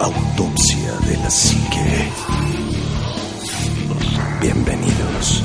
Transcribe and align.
Autopsia 0.00 0.92
de 1.08 1.16
la 1.16 1.28
psique. 1.28 2.08
Bienvenidos. 4.40 5.42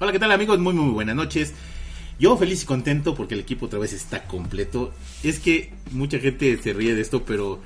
Hola, 0.00 0.10
¿qué 0.10 0.18
tal 0.18 0.32
amigos? 0.32 0.58
Muy, 0.58 0.74
muy 0.74 0.90
buenas 0.92 1.14
noches. 1.14 1.54
Yo 2.18 2.36
feliz 2.36 2.64
y 2.64 2.66
contento 2.66 3.14
porque 3.14 3.34
el 3.34 3.40
equipo 3.40 3.66
otra 3.66 3.78
vez 3.78 3.92
está 3.92 4.24
completo. 4.24 4.92
Es 5.22 5.38
que 5.38 5.72
mucha 5.92 6.18
gente 6.18 6.58
se 6.60 6.72
ríe 6.72 6.96
de 6.96 7.02
esto, 7.02 7.24
pero 7.24 7.60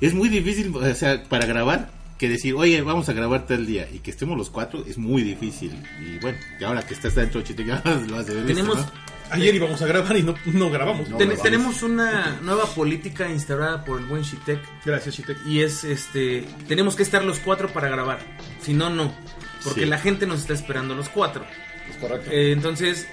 es 0.00 0.12
muy 0.12 0.28
difícil, 0.28 0.74
o 0.74 0.94
sea, 0.94 1.22
para 1.24 1.46
grabar, 1.46 1.92
que 2.18 2.28
decir, 2.28 2.54
oye, 2.54 2.82
vamos 2.82 3.08
a 3.08 3.12
grabar 3.12 3.46
tal 3.46 3.64
día 3.66 3.88
y 3.92 4.00
que 4.00 4.10
estemos 4.10 4.36
los 4.36 4.50
cuatro 4.50 4.84
es 4.86 4.98
muy 4.98 5.22
difícil. 5.22 5.72
Y 6.04 6.18
bueno, 6.18 6.36
y 6.60 6.64
ahora 6.64 6.82
que 6.82 6.94
estás 6.94 7.14
dentro, 7.14 7.40
Chite, 7.42 7.64
ya 7.64 7.82
lo 7.84 8.16
vas 8.16 8.28
a 8.28 8.32
ver. 8.34 8.46
Tenemos- 8.46 8.76
¿no? 8.76 9.08
Ayer 9.30 9.54
íbamos 9.54 9.82
a 9.82 9.86
grabar 9.86 10.16
y 10.16 10.22
no, 10.22 10.34
no 10.46 10.70
grabamos. 10.70 11.06
Ten- 11.18 11.36
tenemos 11.42 11.82
una 11.82 12.38
nueva 12.42 12.64
política 12.64 13.28
instaurada 13.30 13.84
por 13.84 14.00
el 14.00 14.06
buen 14.06 14.22
Shitek 14.22 14.58
Gracias, 14.86 15.16
Chitek. 15.16 15.36
y 15.46 15.60
es 15.60 15.84
este 15.84 16.46
tenemos 16.66 16.96
que 16.96 17.02
estar 17.02 17.22
los 17.22 17.38
cuatro 17.38 17.68
para 17.68 17.88
grabar. 17.90 18.20
Si 18.62 18.72
no, 18.72 18.88
no. 18.88 19.14
Porque 19.62 19.80
Sí. 19.82 19.86
la 19.86 19.98
gente 19.98 20.26
nos 20.26 20.40
está 20.40 20.54
esperando 20.54 20.94
los 20.94 21.10
cuatro. 21.10 21.44
Es 21.90 21.96
correcto. 21.98 22.30
Eh, 22.30 22.52
entonces, 22.52 23.06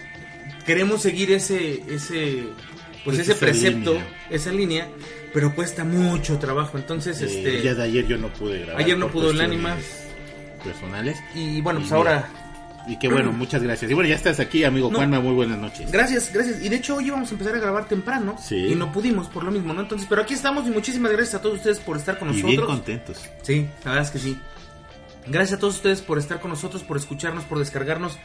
queremos 0.65 1.01
seguir 1.01 1.31
ese, 1.33 1.83
ese, 1.89 2.43
pues 3.03 3.17
Pues 3.17 3.19
ese 3.19 3.31
esa 3.33 3.39
precepto, 3.41 3.91
línea. 3.93 4.07
esa 4.29 4.51
línea, 4.53 4.87
pero 5.35 5.53
cuesta 5.53 5.83
mucho 5.83 6.39
trabajo. 6.39 6.77
Entonces, 6.79 7.21
Eh, 7.21 7.25
este, 7.25 7.61
día 7.61 7.75
de 7.75 7.83
ayer 7.83 8.07
yo 8.07 8.17
no 8.17 8.29
pude 8.29 8.61
grabar. 8.61 8.81
Ayer 8.81 8.97
no 8.97 9.09
pudo 9.09 9.29
el 9.31 9.37
cuestiones 9.37 9.67
ánima. 9.71 9.75
Personales. 10.63 11.17
y 11.35 11.61
bueno, 11.61 11.79
pues 11.81 11.91
Y 11.91 11.93
ahora, 11.93 12.29
Y 12.87 12.97
que 12.99 13.07
bueno, 13.09 13.31
muchas 13.31 13.61
gracias. 13.63 13.89
Y 13.89 13.93
bueno, 13.95 14.07
ya 14.09 14.15
estás 14.15 14.39
aquí, 14.39 14.63
amigo 14.63 14.89
No. 14.91 14.97
Juanma, 14.99 15.19
muy 15.19 15.33
buenas 15.33 15.57
noches. 15.57 15.91
gracias, 15.91 16.31
gracias. 16.31 16.61
Y 16.63 16.69
de 16.69 16.75
hecho 16.77 16.95
hoy 16.97 17.07
íbamos 17.07 17.29
a 17.29 17.31
empezar 17.33 17.55
a 17.55 17.59
grabar 17.59 17.87
temprano 17.87 18.35
Sí. 18.39 18.55
y 18.55 18.75
no 18.75 18.91
pudimos 18.91 19.27
por 19.27 19.43
lo 19.43 19.51
mismo, 19.51 19.73
¿no? 19.73 19.81
Entonces, 19.81 20.07
pero 20.09 20.21
aquí 20.21 20.35
estamos 20.35 20.65
y 20.67 20.69
muchísimas 20.71 21.11
gracias 21.11 21.35
a 21.35 21.41
todos 21.41 21.57
ustedes 21.57 21.79
por 21.79 21.97
estar 21.97 22.17
con 22.19 22.29
Y 22.29 22.33
nosotros. 22.33 22.51
bien 22.51 22.65
contentos. 22.65 23.17
Sí, 23.41 23.67
la 23.83 23.91
verdad 23.91 24.05
es 24.07 24.11
que 24.11 24.19
sí. 24.19 24.39
Gracias 25.27 25.57
a 25.57 25.59
todos 25.59 25.75
ustedes 25.77 26.01
por 26.01 26.17
estar 26.19 26.39
con 26.39 26.51
nosotros, 26.51 26.83
por 26.83 26.97
escucharnos, 26.97 27.43
por 27.45 27.57
descargarnos, 27.59 28.17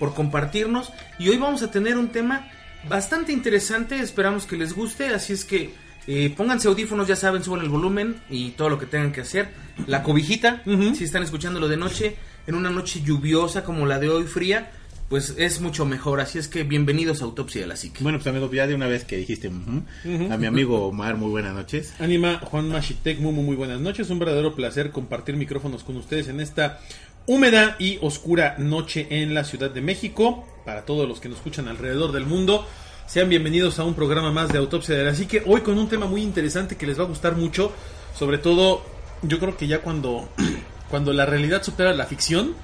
por 0.00 0.12
compartirnos. 0.14 0.92
Y 1.20 1.28
hoy 1.28 1.36
vamos 1.38 1.62
a 1.62 1.70
tener 1.70 1.96
un 1.96 2.08
tema 2.08 2.48
bastante 2.88 3.32
interesante, 3.32 4.00
esperamos 4.00 4.46
que 4.46 4.56
les 4.56 4.72
guste, 4.74 5.08
así 5.14 5.32
es 5.32 5.44
que 5.44 5.72
eh, 6.10 6.32
pónganse 6.34 6.68
audífonos, 6.68 7.06
ya 7.06 7.16
saben, 7.16 7.44
suban 7.44 7.60
el 7.60 7.68
volumen 7.68 8.16
y 8.30 8.52
todo 8.52 8.70
lo 8.70 8.78
que 8.78 8.86
tengan 8.86 9.12
que 9.12 9.20
hacer. 9.20 9.50
La 9.86 10.02
cobijita, 10.02 10.62
si 10.94 11.04
están 11.04 11.22
escuchándolo 11.22 11.68
de 11.68 11.76
noche, 11.76 12.16
en 12.46 12.54
una 12.54 12.70
noche 12.70 13.02
lluviosa 13.04 13.62
como 13.62 13.84
la 13.84 13.98
de 13.98 14.08
hoy 14.08 14.24
fría, 14.24 14.70
pues 15.10 15.34
es 15.36 15.60
mucho 15.60 15.84
mejor. 15.84 16.22
Así 16.22 16.38
es 16.38 16.48
que 16.48 16.62
bienvenidos 16.62 17.20
a 17.20 17.26
Autopsia 17.26 17.60
de 17.60 17.66
la 17.66 17.76
Psique. 17.76 18.02
Bueno, 18.02 18.16
pues 18.16 18.26
amigo, 18.26 18.50
ya 18.50 18.66
de 18.66 18.74
una 18.74 18.86
vez 18.86 19.04
que 19.04 19.18
dijiste 19.18 19.48
a 19.48 20.36
mi 20.38 20.46
amigo 20.46 20.86
Omar, 20.86 21.18
muy 21.18 21.28
buenas 21.28 21.54
noches. 21.54 21.92
Anima 21.98 22.38
Juan 22.38 22.70
Machitek, 22.70 23.20
muy, 23.20 23.32
muy, 23.32 23.44
muy 23.44 23.56
buenas 23.56 23.78
noches. 23.78 24.08
Un 24.08 24.18
verdadero 24.18 24.54
placer 24.54 24.90
compartir 24.90 25.36
micrófonos 25.36 25.84
con 25.84 25.98
ustedes 25.98 26.28
en 26.28 26.40
esta 26.40 26.80
húmeda 27.26 27.76
y 27.78 27.98
oscura 28.00 28.56
noche 28.56 29.06
en 29.10 29.34
la 29.34 29.44
Ciudad 29.44 29.70
de 29.70 29.82
México. 29.82 30.46
Para 30.64 30.86
todos 30.86 31.06
los 31.06 31.20
que 31.20 31.28
nos 31.28 31.36
escuchan 31.36 31.68
alrededor 31.68 32.12
del 32.12 32.24
mundo, 32.24 32.66
sean 33.08 33.30
bienvenidos 33.30 33.78
a 33.78 33.84
un 33.84 33.94
programa 33.94 34.30
más 34.32 34.52
de 34.52 34.58
Autopsia 34.58 34.94
de 34.94 35.02
la 35.02 35.14
Psique. 35.14 35.42
Hoy 35.46 35.62
con 35.62 35.78
un 35.78 35.88
tema 35.88 36.04
muy 36.04 36.22
interesante 36.22 36.76
que 36.76 36.86
les 36.86 36.98
va 36.98 37.04
a 37.04 37.06
gustar 37.06 37.36
mucho. 37.36 37.72
Sobre 38.14 38.36
todo, 38.36 38.82
yo 39.22 39.38
creo 39.38 39.56
que 39.56 39.66
ya 39.66 39.80
cuando, 39.80 40.28
cuando 40.90 41.14
la 41.14 41.24
realidad 41.24 41.62
supera 41.62 41.94
la 41.94 42.04
ficción. 42.04 42.54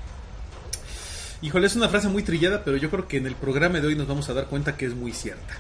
Híjole, 1.41 1.67
es 1.67 1.77
una 1.77 1.89
frase 1.89 2.09
muy 2.09 2.23
trillada, 2.23 2.63
pero 2.63 2.77
yo 2.77 2.91
creo 2.91 3.09
que 3.09 3.17
en 3.17 3.27
el 3.27 3.37
programa 3.37 3.81
de 3.81 3.87
hoy 3.87 3.97
nos 3.97 4.07
vamos 4.07 4.29
a 4.29 4.35
dar 4.35 4.47
cuenta 4.47 4.77
que 4.77 4.85
es 4.85 4.95
muy 4.95 5.13
cierta. 5.13 5.55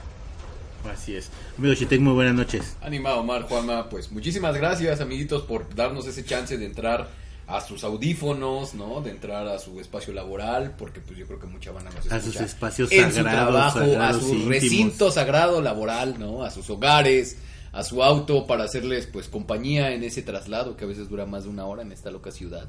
Así 0.93 1.17
es. 1.17 1.31
Amigo 1.56 1.75
Chitek, 1.75 2.03
muy 2.03 2.12
buenas 2.12 2.34
noches. 2.34 2.77
Animado 2.83 3.21
Omar, 3.21 3.44
Juanma, 3.44 3.89
pues 3.89 4.12
muchísimas 4.12 4.55
gracias 4.55 5.00
amiguitos 5.00 5.44
por 5.44 5.75
darnos 5.75 6.06
ese 6.06 6.27
chance 6.27 6.59
de 6.59 6.67
entrar 6.67 7.09
a 7.47 7.60
sus 7.60 7.84
audífonos, 7.84 8.75
¿no? 8.75 9.00
De 9.03 9.10
entrar 9.10 9.47
a 9.47 9.59
su 9.59 9.78
espacio 9.81 10.12
laboral, 10.15 10.75
porque 10.78 11.00
pues 11.00 11.19
yo 11.19 11.27
creo 11.27 11.38
que 11.38 11.47
mucha 11.47 11.72
banda 11.72 11.91
nos 11.91 12.10
A 12.10 12.16
escucha 12.16 12.38
sus 12.38 12.41
espacios 12.41 12.93
en 12.93 13.10
su 13.10 13.16
sagrados, 13.16 13.53
trabajo, 13.53 13.78
sagrados 13.81 14.16
a 14.16 14.21
su 14.21 14.28
íntimos. 14.32 14.49
recinto 14.49 15.10
sagrado 15.10 15.60
laboral, 15.62 16.19
¿no? 16.19 16.43
A 16.43 16.50
sus 16.50 16.71
hogares, 16.71 17.37
a 17.72 17.82
su 17.82 18.03
auto 18.03 18.47
para 18.47 18.65
hacerles 18.65 19.06
pues 19.06 19.28
compañía 19.28 19.93
en 19.93 20.05
ese 20.05 20.22
traslado 20.22 20.77
que 20.77 20.84
a 20.84 20.88
veces 20.88 21.09
dura 21.09 21.27
más 21.27 21.44
de 21.44 21.50
una 21.50 21.66
hora 21.66 21.82
en 21.82 21.93
esta 21.93 22.10
loca 22.10 22.31
ciudad. 22.31 22.69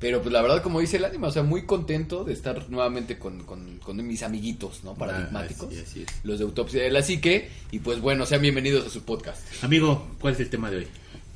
Pero 0.00 0.22
pues 0.22 0.32
la 0.32 0.40
verdad, 0.40 0.62
como 0.62 0.80
dice 0.80 0.96
el 0.96 1.04
ánima, 1.04 1.28
o 1.28 1.30
sea, 1.30 1.42
muy 1.42 1.66
contento 1.66 2.24
de 2.24 2.32
estar 2.32 2.70
nuevamente 2.70 3.18
con, 3.18 3.44
con, 3.44 3.78
con 3.80 4.04
mis 4.06 4.22
amiguitos, 4.22 4.82
¿no? 4.82 4.94
Paradigmáticos. 4.94 5.68
Ah, 5.70 5.72
así, 5.72 5.80
así 5.82 6.02
es. 6.02 6.24
Los 6.24 6.38
de 6.38 6.46
Autopsia 6.46 6.82
de 6.82 6.90
la 6.90 7.02
Psique. 7.02 7.50
Y 7.70 7.80
pues 7.80 8.00
bueno, 8.00 8.24
sean 8.24 8.40
bienvenidos 8.40 8.86
a 8.86 8.90
su 8.90 9.02
podcast. 9.02 9.42
Amigo, 9.62 10.08
¿cuál 10.18 10.32
es 10.32 10.40
el 10.40 10.48
tema 10.48 10.70
de 10.70 10.78
hoy? 10.78 10.86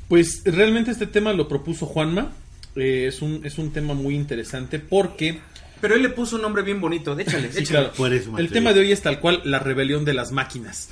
Pues 0.09 0.43
realmente 0.47 0.91
este 0.91 1.07
tema 1.07 1.35
lo 1.35 1.47
propuso 1.47 1.85
Juanma. 1.85 2.33
Eh, 2.77 3.07
es, 3.09 3.23
un, 3.23 3.41
es 3.45 3.59
un 3.59 3.73
tema 3.73 3.95
muy 3.95 4.15
interesante 4.15 4.79
porque 4.81 5.41
Pero 5.81 5.95
él 5.95 6.03
le 6.03 6.09
puso 6.11 6.37
un 6.37 6.43
nombre 6.43 6.63
bien 6.63 6.81
bonito, 6.81 7.19
échale, 7.19 7.49
Sí, 7.53 7.61
échale. 7.61 7.67
claro. 7.81 7.93
Por 7.97 8.13
eso, 8.13 8.37
el 8.39 8.51
tema 8.51 8.73
de 8.73 8.81
hoy 8.81 8.93
es 8.93 9.03
tal 9.03 9.21
cual 9.21 9.41
la 9.45 9.59
rebelión 9.59 10.05
de 10.05 10.15
las 10.15 10.33
máquinas. 10.33 10.89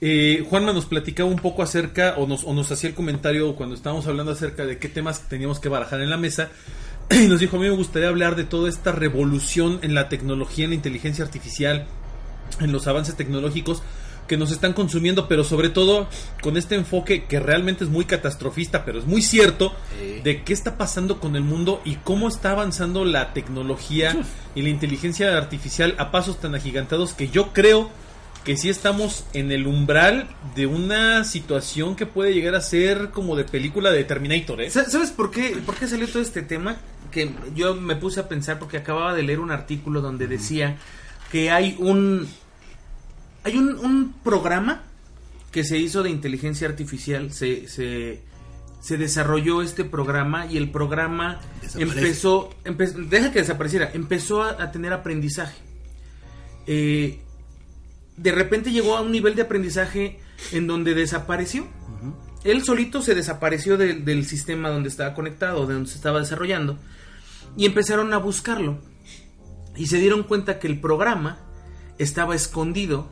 Eh, 0.00 0.44
Juanma 0.48 0.72
nos 0.72 0.86
platicaba 0.86 1.28
un 1.30 1.38
poco 1.38 1.62
acerca, 1.62 2.14
o 2.18 2.26
nos, 2.26 2.44
o 2.44 2.52
nos 2.52 2.70
hacía 2.70 2.90
el 2.90 2.94
comentario 2.94 3.54
cuando 3.56 3.74
estábamos 3.74 4.06
hablando 4.06 4.32
acerca 4.32 4.66
de 4.66 4.78
qué 4.78 4.88
temas 4.88 5.28
teníamos 5.28 5.60
que 5.60 5.68
barajar 5.68 6.00
en 6.00 6.10
la 6.10 6.16
mesa. 6.16 6.50
Y 7.10 7.26
nos 7.26 7.40
dijo, 7.40 7.56
a 7.56 7.60
mí 7.60 7.66
me 7.66 7.74
gustaría 7.74 8.08
hablar 8.08 8.34
de 8.34 8.44
toda 8.44 8.68
esta 8.68 8.90
revolución 8.92 9.78
en 9.82 9.94
la 9.94 10.08
tecnología, 10.08 10.64
en 10.64 10.70
la 10.70 10.76
inteligencia 10.76 11.24
artificial, 11.24 11.86
en 12.60 12.72
los 12.72 12.86
avances 12.86 13.14
tecnológicos 13.16 13.82
que 14.26 14.36
nos 14.36 14.50
están 14.52 14.72
consumiendo, 14.72 15.28
pero 15.28 15.44
sobre 15.44 15.68
todo 15.68 16.08
con 16.42 16.56
este 16.56 16.74
enfoque 16.74 17.24
que 17.24 17.40
realmente 17.40 17.84
es 17.84 17.90
muy 17.90 18.04
catastrofista, 18.04 18.84
pero 18.84 18.98
es 18.98 19.06
muy 19.06 19.20
cierto, 19.22 19.72
Sí. 19.98 20.20
de 20.22 20.42
qué 20.42 20.52
está 20.52 20.76
pasando 20.76 21.20
con 21.20 21.36
el 21.36 21.42
mundo 21.42 21.80
y 21.84 21.96
cómo 21.96 22.28
está 22.28 22.52
avanzando 22.52 23.04
la 23.04 23.32
tecnología 23.34 24.16
y 24.54 24.62
la 24.62 24.68
inteligencia 24.70 25.36
artificial 25.36 25.94
a 25.98 26.10
pasos 26.10 26.40
tan 26.40 26.54
agigantados 26.54 27.12
que 27.12 27.28
yo 27.28 27.52
creo 27.52 27.90
que 28.44 28.56
sí 28.58 28.68
estamos 28.68 29.24
en 29.32 29.50
el 29.52 29.66
umbral 29.66 30.28
de 30.54 30.66
una 30.66 31.24
situación 31.24 31.96
que 31.96 32.04
puede 32.04 32.34
llegar 32.34 32.54
a 32.54 32.60
ser 32.60 33.08
como 33.10 33.36
de 33.36 33.44
película 33.44 33.90
de 33.90 34.04
Terminator, 34.04 34.60
¿eh? 34.60 34.70
Sa- 34.70 34.88
¿Sabes 34.90 35.10
por 35.10 35.30
qué, 35.30 35.56
por 35.64 35.74
qué 35.76 35.86
salió 35.88 36.06
todo 36.08 36.20
este 36.22 36.42
tema? 36.42 36.76
Que 37.10 37.30
yo 37.54 37.74
me 37.74 37.96
puse 37.96 38.20
a 38.20 38.28
pensar 38.28 38.58
porque 38.58 38.76
acababa 38.76 39.14
de 39.14 39.22
leer 39.22 39.40
un 39.40 39.50
artículo 39.50 40.02
donde 40.02 40.26
decía 40.26 40.76
que 41.32 41.50
hay 41.50 41.74
un 41.78 42.28
hay 43.44 43.56
un, 43.56 43.76
un 43.78 44.14
programa 44.24 44.82
que 45.52 45.62
se 45.64 45.78
hizo 45.78 46.02
de 46.02 46.10
inteligencia 46.10 46.66
artificial, 46.68 47.32
se, 47.32 47.68
se, 47.68 48.20
se 48.80 48.96
desarrolló 48.96 49.62
este 49.62 49.84
programa 49.84 50.46
y 50.46 50.56
el 50.56 50.70
programa 50.70 51.40
empezó, 51.76 52.50
empe- 52.64 52.92
deja 53.08 53.30
que 53.30 53.38
desapareciera, 53.40 53.90
empezó 53.94 54.42
a, 54.42 54.60
a 54.62 54.72
tener 54.72 54.92
aprendizaje. 54.92 55.56
Eh, 56.66 57.20
de 58.16 58.32
repente 58.32 58.72
llegó 58.72 58.96
a 58.96 59.00
un 59.02 59.12
nivel 59.12 59.34
de 59.34 59.42
aprendizaje 59.42 60.18
en 60.52 60.66
donde 60.66 60.94
desapareció. 60.94 61.66
Él 62.44 62.62
solito 62.64 63.00
se 63.00 63.14
desapareció 63.14 63.76
de- 63.76 63.94
del 63.94 64.26
sistema 64.26 64.68
donde 64.70 64.88
estaba 64.88 65.14
conectado, 65.14 65.66
de 65.66 65.74
donde 65.74 65.88
se 65.90 65.96
estaba 65.96 66.20
desarrollando, 66.20 66.78
y 67.56 67.66
empezaron 67.66 68.12
a 68.12 68.18
buscarlo. 68.18 68.78
Y 69.76 69.86
se 69.86 69.98
dieron 69.98 70.22
cuenta 70.24 70.58
que 70.58 70.66
el 70.66 70.78
programa 70.80 71.38
estaba 71.98 72.34
escondido 72.34 73.08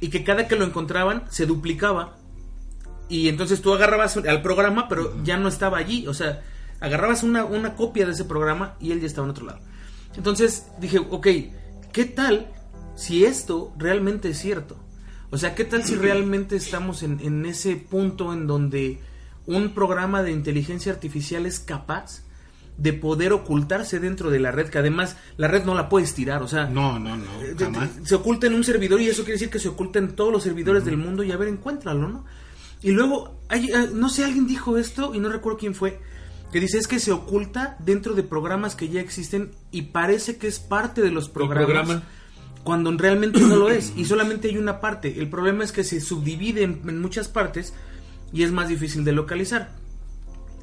y 0.00 0.08
que 0.08 0.24
cada 0.24 0.48
que 0.48 0.56
lo 0.56 0.64
encontraban 0.64 1.24
se 1.30 1.46
duplicaba. 1.46 2.16
Y 3.08 3.28
entonces 3.28 3.60
tú 3.60 3.72
agarrabas 3.72 4.16
al 4.16 4.42
programa, 4.42 4.88
pero 4.88 5.22
ya 5.22 5.36
no 5.36 5.48
estaba 5.48 5.78
allí. 5.78 6.06
O 6.06 6.14
sea, 6.14 6.42
agarrabas 6.80 7.22
una, 7.22 7.44
una 7.44 7.74
copia 7.74 8.06
de 8.06 8.12
ese 8.12 8.24
programa 8.24 8.74
y 8.80 8.92
él 8.92 9.00
ya 9.00 9.06
estaba 9.06 9.26
en 9.26 9.30
otro 9.30 9.46
lado. 9.46 9.60
Entonces 10.16 10.66
dije, 10.80 10.98
ok, 10.98 11.26
¿qué 11.92 12.04
tal 12.04 12.46
si 12.96 13.24
esto 13.24 13.72
realmente 13.76 14.30
es 14.30 14.38
cierto? 14.38 14.76
O 15.30 15.38
sea, 15.38 15.54
¿qué 15.54 15.64
tal 15.64 15.84
si 15.84 15.94
realmente 15.94 16.56
estamos 16.56 17.02
en, 17.02 17.20
en 17.20 17.44
ese 17.46 17.76
punto 17.76 18.32
en 18.32 18.46
donde 18.46 19.00
un 19.46 19.74
programa 19.74 20.22
de 20.22 20.32
inteligencia 20.32 20.92
artificial 20.92 21.46
es 21.46 21.60
capaz 21.60 22.25
de 22.78 22.92
poder 22.92 23.32
ocultarse 23.32 24.00
dentro 24.00 24.30
de 24.30 24.38
la 24.38 24.50
red, 24.52 24.68
que 24.68 24.78
además 24.78 25.16
la 25.36 25.48
red 25.48 25.64
no 25.64 25.74
la 25.74 25.88
puedes 25.88 26.14
tirar, 26.14 26.42
o 26.42 26.48
sea, 26.48 26.66
No, 26.66 26.98
no, 26.98 27.16
no, 27.16 27.24
eh, 27.42 27.54
jamás. 27.58 27.88
se 28.04 28.14
oculta 28.14 28.46
en 28.46 28.54
un 28.54 28.64
servidor 28.64 29.00
y 29.00 29.08
eso 29.08 29.22
quiere 29.22 29.34
decir 29.34 29.50
que 29.50 29.58
se 29.58 29.68
oculta 29.68 29.98
en 29.98 30.14
todos 30.14 30.30
los 30.32 30.42
servidores 30.42 30.84
del 30.84 30.96
mundo 30.98 31.22
y 31.22 31.32
a 31.32 31.36
ver, 31.36 31.48
encuéntralo, 31.48 32.08
¿no? 32.08 32.24
Y 32.82 32.90
luego, 32.90 33.40
hay, 33.48 33.70
eh, 33.70 33.88
no 33.94 34.08
sé, 34.10 34.24
alguien 34.24 34.46
dijo 34.46 34.76
esto 34.76 35.14
y 35.14 35.20
no 35.20 35.30
recuerdo 35.30 35.58
quién 35.58 35.74
fue, 35.74 36.00
que 36.52 36.60
dice 36.60 36.76
es 36.78 36.86
que 36.86 37.00
se 37.00 37.12
oculta 37.12 37.76
dentro 37.80 38.14
de 38.14 38.22
programas 38.22 38.76
que 38.76 38.88
ya 38.88 39.00
existen 39.00 39.50
y 39.70 39.82
parece 39.82 40.36
que 40.36 40.46
es 40.46 40.58
parte 40.58 41.00
de 41.02 41.10
los 41.10 41.28
programas. 41.28 41.64
programa. 41.66 42.02
Cuando 42.62 42.90
realmente 42.96 43.40
no 43.40 43.56
lo 43.56 43.70
es 43.70 43.92
y 43.96 44.04
solamente 44.06 44.48
hay 44.48 44.58
una 44.58 44.80
parte. 44.80 45.18
El 45.18 45.30
problema 45.30 45.64
es 45.64 45.72
que 45.72 45.82
se 45.84 46.00
subdivide 46.00 46.62
en, 46.62 46.82
en 46.86 47.00
muchas 47.00 47.28
partes 47.28 47.72
y 48.32 48.42
es 48.42 48.52
más 48.52 48.68
difícil 48.68 49.04
de 49.04 49.12
localizar. 49.12 49.70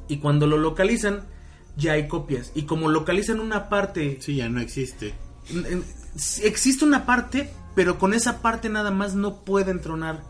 Y 0.06 0.18
cuando 0.18 0.46
lo 0.46 0.58
localizan, 0.58 1.24
ya 1.76 1.92
hay 1.92 2.08
copias. 2.08 2.52
Y 2.54 2.62
como 2.62 2.88
localizan 2.88 3.40
una 3.40 3.68
parte 3.68 4.18
Sí, 4.20 4.36
ya 4.36 4.48
no 4.48 4.60
existe. 4.60 5.14
existe 6.42 6.84
una 6.84 7.06
parte, 7.06 7.50
pero 7.74 7.98
con 7.98 8.14
esa 8.14 8.40
parte 8.40 8.68
nada 8.68 8.90
más 8.90 9.14
no 9.14 9.44
puede 9.44 9.70
entronar 9.70 10.22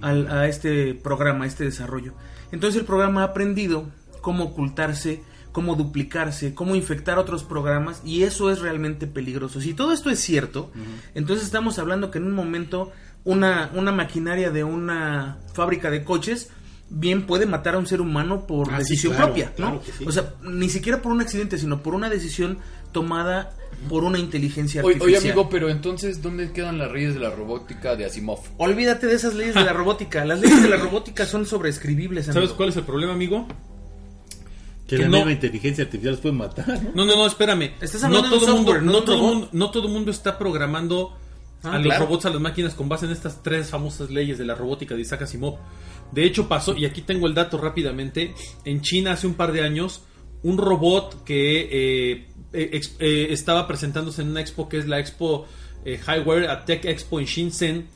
al- 0.00 0.28
a 0.30 0.48
este 0.48 0.94
programa, 0.94 1.44
a 1.44 1.48
este 1.48 1.64
desarrollo. 1.64 2.12
Entonces 2.52 2.80
el 2.80 2.86
programa 2.86 3.22
ha 3.22 3.26
aprendido 3.26 3.86
cómo 4.20 4.44
ocultarse, 4.44 5.22
cómo 5.52 5.74
duplicarse, 5.74 6.54
cómo 6.54 6.74
infectar 6.74 7.18
otros 7.18 7.42
programas 7.44 8.00
y 8.04 8.22
eso 8.22 8.50
es 8.50 8.60
realmente 8.60 9.06
peligroso. 9.06 9.60
Si 9.60 9.74
todo 9.74 9.92
esto 9.92 10.10
es 10.10 10.20
cierto, 10.20 10.70
entonces 11.14 11.44
estamos 11.44 11.78
hablando 11.78 12.10
que 12.10 12.18
en 12.18 12.26
un 12.26 12.32
momento 12.34 12.92
una, 13.24 13.70
una 13.74 13.92
maquinaria 13.92 14.50
de 14.50 14.64
una 14.64 15.38
fábrica 15.52 15.90
de 15.90 16.04
coches 16.04 16.48
bien 16.94 17.26
puede 17.26 17.46
matar 17.46 17.74
a 17.74 17.78
un 17.78 17.86
ser 17.86 18.00
humano 18.00 18.46
por 18.46 18.68
Ah, 18.70 18.76
sí, 18.76 18.90
decisión 18.90 19.12
claro, 19.14 19.26
propia, 19.28 19.46
¿no? 19.50 19.54
claro 19.56 19.82
que 19.82 19.92
sí. 19.92 20.04
O 20.06 20.12
sea, 20.12 20.34
ni 20.42 20.68
siquiera 20.68 21.00
por 21.00 21.10
un 21.12 21.20
accidente, 21.22 21.58
sino 21.58 21.82
por 21.82 21.94
una 21.94 22.10
decisión 22.10 22.58
tomada 22.92 23.52
por 23.88 24.04
una 24.04 24.18
inteligencia 24.18 24.80
artificial. 24.82 25.08
oye, 25.08 25.16
amigo, 25.18 25.48
pero 25.48 25.68
entonces, 25.70 26.20
¿dónde 26.22 26.52
quedan 26.52 26.78
las 26.78 26.92
leyes 26.92 27.14
de 27.14 27.20
la 27.20 27.30
robótica 27.30 27.96
de 27.96 28.04
Asimov? 28.04 28.40
Olvídate 28.58 29.06
de 29.06 29.14
esas 29.14 29.34
leyes 29.34 29.54
de 29.54 29.64
la 29.64 29.72
robótica. 29.72 30.24
Las 30.24 30.40
leyes 30.40 30.62
de 30.62 30.68
la 30.68 30.76
robótica 30.76 31.24
son 31.26 31.46
sobreescribibles, 31.46 32.28
amigo. 32.28 32.42
¿Sabes 32.42 32.54
cuál 32.56 32.68
es 32.68 32.76
el 32.76 32.84
problema, 32.84 33.12
amigo? 33.14 33.46
Que, 34.86 34.96
Que 34.96 35.02
la 35.04 35.08
no- 35.08 35.16
misma 35.18 35.32
inteligencia 35.32 35.84
artificial 35.84 36.12
los 36.12 36.20
puede 36.20 36.34
matar, 36.34 36.68
¿no? 36.68 36.90
No, 36.94 37.04
no, 37.06 37.16
no, 37.16 37.26
espérame. 37.26 37.72
Estás 37.80 38.02
no 38.02 38.08
hablando 38.08 38.28
de 38.28 38.34
un 38.34 38.40
todo 38.40 38.54
mundo, 38.56 38.72
software, 38.72 38.82
no 38.84 38.92
no 38.92 39.02
todo 39.04 39.18
mundo, 39.22 39.48
no 39.52 39.70
todo 39.70 39.88
mundo 39.88 40.10
está 40.10 40.38
programando 40.38 41.16
Ah, 41.64 41.74
a 41.74 41.78
los 41.78 41.86
claro. 41.86 42.06
robots, 42.06 42.26
a 42.26 42.30
las 42.30 42.40
máquinas 42.40 42.74
con 42.74 42.88
base 42.88 43.06
en 43.06 43.12
estas 43.12 43.42
tres 43.42 43.70
famosas 43.70 44.10
leyes 44.10 44.36
de 44.38 44.44
la 44.44 44.54
robótica 44.54 44.94
de 44.94 45.02
Isaac 45.02 45.22
Asimov. 45.22 45.58
De 46.10 46.24
hecho 46.24 46.48
pasó, 46.48 46.76
y 46.76 46.84
aquí 46.84 47.02
tengo 47.02 47.26
el 47.26 47.34
dato 47.34 47.56
rápidamente, 47.58 48.34
en 48.64 48.80
China 48.82 49.12
hace 49.12 49.26
un 49.26 49.34
par 49.34 49.52
de 49.52 49.62
años, 49.62 50.02
un 50.42 50.58
robot 50.58 51.22
que 51.24 51.60
eh, 51.70 52.26
eh, 52.52 52.70
ex- 52.72 52.96
eh, 52.98 53.28
estaba 53.30 53.66
presentándose 53.68 54.22
en 54.22 54.28
una 54.28 54.40
expo 54.40 54.68
que 54.68 54.78
es 54.78 54.86
la 54.88 54.98
expo 54.98 55.46
eh, 55.84 55.98
Highware 56.04 56.48
a 56.50 56.64
Tech 56.64 56.84
Expo 56.84 57.20
en 57.20 57.26
Shenzhen, 57.26 57.86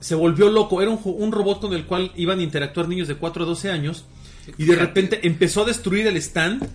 se 0.00 0.14
volvió 0.14 0.48
loco. 0.50 0.80
Era 0.82 0.90
un, 0.92 1.00
un 1.02 1.32
robot 1.32 1.60
con 1.60 1.72
el 1.72 1.84
cual 1.86 2.12
iban 2.14 2.38
a 2.38 2.42
interactuar 2.42 2.88
niños 2.88 3.08
de 3.08 3.16
4 3.16 3.42
a 3.42 3.46
12 3.46 3.70
años. 3.70 4.04
Y 4.56 4.64
de 4.64 4.76
repente 4.76 5.26
empezó 5.26 5.62
a 5.62 5.64
destruir 5.64 6.06
el 6.06 6.16
stand. 6.18 6.68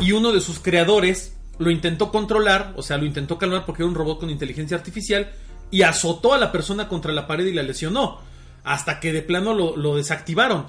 Y 0.00 0.12
uno 0.12 0.32
de 0.32 0.40
sus 0.40 0.60
creadores 0.60 1.34
lo 1.58 1.70
intentó 1.72 2.12
controlar, 2.12 2.72
o 2.76 2.82
sea, 2.82 2.96
lo 2.98 3.04
intentó 3.04 3.36
calmar 3.36 3.66
porque 3.66 3.82
era 3.82 3.88
un 3.88 3.96
robot 3.96 4.20
con 4.20 4.30
inteligencia 4.30 4.76
artificial. 4.76 5.28
Y 5.70 5.82
azotó 5.82 6.34
a 6.34 6.38
la 6.38 6.52
persona 6.52 6.88
contra 6.88 7.12
la 7.12 7.26
pared 7.26 7.46
y 7.46 7.52
la 7.52 7.62
lesionó. 7.62 8.20
Hasta 8.64 9.00
que 9.00 9.12
de 9.12 9.22
plano 9.22 9.54
lo, 9.54 9.96
desactivaron. 9.96 10.66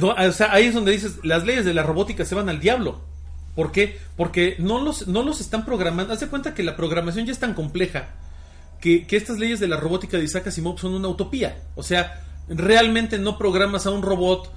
O 0.00 0.32
sea, 0.32 0.52
ahí 0.52 0.66
es 0.66 0.74
donde 0.74 0.92
dices, 0.92 1.18
las 1.22 1.44
leyes 1.44 1.64
de 1.64 1.74
la 1.74 1.82
robótica 1.82 2.24
se 2.24 2.34
van 2.34 2.48
al 2.48 2.60
diablo. 2.60 3.00
¿Por 3.54 3.72
qué? 3.72 3.98
Porque 4.16 4.56
no 4.58 4.80
los, 4.80 5.06
no 5.06 5.22
los 5.22 5.40
están 5.40 5.64
programando. 5.64 6.12
Haz 6.12 6.24
cuenta 6.26 6.54
que 6.54 6.62
la 6.62 6.76
programación 6.76 7.26
ya 7.26 7.32
es 7.32 7.38
tan 7.38 7.54
compleja 7.54 8.08
que, 8.80 9.06
que 9.06 9.16
estas 9.16 9.38
leyes 9.38 9.60
de 9.60 9.68
la 9.68 9.76
robótica 9.76 10.16
de 10.16 10.24
Isaac 10.24 10.48
Asimov 10.48 10.78
son 10.78 10.94
una 10.94 11.08
utopía. 11.08 11.62
O 11.74 11.82
sea, 11.82 12.22
realmente 12.48 13.18
no 13.18 13.38
programas 13.38 13.86
a 13.86 13.90
un 13.90 14.02
robot 14.02 14.50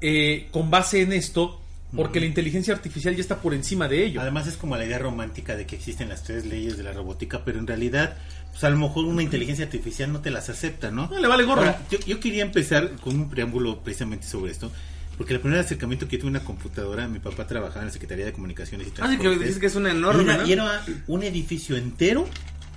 eh, 0.00 0.48
con 0.50 0.70
base 0.70 1.02
en 1.02 1.12
esto 1.12 1.61
porque 1.94 2.20
la 2.20 2.26
inteligencia 2.26 2.74
artificial 2.74 3.14
ya 3.14 3.20
está 3.20 3.40
por 3.40 3.54
encima 3.54 3.88
de 3.88 4.04
ello. 4.04 4.20
Además 4.20 4.46
es 4.46 4.56
como 4.56 4.76
la 4.76 4.84
idea 4.84 4.98
romántica 4.98 5.56
de 5.56 5.66
que 5.66 5.76
existen 5.76 6.08
las 6.08 6.22
tres 6.22 6.46
leyes 6.46 6.76
de 6.76 6.82
la 6.82 6.92
robótica, 6.92 7.44
pero 7.44 7.58
en 7.58 7.66
realidad, 7.66 8.16
pues 8.50 8.64
a 8.64 8.70
lo 8.70 8.78
mejor 8.78 9.04
una 9.04 9.22
inteligencia 9.22 9.64
artificial 9.64 10.12
no 10.12 10.20
te 10.20 10.30
las 10.30 10.48
acepta, 10.48 10.90
¿no? 10.90 11.08
No, 11.08 11.18
le 11.20 11.28
vale 11.28 11.44
gorro. 11.44 11.60
Ahora, 11.62 11.80
yo, 11.90 11.98
yo 12.00 12.18
quería 12.20 12.42
empezar 12.44 12.92
con 12.96 13.18
un 13.18 13.28
preámbulo 13.28 13.80
precisamente 13.82 14.26
sobre 14.26 14.52
esto, 14.52 14.72
porque 15.18 15.34
el 15.34 15.40
primer 15.40 15.58
acercamiento 15.60 16.08
que 16.08 16.16
tuve 16.18 16.28
a 16.28 16.30
una 16.30 16.44
computadora, 16.44 17.06
mi 17.08 17.18
papá 17.18 17.46
trabajaba 17.46 17.80
en 17.80 17.86
la 17.88 17.92
Secretaría 17.92 18.24
de 18.24 18.32
Comunicaciones 18.32 18.86
y 18.88 18.90
Ah, 18.90 18.94
sí, 18.94 19.00
que 19.00 19.06
Transportes. 19.24 19.40
dices 19.40 19.58
que 19.58 19.66
es 19.66 19.76
una 19.76 19.88
y 19.90 19.96
enorme, 19.96 20.22
era, 20.24 20.36
¿no? 20.38 20.46
y 20.46 20.52
era 20.52 20.82
un 21.08 21.22
edificio 21.22 21.76
entero 21.76 22.26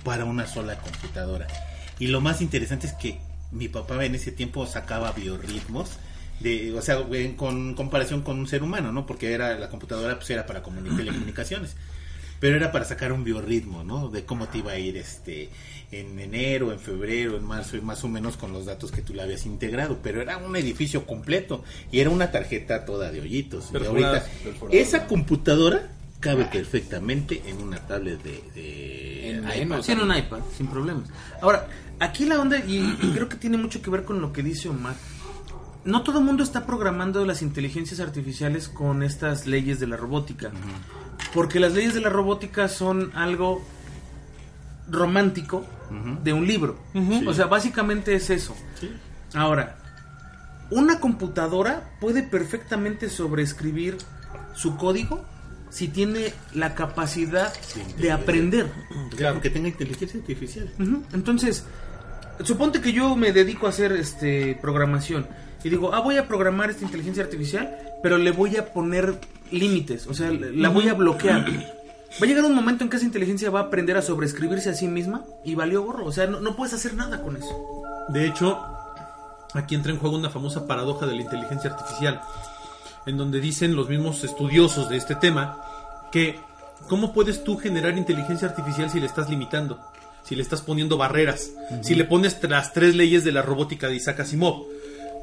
para 0.04 0.24
una 0.26 0.46
sola 0.46 0.78
computadora. 0.78 1.46
Y 1.98 2.08
lo 2.08 2.20
más 2.20 2.42
interesante 2.42 2.86
es 2.86 2.92
que 2.92 3.18
mi 3.50 3.68
papá 3.68 4.04
en 4.04 4.14
ese 4.14 4.30
tiempo 4.32 4.66
sacaba 4.66 5.12
biorritmos. 5.12 5.92
De, 6.40 6.74
o 6.74 6.82
sea, 6.82 6.98
en 7.12 7.34
con 7.34 7.74
comparación 7.74 8.22
con 8.22 8.38
un 8.38 8.46
ser 8.46 8.62
humano, 8.62 8.92
¿no? 8.92 9.06
Porque 9.06 9.32
era 9.32 9.58
la 9.58 9.68
computadora 9.68 10.16
pues 10.16 10.28
era 10.30 10.44
para 10.46 10.62
comuni- 10.62 10.94
telecomunicaciones. 10.96 11.74
Pero 12.38 12.56
era 12.56 12.70
para 12.70 12.84
sacar 12.84 13.12
un 13.12 13.24
biorritmo, 13.24 13.82
¿no? 13.82 14.10
De 14.10 14.24
cómo 14.26 14.46
te 14.48 14.58
iba 14.58 14.72
a 14.72 14.78
ir 14.78 14.98
este 14.98 15.48
en 15.90 16.18
enero, 16.18 16.72
en 16.72 16.78
febrero, 16.78 17.36
en 17.38 17.44
marzo, 17.44 17.76
y 17.78 17.80
más 17.80 18.04
o 18.04 18.08
menos 18.08 18.36
con 18.36 18.52
los 18.52 18.66
datos 18.66 18.92
que 18.92 19.00
tú 19.00 19.14
le 19.14 19.22
habías 19.22 19.46
integrado. 19.46 20.00
Pero 20.02 20.20
era 20.20 20.36
un 20.36 20.54
edificio 20.56 21.06
completo 21.06 21.64
y 21.90 22.00
era 22.00 22.10
una 22.10 22.30
tarjeta 22.30 22.84
toda 22.84 23.10
de 23.10 23.20
hoyitos. 23.22 23.70
Y 23.72 23.76
ahorita, 23.86 24.26
esa 24.70 25.06
computadora 25.06 25.88
cabe 26.20 26.44
perfectamente 26.44 27.40
en 27.46 27.62
una 27.62 27.78
tablet 27.78 28.22
de, 28.22 28.42
de 28.54 29.30
En 29.30 29.62
iPad. 29.62 29.80
Sí, 29.82 29.92
en 29.92 30.00
un 30.00 30.14
iPad, 30.14 30.40
sin 30.54 30.66
problemas. 30.66 31.08
Ahora, 31.40 31.68
aquí 32.00 32.26
la 32.26 32.38
onda, 32.38 32.58
y, 32.58 32.76
y 33.00 33.12
creo 33.14 33.28
que 33.30 33.36
tiene 33.36 33.56
mucho 33.56 33.80
que 33.80 33.88
ver 33.88 34.04
con 34.04 34.20
lo 34.20 34.34
que 34.34 34.42
dice 34.42 34.68
Omar. 34.68 34.96
No 35.86 36.02
todo 36.02 36.18
el 36.18 36.24
mundo 36.24 36.42
está 36.42 36.66
programando 36.66 37.24
las 37.24 37.42
inteligencias 37.42 38.00
artificiales 38.00 38.68
con 38.68 39.04
estas 39.04 39.46
leyes 39.46 39.78
de 39.78 39.86
la 39.86 39.96
robótica. 39.96 40.50
Porque 41.32 41.60
las 41.60 41.74
leyes 41.74 41.94
de 41.94 42.00
la 42.00 42.10
robótica 42.10 42.68
son 42.68 43.12
algo 43.14 43.64
romántico 44.90 45.64
de 46.24 46.32
un 46.32 46.46
libro. 46.46 46.76
Sí. 46.92 47.24
O 47.26 47.32
sea, 47.32 47.46
básicamente 47.46 48.14
es 48.16 48.30
eso. 48.30 48.56
Ahora, 49.34 49.78
una 50.70 50.98
computadora 50.98 51.96
puede 52.00 52.24
perfectamente 52.24 53.08
sobreescribir 53.08 53.96
su 54.54 54.76
código 54.76 55.24
si 55.70 55.86
tiene 55.88 56.32
la 56.52 56.74
capacidad 56.74 57.52
de 57.98 58.10
aprender. 58.10 58.72
Claro, 59.16 59.40
que 59.40 59.50
tenga 59.50 59.68
inteligencia 59.68 60.18
artificial. 60.18 60.68
Entonces, 61.12 61.64
suponte 62.42 62.80
que 62.80 62.92
yo 62.92 63.14
me 63.14 63.32
dedico 63.32 63.66
a 63.66 63.70
hacer 63.70 63.92
este 63.92 64.58
programación 64.60 65.28
y 65.66 65.68
digo, 65.68 65.92
ah, 65.92 66.00
voy 66.00 66.16
a 66.16 66.28
programar 66.28 66.70
esta 66.70 66.84
inteligencia 66.84 67.24
artificial, 67.24 67.76
pero 68.00 68.18
le 68.18 68.30
voy 68.30 68.56
a 68.56 68.72
poner 68.72 69.18
límites, 69.50 70.06
o 70.06 70.14
sea, 70.14 70.30
la 70.30 70.68
voy 70.68 70.88
a 70.88 70.94
bloquear. 70.94 71.44
Va 72.20 72.24
a 72.24 72.26
llegar 72.26 72.44
un 72.44 72.54
momento 72.54 72.84
en 72.84 72.88
que 72.88 72.96
esa 72.96 73.04
inteligencia 73.04 73.50
va 73.50 73.60
a 73.60 73.62
aprender 73.64 73.96
a 73.98 74.00
sobreescribirse 74.00 74.70
a 74.70 74.74
sí 74.74 74.88
misma 74.88 75.24
y 75.44 75.54
valió 75.54 75.82
gorro, 75.82 76.06
o 76.06 76.12
sea, 76.12 76.26
no, 76.26 76.40
no 76.40 76.56
puedes 76.56 76.72
hacer 76.72 76.94
nada 76.94 77.20
con 77.20 77.36
eso. 77.36 77.82
De 78.08 78.26
hecho, 78.26 78.58
aquí 79.52 79.74
entra 79.74 79.92
en 79.92 79.98
juego 79.98 80.16
una 80.16 80.30
famosa 80.30 80.66
paradoja 80.66 81.04
de 81.04 81.14
la 81.14 81.22
inteligencia 81.22 81.70
artificial, 81.72 82.22
en 83.04 83.18
donde 83.18 83.40
dicen 83.40 83.76
los 83.76 83.90
mismos 83.90 84.24
estudiosos 84.24 84.88
de 84.88 84.96
este 84.96 85.14
tema 85.16 85.60
que 86.10 86.38
¿cómo 86.88 87.12
puedes 87.12 87.44
tú 87.44 87.56
generar 87.58 87.98
inteligencia 87.98 88.48
artificial 88.48 88.88
si 88.88 89.00
le 89.00 89.06
estás 89.06 89.28
limitando? 89.28 89.80
Si 90.22 90.34
le 90.34 90.42
estás 90.42 90.62
poniendo 90.62 90.96
barreras, 90.96 91.50
si 91.82 91.94
le 91.94 92.04
pones 92.04 92.38
las 92.48 92.72
tres 92.72 92.96
leyes 92.96 93.24
de 93.24 93.32
la 93.32 93.42
robótica 93.42 93.88
de 93.88 93.96
Isaac 93.96 94.20
Asimov. 94.20 94.64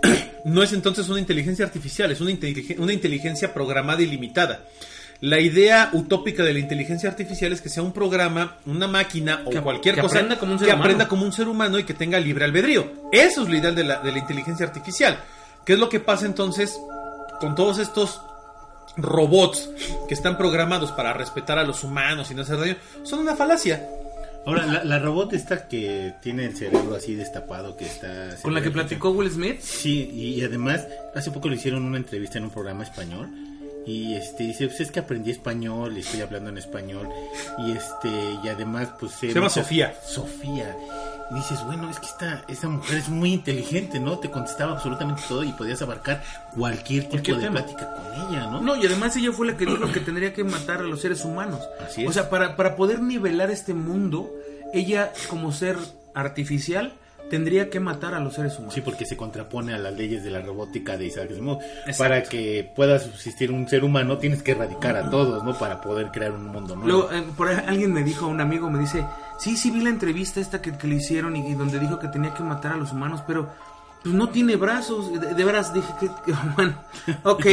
no 0.46 0.62
es 0.64 0.74
entonces 0.74 1.08
una 1.10 1.20
inteligencia 1.20 1.66
artificial, 1.66 2.12
es 2.12 2.22
una, 2.22 2.32
inteligen- 2.32 2.80
una 2.80 2.94
inteligencia 2.94 3.54
programada 3.54 4.02
y 4.02 4.06
limitada. 4.08 4.62
La 5.22 5.40
idea 5.40 5.90
utópica 5.94 6.44
de 6.44 6.52
la 6.52 6.60
inteligencia 6.60 7.10
artificial 7.10 7.54
es 7.54 7.62
que 7.62 7.70
sea 7.70 7.82
un 7.82 7.94
programa, 7.94 8.58
una 8.66 8.88
máquina 8.88 9.42
o 9.46 9.50
Que- 9.52 9.62
cualquier 9.62 9.96
que 9.96 10.02
cosa 10.02 10.16
aprenda 10.18 10.38
como 10.38 10.52
un 10.54 10.60
ser 10.60 10.68
que 10.68 10.74
humano. 10.74 10.84
aprenda 10.84 11.08
como 11.08 11.24
un 11.26 11.32
ser 11.32 11.48
humano 11.48 11.80
y 11.80 11.84
que 11.86 11.94
tenga 11.94 12.20
libre 12.20 12.44
albedrío. 12.46 12.92
Eso 13.12 13.44
es 13.44 13.50
lo 13.50 13.56
ideal 13.56 13.74
de 13.76 13.86
la, 13.86 14.00
de 14.02 14.12
la 14.12 14.18
inteligencia 14.18 14.66
artificial. 14.66 15.18
¿Qué 15.66 15.74
es 15.74 15.80
lo 15.80 15.88
que 15.88 16.02
pasa 16.02 16.26
entonces 16.26 16.78
con 17.40 17.56
todos 17.56 17.80
estos 17.80 18.20
robots 18.98 19.70
que 20.08 20.14
están 20.14 20.38
programados 20.38 20.92
para 20.92 21.14
respetar 21.14 21.58
a 21.58 21.64
los 21.64 21.84
humanos 21.86 22.30
y 22.32 22.36
no 22.36 22.42
hacer 22.42 22.60
daño? 22.60 22.76
Son 23.04 23.20
una 23.20 23.36
falacia. 23.36 23.88
Ahora, 24.46 24.66
la, 24.66 24.84
la 24.84 25.00
robot 25.00 25.34
esta 25.34 25.68
que 25.68 26.14
tiene 26.22 26.46
el 26.46 26.56
cerebro 26.56 26.96
así 26.96 27.16
destapado, 27.16 27.78
que 27.78 27.86
está... 27.86 28.36
Con 28.42 28.54
la 28.54 28.62
que 28.62 28.72
platicó 28.72 29.12
Will 29.12 29.32
Smith, 29.32 29.62
Sí, 29.62 30.10
y, 30.14 30.40
y 30.40 30.44
además, 30.44 30.86
hace 31.16 31.32
poco 31.32 31.48
le 31.50 31.56
hicieron 31.56 31.84
una 31.84 31.98
entrevista 31.98 32.38
en 32.40 32.46
un 32.46 32.50
programa 32.50 32.84
español. 32.84 33.30
Y 33.86 34.16
este 34.16 34.44
dice, 34.44 34.68
pues 34.68 34.80
es 34.82 34.92
que 34.92 35.00
aprendí 35.00 35.32
español, 35.32 35.98
y 35.98 36.02
estoy 36.02 36.22
hablando 36.22 36.50
en 36.50 36.58
español. 36.58 37.08
Y 37.66 37.72
este, 37.72 38.10
y 38.44 38.48
además, 38.48 38.90
pues... 39.00 39.14
Se 39.14 39.34
llama 39.34 39.50
Sofía. 39.50 39.94
Sofía. 40.06 40.76
Y 41.32 41.36
dices, 41.36 41.64
bueno, 41.64 41.90
es 41.90 42.00
que 42.00 42.06
esta, 42.06 42.44
esta 42.48 42.68
mujer 42.68 42.98
es 42.98 43.10
muy 43.10 43.34
inteligente, 43.34 44.00
¿no? 44.00 44.20
Te 44.20 44.30
contestaba 44.30 44.74
absolutamente 44.74 45.22
todo 45.28 45.44
y 45.44 45.52
podías 45.54 45.82
abarcar 45.82 46.22
cualquier 46.56 47.10
tipo 47.10 47.36
de 47.36 47.42
tema. 47.42 47.64
plática 47.64 47.94
con 47.94 48.30
ella, 48.30 48.48
¿no? 48.48 48.62
No, 48.62 48.76
y 48.76 48.86
además 48.86 49.16
ella 49.16 49.32
fue 49.32 49.48
la 49.48 49.58
que 49.58 49.66
dijo 49.66 49.92
que 49.92 50.00
tendría 50.00 50.34
que 50.34 50.44
matar 50.44 50.82
a 50.82 50.84
los 50.84 51.02
seres 51.02 51.26
humanos. 51.26 51.62
Así 51.86 52.04
es. 52.04 52.10
O 52.10 52.14
sea, 52.14 52.30
para, 52.30 52.56
para 52.56 52.76
poder 52.76 53.02
nivelar 53.02 53.50
este 53.52 53.74
mundo, 53.74 54.32
ella 54.74 55.12
como 55.30 55.52
ser 55.52 55.78
artificial 56.14 56.94
tendría 57.34 57.68
que 57.68 57.80
matar 57.80 58.14
a 58.14 58.20
los 58.20 58.36
seres 58.36 58.54
humanos. 58.60 58.76
Sí, 58.76 58.82
porque 58.82 59.08
se 59.08 59.18
contrapone 59.18 59.74
a 59.74 59.80
las 59.80 59.92
leyes 59.96 60.24
de 60.24 60.30
la 60.30 60.40
robótica 60.42 60.98
de 60.98 61.08
Isaac 61.08 61.32
Asimov. 61.32 61.58
Para 61.98 62.22
que 62.22 62.72
pueda 62.76 63.00
subsistir 63.00 63.52
un 63.52 63.68
ser 63.68 63.84
humano, 63.84 64.20
tienes 64.20 64.44
que 64.44 64.52
erradicar 64.52 64.96
a 64.98 65.10
todos, 65.10 65.44
¿no? 65.44 65.58
Para 65.58 65.82
poder 65.82 66.12
crear 66.12 66.32
un 66.32 66.46
mundo 66.46 66.76
nuevo. 66.76 66.88
Luego, 66.88 67.12
eh, 67.12 67.24
por 67.36 67.48
ahí 67.48 67.58
alguien 67.66 67.92
me 67.92 68.04
dijo, 68.04 68.28
un 68.28 68.40
amigo 68.40 68.70
me 68.70 68.78
dice, 68.78 69.04
sí, 69.40 69.58
sí 69.58 69.72
vi 69.72 69.82
la 69.82 69.90
entrevista 69.90 70.40
esta 70.40 70.62
que, 70.62 70.78
que 70.78 70.86
le 70.86 70.98
hicieron 70.98 71.36
y, 71.36 71.40
y 71.48 71.56
donde 71.56 71.80
dijo 71.80 71.98
que 71.98 72.08
tenía 72.08 72.36
que 72.36 72.44
matar 72.44 72.74
a 72.74 72.78
los 72.78 72.92
humanos, 72.92 73.24
pero 73.26 73.50
pues 74.04 74.14
no 74.14 74.30
tiene 74.30 74.56
brazos. 74.56 75.20
De, 75.20 75.34
de 75.34 75.44
veras 75.44 75.74
dije 75.74 75.92
que, 76.00 76.10
que, 76.28 76.38
bueno, 76.56 76.76
ok, 77.24 77.46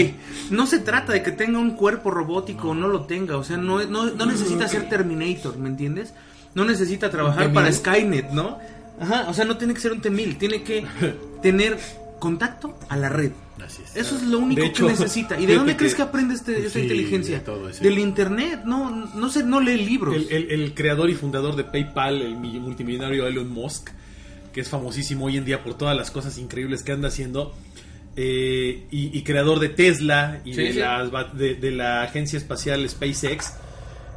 no 0.51 0.67
se 0.67 0.81
trata 0.81 1.15
de 1.15 1.23
que 1.23 1.33
tenga 1.33 1.59
un 1.59 1.71
cuerpo 1.71 2.11
robótico 2.11 2.69
o 2.69 2.75
no 2.75 2.87
lo 2.87 3.07
tenga, 3.07 3.39
o 3.39 3.45
sea, 3.45 3.57
no, 3.57 3.83
no, 3.87 4.11
no 4.11 4.27
necesita 4.27 4.69
ser 4.69 4.91
Terminator, 4.91 5.57
¿me 5.57 5.71
entiendes? 5.71 6.13
No 6.55 6.67
necesita 6.67 7.09
trabajar 7.09 7.45
T-1000. 7.47 7.55
para 7.55 7.73
Skynet, 7.73 8.31
¿no? 8.33 8.59
Ajá, 9.01 9.27
o 9.29 9.35
sea, 9.35 9.45
no 9.47 9.57
tiene 9.57 9.75
que 9.75 9.81
ser 9.81 9.93
un 9.93 10.01
T-1000, 10.01 10.39
tiene 10.39 10.63
que 10.63 10.85
tener 11.43 11.79
contacto 12.19 12.79
a 12.89 12.97
la 12.97 13.09
red. 13.09 13.33
Así 13.65 13.83
es. 13.83 13.97
Eso 13.97 14.17
es 14.17 14.23
lo 14.23 14.39
único 14.39 14.61
De 14.61 14.69
hecho, 14.69 14.87
que 14.87 14.93
necesita. 14.93 15.39
¿Y 15.41 15.47
de 15.47 15.55
dónde 15.55 15.77
crees 15.77 15.95
que- 15.95 16.03
aprende 16.03 16.35
este, 16.35 16.59
esta 16.59 16.71
Sí, 16.79 16.81
inteligencia? 16.81 17.39
de 17.39 17.45
todo 17.45 17.69
eso. 17.69 17.83
Del 17.83 17.99
internet, 17.99 18.61
no, 18.65 18.91
no 18.91 19.31
sé, 19.31 19.43
no 19.45 19.61
lee 19.61 19.77
libros. 19.85 20.15
El, 20.17 20.29
el- 20.31 20.51
el 20.51 20.75
creador 20.75 21.09
y 21.11 21.15
fundador 21.15 21.57
de 21.57 21.65
PayPal, 21.65 22.21
el 22.23 22.37
mi- 22.37 22.59
multimillonario 22.59 23.27
Elon 23.27 23.51
Musk, 23.51 23.91
que 24.53 24.61
es 24.63 24.69
famosísimo 24.69 25.27
hoy 25.27 25.37
en 25.37 25.45
día 25.45 25.63
por 25.63 25.75
todas 25.79 25.97
las 25.97 26.11
cosas 26.11 26.37
increíbles 26.39 26.83
que 26.83 26.93
anda 26.93 27.09
haciendo, 27.09 27.55
eh, 28.17 28.87
y, 28.91 29.17
y 29.17 29.23
creador 29.23 29.61
de 29.61 29.69
Tesla 29.69 30.41
y 30.45 30.55
Sí, 30.55 30.63
de, 30.63 30.73
sí. 30.73 30.81
de- 31.35 31.55
de 31.55 31.71
la 31.71 32.03
agencia 32.03 32.37
espacial 32.39 32.89
SpaceX, 32.89 33.53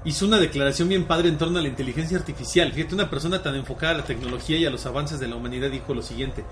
hizo 0.06 0.26
una 0.26 0.40
declaración 0.40 0.90
bien 0.90 1.06
padre 1.06 1.30
en 1.30 1.38
torno 1.38 1.60
a 1.60 1.62
la 1.62 1.68
inteligencia 1.68 2.18
artificial. 2.18 2.72
Fíjate, 2.74 2.96
una 2.96 3.10
persona 3.10 3.42
tan 3.42 3.56
enfocada 3.56 3.94
a 3.94 3.98
la 4.00 4.04
tecnología 4.06 4.58
y 4.58 4.66
a 4.66 4.70
los 4.70 4.86
avances 4.86 5.20
de 5.20 5.28
la 5.28 5.36
humanidad 5.36 5.70
dijo 5.70 5.94
lo 5.94 6.02
siguiente. 6.02 6.44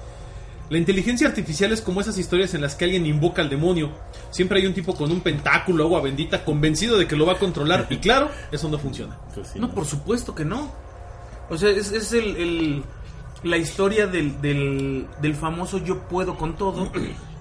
La 0.70 0.78
inteligencia 0.78 1.28
artificial 1.28 1.74
es 1.74 1.82
como 1.82 2.00
esas 2.00 2.18
historias 2.18 2.54
en 2.54 2.62
las 2.62 2.76
que 2.76 2.86
alguien 2.86 3.06
invoca 3.06 3.42
al 3.42 3.50
demonio. 3.50 3.92
Siempre 4.30 4.60
hay 4.62 4.68
un 4.68 4.74
tipo 4.74 4.96
con 4.96 5.12
un 5.12 5.20
pentáculo, 5.20 5.84
agua 5.84 6.00
bendita, 6.02 6.46
convencido 6.46 6.98
de 6.98 7.08
que 7.08 7.18
lo 7.18 7.26
va 7.26 7.34
a 7.34 7.40
controlar. 7.40 7.88
Y 7.90 7.98
claro, 7.98 8.30
eso 8.54 8.70
no 8.70 8.80
funciona. 8.80 9.18
Pues 9.36 9.50
sí, 9.50 9.60
No, 9.60 9.70
por 9.70 9.86
supuesto 9.86 10.34
que 10.34 10.46
no. 10.46 10.72
O 11.50 11.58
sea, 11.58 11.70
es, 11.72 11.92
es 11.92 12.14
el, 12.14 12.38
el- 12.38 12.84
la 13.44 13.58
historia 13.58 14.08
del, 14.08 14.40
del, 14.40 15.08
del 15.22 15.36
famoso 15.36 15.80
yo 15.80 16.00
puedo 16.08 16.38
con 16.38 16.56
todo. 16.56 16.90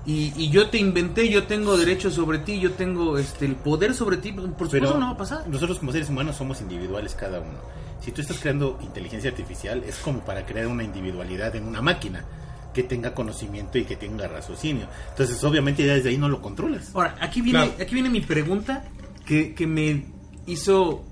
Y, 0.06 0.32
y 0.36 0.48
yo 0.50 0.70
te 0.70 0.78
inventé, 0.78 1.28
yo 1.28 1.44
tengo 1.44 1.76
derechos 1.76 2.14
sobre 2.14 2.38
ti, 2.38 2.58
yo 2.58 2.72
tengo 2.72 3.18
este 3.18 3.44
el 3.44 3.54
poder 3.56 3.94
sobre 3.94 4.16
ti. 4.16 4.32
Por 4.32 4.44
supuesto 4.44 4.70
Pero 4.70 4.98
no 4.98 5.06
va 5.06 5.12
a 5.12 5.16
pasar. 5.16 5.46
nosotros 5.48 5.78
como 5.78 5.92
seres 5.92 6.08
humanos 6.08 6.36
somos 6.36 6.60
individuales 6.60 7.14
cada 7.14 7.40
uno. 7.40 7.58
Si 8.00 8.10
tú 8.12 8.22
estás 8.22 8.38
creando 8.38 8.78
inteligencia 8.82 9.30
artificial, 9.30 9.84
es 9.86 9.96
como 9.96 10.20
para 10.20 10.46
crear 10.46 10.66
una 10.68 10.82
individualidad 10.84 11.54
en 11.56 11.64
una 11.66 11.82
máquina 11.82 12.24
que 12.72 12.82
tenga 12.82 13.14
conocimiento 13.14 13.76
y 13.78 13.84
que 13.84 13.96
tenga 13.96 14.26
raciocinio. 14.26 14.86
Entonces, 15.10 15.42
obviamente, 15.44 15.84
ya 15.84 15.94
desde 15.94 16.08
ahí 16.08 16.16
no 16.16 16.28
lo 16.28 16.40
controlas. 16.40 16.92
Ahora, 16.94 17.16
aquí 17.20 17.42
viene, 17.42 17.58
Claro. 17.66 17.74
aquí 17.82 17.94
viene 17.94 18.08
mi 18.08 18.20
pregunta 18.22 18.84
que, 19.26 19.54
que 19.54 19.66
me 19.66 20.06
hizo... 20.46 21.04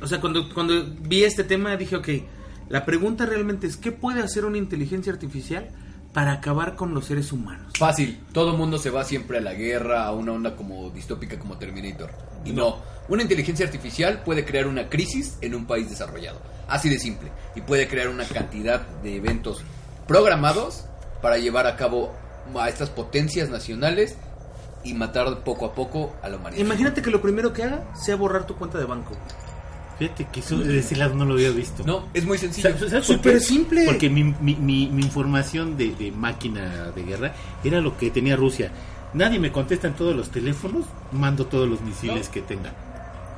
O 0.00 0.06
sea, 0.06 0.20
cuando, 0.20 0.52
cuando 0.54 0.84
vi 1.00 1.24
este 1.24 1.42
tema 1.42 1.76
dije, 1.76 1.96
ok, 1.96 2.08
la 2.68 2.84
pregunta 2.84 3.26
realmente 3.26 3.66
es, 3.66 3.76
¿qué 3.76 3.90
puede 3.90 4.20
hacer 4.22 4.44
una 4.44 4.58
inteligencia 4.58 5.12
artificial 5.12 5.68
para 6.14 6.32
acabar 6.32 6.76
con 6.76 6.94
los 6.94 7.06
seres 7.06 7.32
humanos? 7.32 7.72
Fácil, 7.76 8.24
todo 8.32 8.56
mundo 8.56 8.78
se 8.78 8.88
va 8.88 9.04
siempre 9.04 9.38
a 9.38 9.40
la 9.40 9.52
guerra, 9.52 10.04
a 10.04 10.12
una 10.12 10.32
onda 10.32 10.56
como 10.56 10.88
distópica 10.90 11.38
como 11.38 11.58
Terminator. 11.58 12.10
Y 12.44 12.52
no, 12.52 12.78
una 13.08 13.22
inteligencia 13.22 13.66
artificial 13.66 14.22
puede 14.22 14.44
crear 14.44 14.68
una 14.68 14.88
crisis 14.88 15.36
en 15.42 15.56
un 15.56 15.66
país 15.66 15.90
desarrollado. 15.90 16.40
Así 16.68 16.88
de 16.88 16.98
simple. 16.98 17.30
Y 17.56 17.60
puede 17.60 17.88
crear 17.88 18.08
una 18.08 18.24
cantidad 18.24 18.86
de 19.02 19.16
eventos 19.16 19.62
programados 20.06 20.84
para 21.20 21.36
llevar 21.36 21.66
a 21.66 21.76
cabo 21.76 22.14
a 22.58 22.68
estas 22.68 22.90
potencias 22.90 23.50
nacionales 23.50 24.16
y 24.84 24.94
matar 24.94 25.42
poco 25.42 25.66
a 25.66 25.74
poco 25.74 26.14
a 26.22 26.28
la 26.28 26.36
humanidad. 26.36 26.60
Imagínate 26.60 27.02
que 27.02 27.10
lo 27.10 27.20
primero 27.20 27.52
que 27.52 27.64
haga 27.64 27.92
sea 27.94 28.14
borrar 28.14 28.46
tu 28.46 28.54
cuenta 28.54 28.78
de 28.78 28.84
banco. 28.84 29.16
Fíjate 29.98 30.26
que 30.32 30.40
eso 30.40 30.58
de 30.58 30.78
ese 30.78 30.96
lado 30.96 31.14
no 31.14 31.24
lo 31.24 31.34
había 31.34 31.50
visto. 31.50 31.84
No, 31.86 32.08
es 32.14 32.24
muy 32.24 32.36
sencillo. 32.38 32.68
¿Sabes- 32.70 32.90
sabes 32.90 33.06
por 33.06 33.16
Súper 33.16 33.40
simple. 33.40 33.84
Porque 33.86 34.10
mi, 34.10 34.24
mi, 34.24 34.56
mi- 34.56 34.88
mi 34.88 35.02
información 35.02 35.76
de, 35.76 35.94
de 35.94 36.10
máquina 36.10 36.90
de 36.90 37.02
guerra 37.04 37.34
era 37.62 37.80
lo 37.80 37.96
que 37.96 38.10
tenía 38.10 38.34
Rusia. 38.36 38.72
Nadie 39.14 39.38
me 39.38 39.52
contesta 39.52 39.86
en 39.86 39.94
todos 39.94 40.16
los 40.16 40.30
teléfonos, 40.30 40.86
mando 41.12 41.46
todos 41.46 41.68
los 41.68 41.80
misiles 41.82 42.28
que 42.28 42.42
tenga. 42.42 42.72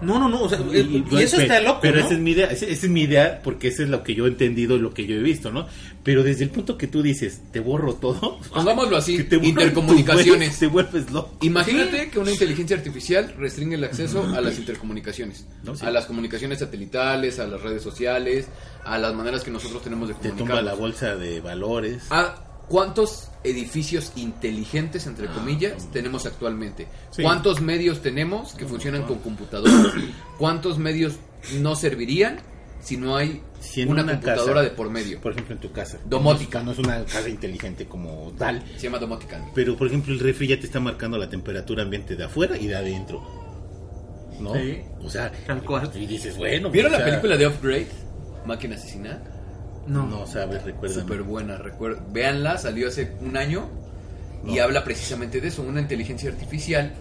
No, 0.02 0.18
no, 0.18 0.28
no, 0.28 0.42
o 0.42 0.48
sea, 0.48 0.58
y, 0.60 1.04
eso 1.22 1.36
pero- 1.36 1.42
está 1.42 1.60
loco, 1.60 1.78
Pero 1.80 1.98
¿no? 2.00 2.04
esa 2.04 2.14
es 2.14 2.20
mi 2.20 2.30
idea, 2.32 2.46
esa, 2.46 2.66
esa 2.66 2.86
es 2.86 2.92
mi 2.92 3.02
idea 3.02 3.40
porque 3.42 3.68
eso 3.68 3.82
es 3.82 3.88
lo 3.88 4.02
que 4.02 4.14
yo 4.14 4.26
he 4.26 4.28
entendido, 4.28 4.76
lo 4.78 4.92
que 4.92 5.06
yo 5.06 5.16
he 5.16 5.22
visto, 5.22 5.50
¿no? 5.50 5.66
Pero 6.02 6.22
desde 6.22 6.44
el 6.44 6.50
punto 6.50 6.76
que 6.78 6.86
tú 6.86 7.02
dices, 7.02 7.40
te 7.52 7.60
borro 7.60 7.94
todo. 7.94 8.38
Pongámoslo 8.54 8.96
así, 8.96 9.22
te 9.24 9.36
intercomunicaciones. 9.36 10.58
Te 10.58 10.66
vuelves 10.66 11.10
loco. 11.10 11.36
Imagínate 11.40 12.10
que 12.10 12.18
una 12.18 12.30
inteligencia 12.30 12.76
artificial 12.76 13.34
restringe 13.38 13.74
el 13.74 13.84
acceso 13.84 14.22
a 14.34 14.40
las 14.40 14.58
intercomunicaciones, 14.58 15.46
No, 15.64 15.74
sí. 15.74 15.84
a 15.84 15.90
las 15.90 16.06
comunicaciones 16.06 16.58
satelitales, 16.60 17.38
a 17.38 17.46
las 17.46 17.60
redes 17.62 17.82
sociales, 17.82 18.46
a 18.84 18.98
las 18.98 19.14
maneras 19.14 19.42
que 19.42 19.50
nosotros 19.50 19.82
tenemos 19.82 20.08
de 20.08 20.14
Te 20.14 20.28
comunicar. 20.30 20.46
tumba 20.46 20.62
la 20.62 20.74
bolsa 20.74 21.16
de 21.16 21.40
valores. 21.40 22.04
¿A 22.10 22.45
cuántos 22.68 23.28
edificios 23.44 24.12
inteligentes, 24.16 25.06
entre 25.06 25.28
comillas, 25.28 25.90
tenemos 25.92 26.26
actualmente? 26.26 26.86
Sí. 27.10 27.22
¿Cuántos 27.22 27.60
medios 27.60 28.02
tenemos 28.02 28.54
que 28.54 28.66
funcionan 28.66 29.04
con 29.04 29.18
computadoras? 29.20 29.92
¿Cuántos 30.38 30.78
medios 30.78 31.16
no 31.60 31.76
servirían 31.76 32.38
si 32.80 32.96
no 32.96 33.16
hay 33.16 33.40
Si 33.60 33.82
una, 33.82 34.02
una 34.02 34.12
computadora 34.12 34.54
casa, 34.54 34.62
de 34.62 34.70
por 34.70 34.90
medio? 34.90 35.20
Por 35.20 35.32
ejemplo, 35.32 35.54
en 35.54 35.60
tu 35.60 35.72
casa. 35.72 35.98
Domótica. 36.04 36.62
No 36.62 36.72
es 36.72 36.78
una 36.78 37.04
casa 37.04 37.28
inteligente 37.28 37.86
como 37.86 38.32
tal. 38.38 38.62
Se 38.76 38.84
llama 38.84 38.98
domotica. 38.98 39.44
Pero, 39.54 39.76
por 39.76 39.86
ejemplo, 39.86 40.12
el 40.12 40.20
refri 40.20 40.48
ya 40.48 40.58
te 40.58 40.66
está 40.66 40.80
marcando 40.80 41.16
la 41.18 41.28
temperatura 41.28 41.82
ambiente 41.82 42.16
de 42.16 42.24
afuera 42.24 42.56
y 42.58 42.66
de 42.66 42.76
adentro. 42.76 43.22
¿No? 44.40 44.54
Sí. 44.54 44.82
O 45.00 45.08
sea, 45.08 45.32
Tal 45.46 45.62
cual. 45.62 45.90
y 45.94 46.06
dices, 46.06 46.36
bueno. 46.36 46.70
¿Vieron 46.70 46.92
o 46.94 46.98
la 46.98 47.04
película 47.04 47.36
de 47.36 47.46
Upgrade? 47.46 47.88
Máquina 48.44 48.76
asesina. 48.76 49.22
No. 49.86 50.06
No 50.06 50.26
sabes, 50.26 50.62
recuerda. 50.64 51.00
Súper 51.00 51.22
buena, 51.22 51.58
recuer- 51.58 51.98
véanla, 52.12 52.58
salió 52.58 52.88
hace 52.88 53.12
un 53.20 53.36
año 53.36 53.68
y 54.46 54.58
habla 54.58 54.84
precisamente 54.84 55.40
de 55.40 55.48
eso. 55.48 55.62
Una 55.62 55.80
inteligencia 55.80 56.30
artificial 56.30 56.92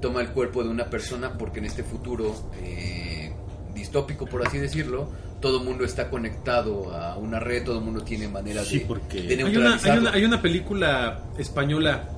toma 0.00 0.20
el 0.20 0.28
cuerpo 0.28 0.62
de 0.62 0.68
una 0.70 0.86
persona 0.90 1.32
porque 1.36 1.58
en 1.60 1.66
este 1.66 1.82
futuro 1.82 2.34
eh, 2.62 3.32
distópico, 3.74 4.26
por 4.26 4.46
así 4.46 4.58
decirlo, 4.58 5.08
todo 5.40 5.58
el 5.60 5.64
mundo 5.64 5.84
está 5.84 6.10
conectado 6.10 6.92
a 6.94 7.16
una 7.16 7.38
red, 7.38 7.64
todo 7.64 7.78
el 7.78 7.84
mundo 7.84 8.02
tiene 8.02 8.26
maneras 8.28 8.66
Sí, 8.66 8.80
de, 8.80 8.86
porque- 8.86 9.22
de 9.22 9.42
Hay 9.44 9.56
una, 9.56 9.76
hay, 9.76 9.98
una, 9.98 10.12
hay 10.12 10.24
una 10.24 10.42
película 10.42 11.20
española 11.38 12.08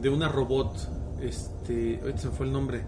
de 0.00 0.08
una 0.10 0.28
robot. 0.28 0.76
Este, 1.22 1.98
ahorita 2.02 2.18
se 2.20 2.28
me 2.28 2.34
fue 2.34 2.46
el 2.46 2.52
nombre. 2.52 2.82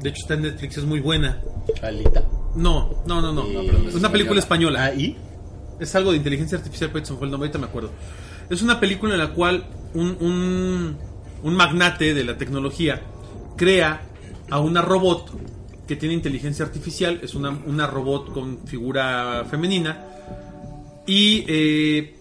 De 0.00 0.08
hecho, 0.08 0.18
está 0.22 0.34
en 0.34 0.42
Netflix, 0.42 0.78
es 0.78 0.84
muy 0.84 1.00
buena. 1.00 1.40
Alita. 1.82 2.22
No, 2.54 3.02
no, 3.06 3.20
no, 3.20 3.32
no. 3.32 3.42
Eh, 3.44 3.62
pero 3.66 3.78
no 3.78 3.88
es 3.88 3.88
es 3.90 3.94
una 3.96 4.10
película 4.10 4.40
española. 4.40 4.84
Ah, 4.86 4.94
¿y? 4.94 5.16
Es 5.80 5.94
algo 5.94 6.10
de 6.12 6.18
inteligencia 6.18 6.58
artificial, 6.58 6.90
me 6.92 7.16
fue 7.16 7.26
el 7.26 7.30
nombre, 7.30 7.48
ahorita 7.48 7.58
me 7.58 7.66
acuerdo. 7.66 7.90
Es 8.50 8.62
una 8.62 8.78
película 8.78 9.14
en 9.14 9.18
la 9.20 9.32
cual 9.32 9.64
un, 9.94 10.16
un, 10.20 10.98
un 11.42 11.54
magnate 11.54 12.14
de 12.14 12.24
la 12.24 12.36
tecnología 12.36 13.02
crea 13.56 14.02
a 14.50 14.60
una 14.60 14.82
robot 14.82 15.32
que 15.88 15.96
tiene 15.96 16.14
inteligencia 16.14 16.64
artificial, 16.64 17.20
es 17.22 17.34
una, 17.34 17.50
una 17.50 17.86
robot 17.86 18.32
con 18.32 18.66
figura 18.66 19.44
femenina, 19.50 20.04
y 21.06 21.44
eh, 21.48 22.14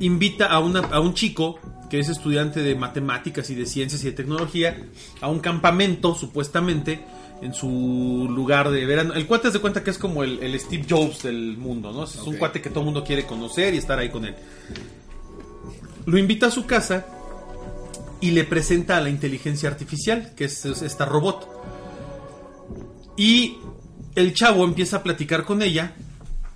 invita 0.00 0.46
a, 0.46 0.60
una, 0.60 0.80
a 0.80 1.00
un 1.00 1.14
chico 1.14 1.58
que 1.88 1.98
es 1.98 2.08
estudiante 2.08 2.62
de 2.62 2.74
matemáticas 2.74 3.50
y 3.50 3.54
de 3.54 3.66
ciencias 3.66 4.02
y 4.02 4.06
de 4.06 4.12
tecnología 4.12 4.76
a 5.20 5.28
un 5.28 5.40
campamento, 5.40 6.14
supuestamente, 6.14 7.04
en 7.42 7.54
su 7.54 8.28
lugar 8.30 8.70
de 8.70 8.84
verano. 8.86 9.14
El 9.14 9.26
cuate 9.26 9.50
se 9.50 9.60
cuenta 9.60 9.84
que 9.84 9.90
es 9.90 9.98
como 9.98 10.22
el, 10.22 10.42
el 10.42 10.58
Steve 10.58 10.86
Jobs 10.88 11.22
del 11.22 11.56
mundo, 11.56 11.92
¿no? 11.92 12.04
Es 12.04 12.16
un 12.16 12.36
cuate 12.36 12.60
que 12.60 12.70
todo 12.70 12.80
el 12.80 12.86
mundo 12.86 13.04
quiere 13.04 13.24
conocer 13.24 13.74
y 13.74 13.78
estar 13.78 13.98
ahí 13.98 14.08
con 14.08 14.24
él. 14.24 14.34
Lo 16.06 16.18
invita 16.18 16.46
a 16.46 16.50
su 16.50 16.66
casa 16.66 17.06
y 18.20 18.30
le 18.30 18.44
presenta 18.44 18.96
a 18.96 19.00
la 19.00 19.10
inteligencia 19.10 19.68
artificial, 19.68 20.32
que 20.34 20.44
es, 20.44 20.64
es 20.64 20.82
esta 20.82 21.04
robot. 21.04 21.48
Y 23.16 23.58
el 24.14 24.32
chavo 24.34 24.64
empieza 24.64 24.98
a 24.98 25.02
platicar 25.02 25.44
con 25.44 25.62
ella 25.62 25.94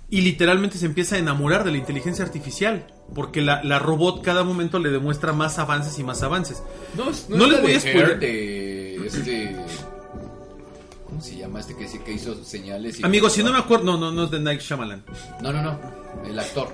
y 0.09 0.21
literalmente 0.21 0.77
se 0.77 0.85
empieza 0.85 1.15
a 1.15 1.19
enamorar 1.19 1.63
de 1.63 1.71
la 1.71 1.77
inteligencia 1.77 2.25
artificial. 2.25 2.85
Porque 3.13 3.41
la, 3.41 3.61
la 3.63 3.77
robot 3.79 4.21
cada 4.23 4.43
momento 4.43 4.79
le 4.79 4.89
demuestra 4.89 5.33
más 5.33 5.59
avances 5.59 5.99
y 5.99 6.03
más 6.03 6.23
avances. 6.23 6.63
No, 6.95 7.09
es- 7.09 7.29
no 7.29 7.37
No 7.37 7.45
es 7.45 7.51
les 7.51 7.61
voy 7.61 7.73
a 7.73 7.79
spoiler. 7.79 8.19
De 8.19 9.05
este... 9.05 9.55
¿Cómo 11.07 11.21
se 11.21 11.35
llama 11.37 11.59
este 11.59 11.75
que, 11.75 11.87
que 12.03 12.11
hizo 12.13 12.41
señales? 12.43 12.99
y- 12.99 13.03
Amigos, 13.05 13.33
si 13.33 13.43
no 13.43 13.51
me 13.51 13.59
acuerdo, 13.59 13.83
no, 13.83 13.97
no, 13.97 14.11
no 14.11 14.23
es 14.25 14.31
de 14.31 14.39
Night 14.39 14.61
Shyamalan. 14.61 15.03
No, 15.41 15.51
no, 15.51 15.61
no. 15.61 15.77
El 16.25 16.39
actor. 16.39 16.69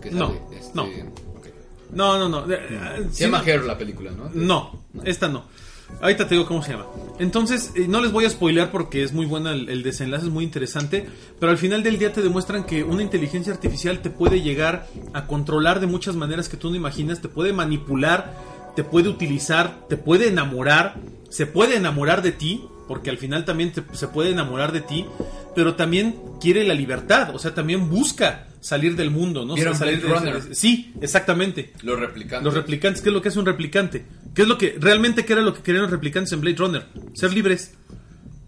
Que 0.00 0.10
No, 0.10 0.34
este, 0.50 0.70
no. 0.74 0.86
No, 1.90 2.18
no, 2.18 2.28
no. 2.30 2.46
Se 2.46 3.10
sí 3.12 3.24
llama 3.24 3.42
Her 3.44 3.64
la 3.64 3.76
película, 3.76 4.10
¿no? 4.12 4.30
No, 4.32 4.84
esta 5.04 5.28
no. 5.28 5.44
Ahorita 6.00 6.26
te 6.26 6.34
digo 6.34 6.46
cómo 6.46 6.62
se 6.62 6.72
llama. 6.72 6.86
Entonces, 7.18 7.72
eh, 7.76 7.86
no 7.88 8.00
les 8.00 8.10
voy 8.10 8.24
a 8.24 8.30
spoilear 8.30 8.70
porque 8.70 9.02
es 9.02 9.12
muy 9.12 9.26
buena 9.26 9.52
el, 9.52 9.68
el 9.68 9.82
desenlace, 9.82 10.26
es 10.26 10.32
muy 10.32 10.44
interesante. 10.44 11.06
Pero 11.38 11.52
al 11.52 11.58
final 11.58 11.82
del 11.82 11.98
día 11.98 12.12
te 12.12 12.22
demuestran 12.22 12.64
que 12.64 12.82
una 12.82 13.02
inteligencia 13.02 13.52
artificial 13.52 14.00
te 14.00 14.10
puede 14.10 14.40
llegar 14.42 14.88
a 15.12 15.26
controlar 15.26 15.80
de 15.80 15.86
muchas 15.86 16.16
maneras 16.16 16.48
que 16.48 16.56
tú 16.56 16.70
no 16.70 16.76
imaginas. 16.76 17.20
Te 17.20 17.28
puede 17.28 17.52
manipular, 17.52 18.36
te 18.74 18.84
puede 18.84 19.08
utilizar, 19.08 19.86
te 19.88 19.96
puede 19.96 20.28
enamorar, 20.28 20.96
se 21.28 21.46
puede 21.46 21.76
enamorar 21.76 22.22
de 22.22 22.32
ti. 22.32 22.64
Porque 22.92 23.08
al 23.08 23.16
final 23.16 23.46
también 23.46 23.72
te- 23.72 23.82
se 23.94 24.06
puede 24.08 24.32
enamorar 24.32 24.70
de 24.70 24.82
ti. 24.82 25.06
Pero 25.54 25.76
también 25.76 26.14
quiere 26.42 26.62
la 26.62 26.74
libertad. 26.74 27.34
O 27.34 27.38
sea, 27.38 27.54
también 27.54 27.88
busca 27.88 28.48
salir 28.60 28.96
del 28.96 29.10
mundo, 29.10 29.46
¿no? 29.46 29.54
¿Vieron 29.54 29.74
salir 29.74 30.02
de- 30.02 30.08
Runner? 30.08 30.54
Sí, 30.54 30.92
exactamente. 31.00 31.72
Los 31.82 31.98
replicantes. 31.98 32.44
Los 32.44 32.52
replicantes, 32.52 33.00
¿qué 33.00 33.08
es 33.08 33.14
lo 33.14 33.22
que 33.22 33.30
es 33.30 33.36
un 33.36 33.46
replicante? 33.46 34.04
¿Qué 34.34 34.42
es 34.42 34.48
lo 34.48 34.58
que 34.58 34.76
realmente 34.78 35.24
qué 35.24 35.32
era 35.32 35.40
lo 35.40 35.54
que 35.54 35.62
querían 35.62 35.82
los 35.84 35.90
replicantes 35.90 36.34
en 36.34 36.42
Blade 36.42 36.56
Runner? 36.58 36.86
Ser 37.14 37.32
libres, 37.32 37.72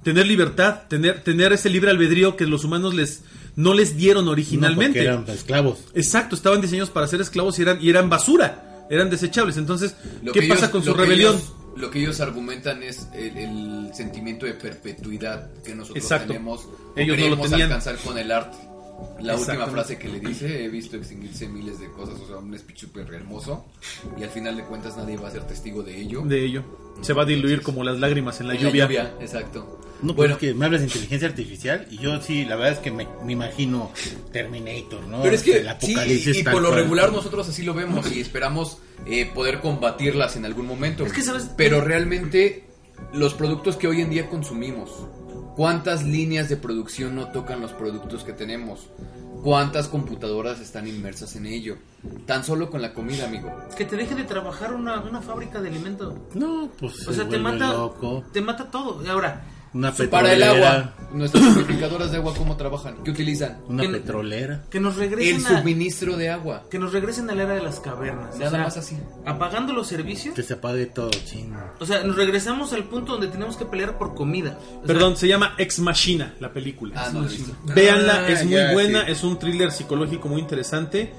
tener 0.03 0.27
libertad, 0.27 0.83
tener 0.89 1.23
tener 1.23 1.55
ese 1.55 1.71
libre 1.71 1.91
albedrío 1.91 2.37
que 2.37 2.47
los 2.47 2.65
humanos 2.65 2.93
les 2.95 3.23
no 3.57 3.73
les 3.73 3.97
dieron 3.97 4.29
originalmente. 4.29 5.01
eran 5.01 5.25
esclavos. 5.29 5.79
Exacto, 5.95 6.35
estaban 6.37 6.61
diseñados 6.61 6.91
para 6.91 7.07
ser 7.07 7.23
esclavos 7.23 7.59
y 7.59 7.63
eran 7.63 7.79
y 7.83 7.89
eran 7.89 8.11
basura, 8.11 8.87
eran 8.91 9.09
desechables. 9.09 9.57
Entonces, 9.57 9.97
Lo 10.23 10.33
¿qué 10.33 10.43
pasa 10.43 10.67
ellos- 10.67 10.71
con 10.71 10.85
su 10.85 10.93
rebelión? 10.93 11.35
ellos- 11.37 11.53
lo 11.77 11.91
que 11.91 12.01
ellos 12.01 12.21
argumentan 12.21 12.83
es 12.83 13.09
el, 13.15 13.37
el 13.37 13.95
sentimiento 13.95 14.47
de 14.47 14.55
perpetuidad 14.55 15.51
que 15.63 15.75
nosotros 15.75 16.03
Exacto. 16.05 16.29
tenemos. 16.29 16.65
o 16.65 16.93
Ellos 16.97 17.19
no 17.19 17.29
lo 17.29 17.37
queremos 17.43 17.53
alcanzar 17.53 17.97
con 17.97 18.19
el 18.19 18.31
arte. 18.31 18.57
La 19.21 19.37
última 19.37 19.67
frase 19.67 19.99
que 19.99 20.09
le 20.09 20.21
dice, 20.21 20.65
he 20.65 20.69
visto 20.69 20.97
extinguirse 20.97 21.49
miles 21.49 21.79
de 21.81 21.91
cosas, 21.91 22.21
o 22.21 22.27
sea, 22.27 22.37
un 22.37 22.57
speech 22.59 22.81
súper 22.81 23.13
hermoso, 23.13 23.65
y 24.19 24.23
al 24.23 24.31
final 24.31 24.57
de 24.57 24.65
cuentas 24.65 24.97
nadie 24.97 25.17
va 25.17 25.29
a 25.29 25.31
ser 25.33 25.45
testigo 25.47 25.83
de 25.83 26.01
ello. 26.01 26.23
De 26.23 26.45
ello. 26.45 26.63
Se 27.01 27.13
va 27.13 27.23
a 27.23 27.27
diluir 27.27 27.63
como 27.63 27.83
las 27.83 27.99
lágrimas 27.99 28.41
en 28.41 28.49
la 28.49 28.55
En 28.55 28.61
lluvia. 28.61 29.15
exacto. 29.21 29.81
No, 30.03 30.13
bueno, 30.13 30.35
bueno, 30.35 30.39
que 30.39 30.53
me 30.53 30.67
hablas 30.67 30.83
de 30.83 30.89
inteligencia 30.89 31.29
artificial 31.29 31.87
y 31.91 31.99
yo 31.99 32.21
sí, 32.21 32.45
la 32.45 32.57
verdad 32.57 32.73
es 32.75 32.79
que 32.81 32.91
me, 32.91 33.09
me 33.25 33.33
imagino 33.33 33.91
Terminator, 34.33 35.03
¿no? 35.07 35.23
Pero 35.23 35.35
es 35.35 35.43
que 35.43 35.59
El 35.59 35.69
sí, 35.81 36.41
y 36.41 36.43
por 36.43 36.61
lo 36.61 36.69
cual. 36.69 36.83
regular 36.83 37.13
nosotros 37.13 37.49
así 37.49 37.63
lo 37.63 37.73
vemos 37.73 38.11
y 38.13 38.21
esperamos 38.21 38.79
eh, 39.07 39.31
poder 39.33 39.61
combatirlas 39.61 40.37
en 40.37 40.45
algún 40.45 40.67
momento. 40.67 41.07
Es 41.07 41.13
que, 41.13 41.23
¿sabes? 41.23 41.49
Pero 41.57 41.81
realmente 41.81 42.65
los 43.13 43.35
productos 43.35 43.77
que 43.77 43.89
hoy 43.89 44.03
en 44.03 44.11
día 44.11 44.29
consumimos, 44.29 44.91
¿cuántas 45.57 46.05
líneas 46.05 46.49
de 46.49 46.57
producción 46.57 47.15
no 47.15 47.29
tocan 47.29 47.61
los 47.61 47.73
productos 47.73 48.25
que 48.25 48.33
tenemos? 48.33 48.89
¿Cuántas 49.43 49.89
computadoras 49.89 50.61
están 50.61 50.89
inmersas 50.89 51.37
en 51.37 51.45
ello? 51.47 51.77
Tan 52.27 52.45
solo 52.45 52.71
con 52.71 52.81
la 52.81 52.95
comida, 52.95 53.27
amigo. 53.27 53.53
Que 53.77 53.85
te 53.85 53.95
deje 53.97 54.15
de 54.15 54.25
trabajar 54.25 54.73
una, 54.73 55.01
una 55.01 55.21
fábrica 55.21 55.61
de 55.61 55.69
alimento. 55.69 56.29
No, 56.35 56.71
pues 56.79 57.07
O 57.07 57.13
sea, 57.13 57.25
se 57.25 57.31
te 57.31 57.39
vuelve 57.39 57.59
mata, 57.59 57.73
loco. 57.75 58.25
te 58.33 58.41
mata 58.41 58.71
todo. 58.71 59.05
Y 59.05 59.09
ahora, 59.09 59.45
Una 59.75 59.91
Para 59.93 60.33
el 60.33 60.39
petrolera. 60.41 60.71
agua, 60.71 60.95
nuestras 61.13 61.45
purificadoras 61.55 62.11
de 62.13 62.17
agua, 62.19 62.33
¿cómo 62.37 62.57
trabajan? 62.57 62.97
¿Qué 63.05 63.11
utilizan? 63.11 63.59
Una 63.69 63.83
Que- 63.83 63.89
petrolera. 63.89 64.63
que 64.71 64.79
nos 64.81 64.95
El 64.95 65.01
regresen 65.11 65.47
a, 65.47 65.59
suministro 65.59 66.17
de 66.17 66.31
agua. 66.31 66.65
que 66.71 66.79
nos 66.79 66.93
regresen 66.93 67.29
a 67.31 67.35
la 67.35 67.43
era 67.43 67.55
de 67.55 67.63
las 67.63 67.81
cavernas. 67.81 68.39
Nada 68.39 68.59
más 68.59 68.77
así. 68.77 68.97
Apagando 69.27 69.73
los 69.73 69.89
servicios. 69.89 70.35
Que 70.35 70.43
se 70.45 70.55
apague 70.55 70.87
todo, 70.87 71.11
chino. 71.11 71.59
O 71.81 71.87
sea, 71.87 72.05
nos 72.05 72.15
regresamos 72.17 72.73
al 72.73 72.85
punto 72.85 73.13
donde 73.13 73.27
tenemos 73.29 73.57
que 73.57 73.65
pelear 73.65 73.99
por 73.99 74.15
comida. 74.15 74.59
O 74.61 74.73
sea, 74.79 74.83
Perdón, 74.87 75.17
se 75.17 75.27
llama 75.27 75.55
Ex 75.59 75.81
Machina 75.81 76.35
la 76.39 76.53
película. 76.53 76.95
Ah, 76.97 77.11
no. 77.13 77.27
Véanla, 77.75 78.25
Ah, 78.27 78.29
es 78.29 78.45
muy 78.45 78.55
ya, 78.55 78.73
buena, 78.73 79.05
sí. 79.07 79.11
es 79.13 79.25
un 79.25 79.39
thriller 79.39 79.73
psicológico 79.73 80.29
muy 80.29 80.41
interesante 80.41 81.13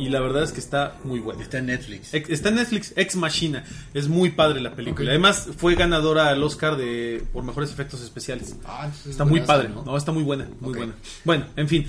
y 0.00 0.08
la 0.08 0.20
verdad 0.20 0.42
es 0.42 0.52
que 0.52 0.60
está 0.60 0.96
muy 1.04 1.20
buena. 1.20 1.42
Está 1.42 1.58
en 1.58 1.66
Netflix. 1.66 2.14
Está 2.14 2.48
en 2.48 2.54
Netflix, 2.54 2.94
Ex 2.96 3.16
Machina. 3.16 3.64
Es 3.92 4.08
muy 4.08 4.30
padre 4.30 4.60
la 4.62 4.74
película. 4.74 5.10
Además, 5.10 5.48
fue 5.58 5.74
ganadora 5.74 6.28
al 6.30 6.42
Oscar 6.42 6.76
de 6.76 7.22
por 7.32 7.44
mejores 7.44 7.70
efectos 7.70 8.00
especiales. 8.00 8.56
Ah, 8.64 8.88
es 8.90 9.06
Está 9.10 9.26
muy 9.26 9.40
padre, 9.42 9.68
¿no? 9.68 9.84
¿no? 9.84 9.96
Está 9.96 10.10
muy 10.12 10.22
buena, 10.22 10.48
muy 10.60 10.74
buena. 10.74 10.94
Bueno, 11.24 11.46
en 11.54 11.68
fin. 11.68 11.86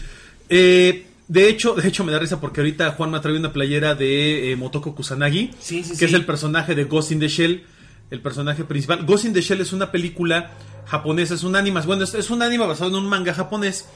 Eh, 0.50 1.06
de 1.30 1.47
hecho, 1.47 1.74
de 1.76 1.88
hecho 1.88 2.04
me 2.04 2.12
da 2.12 2.19
risa 2.19 2.41
porque 2.41 2.60
ahorita 2.60 2.91
Juan 2.91 3.12
me 3.12 3.19
traído 3.21 3.39
una 3.39 3.54
playera 3.54 3.95
de 3.95 4.52
eh, 4.52 4.56
Motoko 4.58 4.93
Kusanagi, 4.93 5.52
Sí, 5.60 5.82
sí, 5.82 5.91
que 5.91 5.95
sí. 5.95 6.06
es 6.06 6.13
el 6.13 6.26
personaje 6.26 6.76
de 6.76 6.84
Ghost 6.84 7.13
in 7.13 7.21
the 7.21 7.30
Shell, 7.30 7.63
el 8.10 8.21
personaje 8.21 8.65
principal. 8.65 9.06
Ghost 9.06 9.24
in 9.24 9.32
the 9.34 9.41
Shell 9.41 9.62
es 9.62 9.71
una 9.71 9.89
película 9.89 10.52
japonesa, 10.86 11.36
es 11.36 11.43
un 11.43 11.56
anime, 11.56 11.80
bueno, 11.86 12.04
es, 12.04 12.13
es 12.13 12.30
un 12.30 12.41
anime 12.41 12.65
basado 12.67 12.89
en 12.89 12.97
un 12.97 13.08
manga 13.08 13.34
japonés 13.34 13.88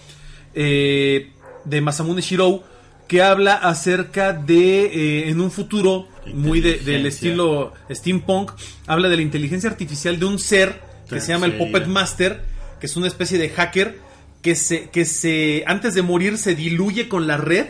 eh, 0.54 1.32
de 1.66 1.82
Masamune 1.82 2.22
Shirou 2.22 2.64
que 3.08 3.22
habla 3.22 3.54
acerca 3.56 4.34
de 4.34 4.86
eh, 4.86 5.30
en 5.30 5.40
un 5.42 5.52
futuro 5.52 6.08
muy 6.34 6.60
de- 6.62 6.78
del 6.80 7.06
estilo 7.06 7.74
steampunk, 7.90 8.52
habla 8.88 9.10
de 9.10 9.16
la 9.18 9.22
inteligencia 9.22 9.70
artificial 9.70 10.20
de 10.20 10.26
un 10.26 10.40
ser 10.40 10.82
que 11.10 11.22
se 11.22 11.28
llama 11.34 11.46
el. 11.46 11.54
Puppet 11.58 11.88
Master, 11.88 12.42
que 12.80 12.88
es 12.88 12.96
una 12.98 13.08
especie 13.08 13.38
de 13.38 13.50
hacker 13.50 14.00
que 14.42 14.56
se 14.56 14.90
que 14.90 15.06
se 15.06 15.64
antes 15.68 15.94
de 15.94 16.02
morir 16.02 16.38
se 16.38 16.56
diluye 16.56 17.08
con 17.08 17.28
la 17.28 17.38
red, 17.38 17.66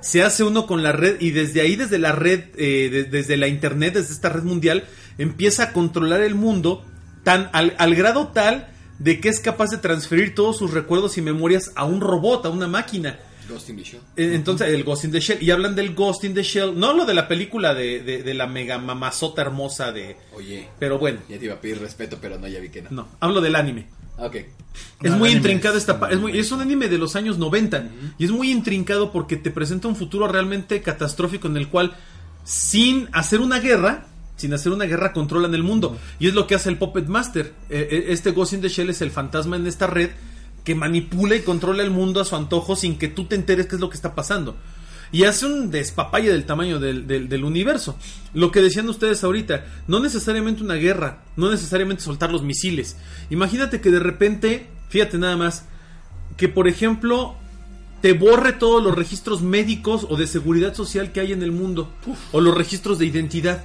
se 0.00 0.22
hace 0.24 0.42
uno 0.42 0.66
con 0.66 0.82
la 0.82 0.90
red 0.92 1.20
y 1.20 1.30
desde 1.30 1.60
ahí 1.60 1.76
desde 1.76 1.98
la 1.98 2.12
red 2.12 2.44
eh, 2.56 2.88
de- 2.90 3.04
desde 3.04 3.36
la 3.36 3.46
internet, 3.48 3.94
desde 3.94 4.12
esta 4.14 4.28
red 4.30 4.42
mundial 4.42 4.84
empieza 5.18 5.62
a 5.64 5.72
controlar 5.72 6.22
el 6.22 6.34
mundo 6.34 6.84
tan 7.22 7.50
al, 7.52 7.74
al 7.78 7.94
grado 7.94 8.28
tal 8.28 8.68
de 8.98 9.20
que 9.20 9.28
es 9.28 9.38
capaz 9.40 9.70
de 9.70 9.78
transferir 9.78 10.34
todos 10.34 10.58
sus 10.58 10.72
recuerdos 10.72 11.18
y 11.18 11.22
memorias 11.22 11.70
a 11.76 11.84
un 11.84 12.00
robot, 12.00 12.46
a 12.46 12.50
una 12.50 12.66
máquina. 12.68 13.18
Ghost 13.48 13.68
in 13.70 13.76
the 13.76 13.84
Shell. 13.84 14.00
Eh, 14.16 14.32
Entonces, 14.34 14.68
el 14.68 14.84
Ghost 14.84 15.04
in 15.04 15.12
the 15.12 15.20
Shell. 15.20 15.42
Y 15.42 15.50
hablan 15.50 15.74
del 15.74 15.94
Ghost 15.94 16.24
in 16.24 16.34
the 16.34 16.42
Shell. 16.42 16.78
No 16.78 16.92
lo 16.92 17.04
de 17.04 17.14
la 17.14 17.28
película 17.28 17.74
de, 17.74 18.00
de- 18.00 18.22
de 18.22 18.34
la 18.34 18.46
mega 18.46 18.78
mamazota 18.78 19.42
hermosa 19.42 19.92
de. 19.92 20.16
Oye, 20.34 20.68
Pero 20.78 20.98
bueno, 20.98 21.20
ya 21.28 21.38
te 21.38 21.44
iba 21.46 21.54
a 21.54 21.60
pedir 21.60 21.78
respeto, 21.80 22.18
pero 22.20 22.38
no, 22.38 22.46
ya 22.48 22.60
vi 22.60 22.68
que 22.68 22.82
no. 22.82 22.90
no. 22.90 23.08
Hablo 23.20 23.40
del 23.40 23.56
anime. 23.56 23.86
Ah, 24.18 24.26
Ok. 24.26 24.36
Es 25.02 25.10
No, 25.10 25.18
muy 25.18 25.30
intrincado 25.30 25.74
es 25.76 25.82
esta 25.82 25.98
pa- 26.00 26.10
es, 26.10 26.18
muy- 26.20 26.32
muy 26.32 26.40
es 26.40 26.50
un 26.52 26.60
anime 26.60 26.88
de 26.88 26.96
los 26.98 27.14
años 27.16 27.36
90 27.38 27.88
y 28.18 28.24
es 28.24 28.30
muy 28.30 28.50
intrincado 28.50 29.12
porque 29.12 29.36
te 29.36 29.50
presenta 29.50 29.88
un 29.88 29.96
futuro 29.96 30.28
realmente 30.28 30.80
catastrófico 30.80 31.46
en 31.48 31.56
el 31.58 31.68
cual 31.68 31.94
sin 32.44 33.08
hacer 33.12 33.40
una 33.40 33.58
guerra, 33.60 34.06
sin 34.36 34.54
hacer 34.54 34.72
una 34.72 34.84
guerra 34.86 35.12
controlan 35.12 35.54
el 35.54 35.62
mundo 35.62 35.98
y 36.18 36.28
es 36.28 36.34
lo 36.34 36.46
que 36.46 36.54
hace 36.54 36.68
el 36.70 36.78
Puppet 36.78 37.06
Master. 37.06 37.52
Eh, 37.68 37.88
eh, 37.90 38.04
este 38.08 38.30
Ghost 38.30 38.54
in 38.54 38.60
the 38.62 38.68
Shell 38.68 38.90
es 38.90 39.02
el 39.02 39.10
fantasma 39.10 39.56
en 39.56 39.66
esta 39.66 39.86
red 39.86 40.10
que 40.64 40.74
manipula 40.74 41.34
y 41.36 41.40
controla 41.42 41.82
el 41.82 41.90
mundo 41.90 42.20
a 42.20 42.24
su 42.24 42.36
antojo 42.36 42.76
sin 42.76 42.96
que 42.98 43.08
tú 43.08 43.24
te 43.24 43.34
enteres 43.34 43.66
qué 43.66 43.74
es 43.76 43.80
lo 43.80 43.90
que 43.90 43.96
está 43.96 44.14
pasando. 44.14 44.56
Y 45.10 45.24
hace 45.24 45.44
un 45.44 45.70
despapalle 45.70 46.30
del 46.32 46.46
tamaño 46.46 46.78
del, 46.80 47.06
del- 47.06 47.28
del 47.28 47.44
universo. 47.44 47.98
Lo 48.32 48.50
que 48.50 48.62
decían 48.62 48.88
ustedes 48.88 49.22
ahorita, 49.24 49.66
no 49.86 50.00
necesariamente 50.00 50.62
una 50.62 50.74
guerra, 50.76 51.22
no 51.36 51.50
necesariamente 51.50 52.02
soltar 52.02 52.32
los 52.32 52.42
misiles. 52.42 52.96
Imagínate 53.28 53.80
que 53.82 53.90
de 53.90 53.98
repente, 53.98 54.68
fíjate 54.88 55.18
nada 55.18 55.36
más, 55.36 55.66
que 56.38 56.48
por 56.48 56.66
ejemplo 56.66 57.34
te 58.00 58.14
borre 58.14 58.52
todos 58.52 58.82
los 58.82 58.94
registros 58.96 59.42
médicos 59.42 60.06
o 60.08 60.16
de 60.16 60.26
seguridad 60.26 60.74
social 60.74 61.12
que 61.12 61.20
hay 61.20 61.32
en 61.32 61.42
el 61.42 61.52
mundo, 61.52 61.92
o 62.32 62.40
los 62.40 62.56
registros 62.56 62.98
de 62.98 63.06
identidad. 63.06 63.64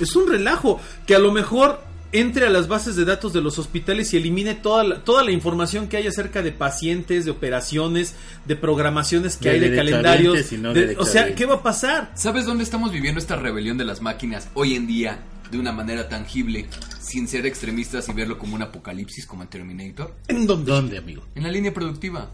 Es 0.00 0.16
un 0.16 0.28
relajo 0.30 0.80
que 1.06 1.14
a 1.14 1.18
lo 1.18 1.30
mejor 1.30 1.82
entre 2.12 2.46
a 2.46 2.50
las 2.50 2.68
bases 2.68 2.96
de 2.96 3.04
datos 3.04 3.32
de 3.32 3.40
los 3.42 3.58
hospitales 3.58 4.12
y 4.14 4.16
elimine 4.16 4.54
toda 4.54 4.82
la, 4.84 5.04
toda 5.04 5.22
la 5.24 5.30
información 5.30 5.88
que 5.88 5.98
hay 5.98 6.06
acerca 6.06 6.40
de 6.42 6.52
pacientes, 6.52 7.24
de 7.26 7.30
operaciones, 7.30 8.14
de 8.46 8.56
programaciones 8.56 9.36
que 9.36 9.50
De 9.50 9.54
hay, 9.54 9.60
de 9.70 9.76
calendarios. 9.76 10.34
derechohabientes 10.34 10.52
y 10.52 10.58
no 10.62 10.72
de- 10.74 10.86
de 10.94 10.96
o 10.96 11.04
sea. 11.04 11.34
¿qué 11.34 11.44
va 11.46 11.56
a 11.56 11.62
pasar? 11.62 12.12
¿Sabes 12.14 12.46
dónde 12.46 12.64
estamos 12.64 12.92
viviendo 12.92 13.20
esta 13.20 13.36
rebelión 13.36 13.76
de 13.78 13.84
las 13.84 14.00
máquinas 14.00 14.48
hoy 14.54 14.74
en 14.74 14.86
día 14.86 15.20
de 15.50 15.58
una 15.58 15.72
manera 15.72 16.08
tangible, 16.08 16.66
sin 17.00 17.26
ser 17.28 17.46
extremistas 17.46 18.08
y 18.08 18.12
verlo 18.12 18.38
como 18.38 18.54
un 18.54 18.62
apocalipsis 18.62 19.26
como 19.26 19.42
en 19.42 19.48
Terminator? 19.48 20.14
¿En 20.28 20.46
dónde? 20.46 20.70
¿Dónde, 20.72 20.98
amigo? 20.98 21.24
En 21.34 21.42
la 21.42 21.50
línea 21.50 21.72
productiva. 21.74 22.30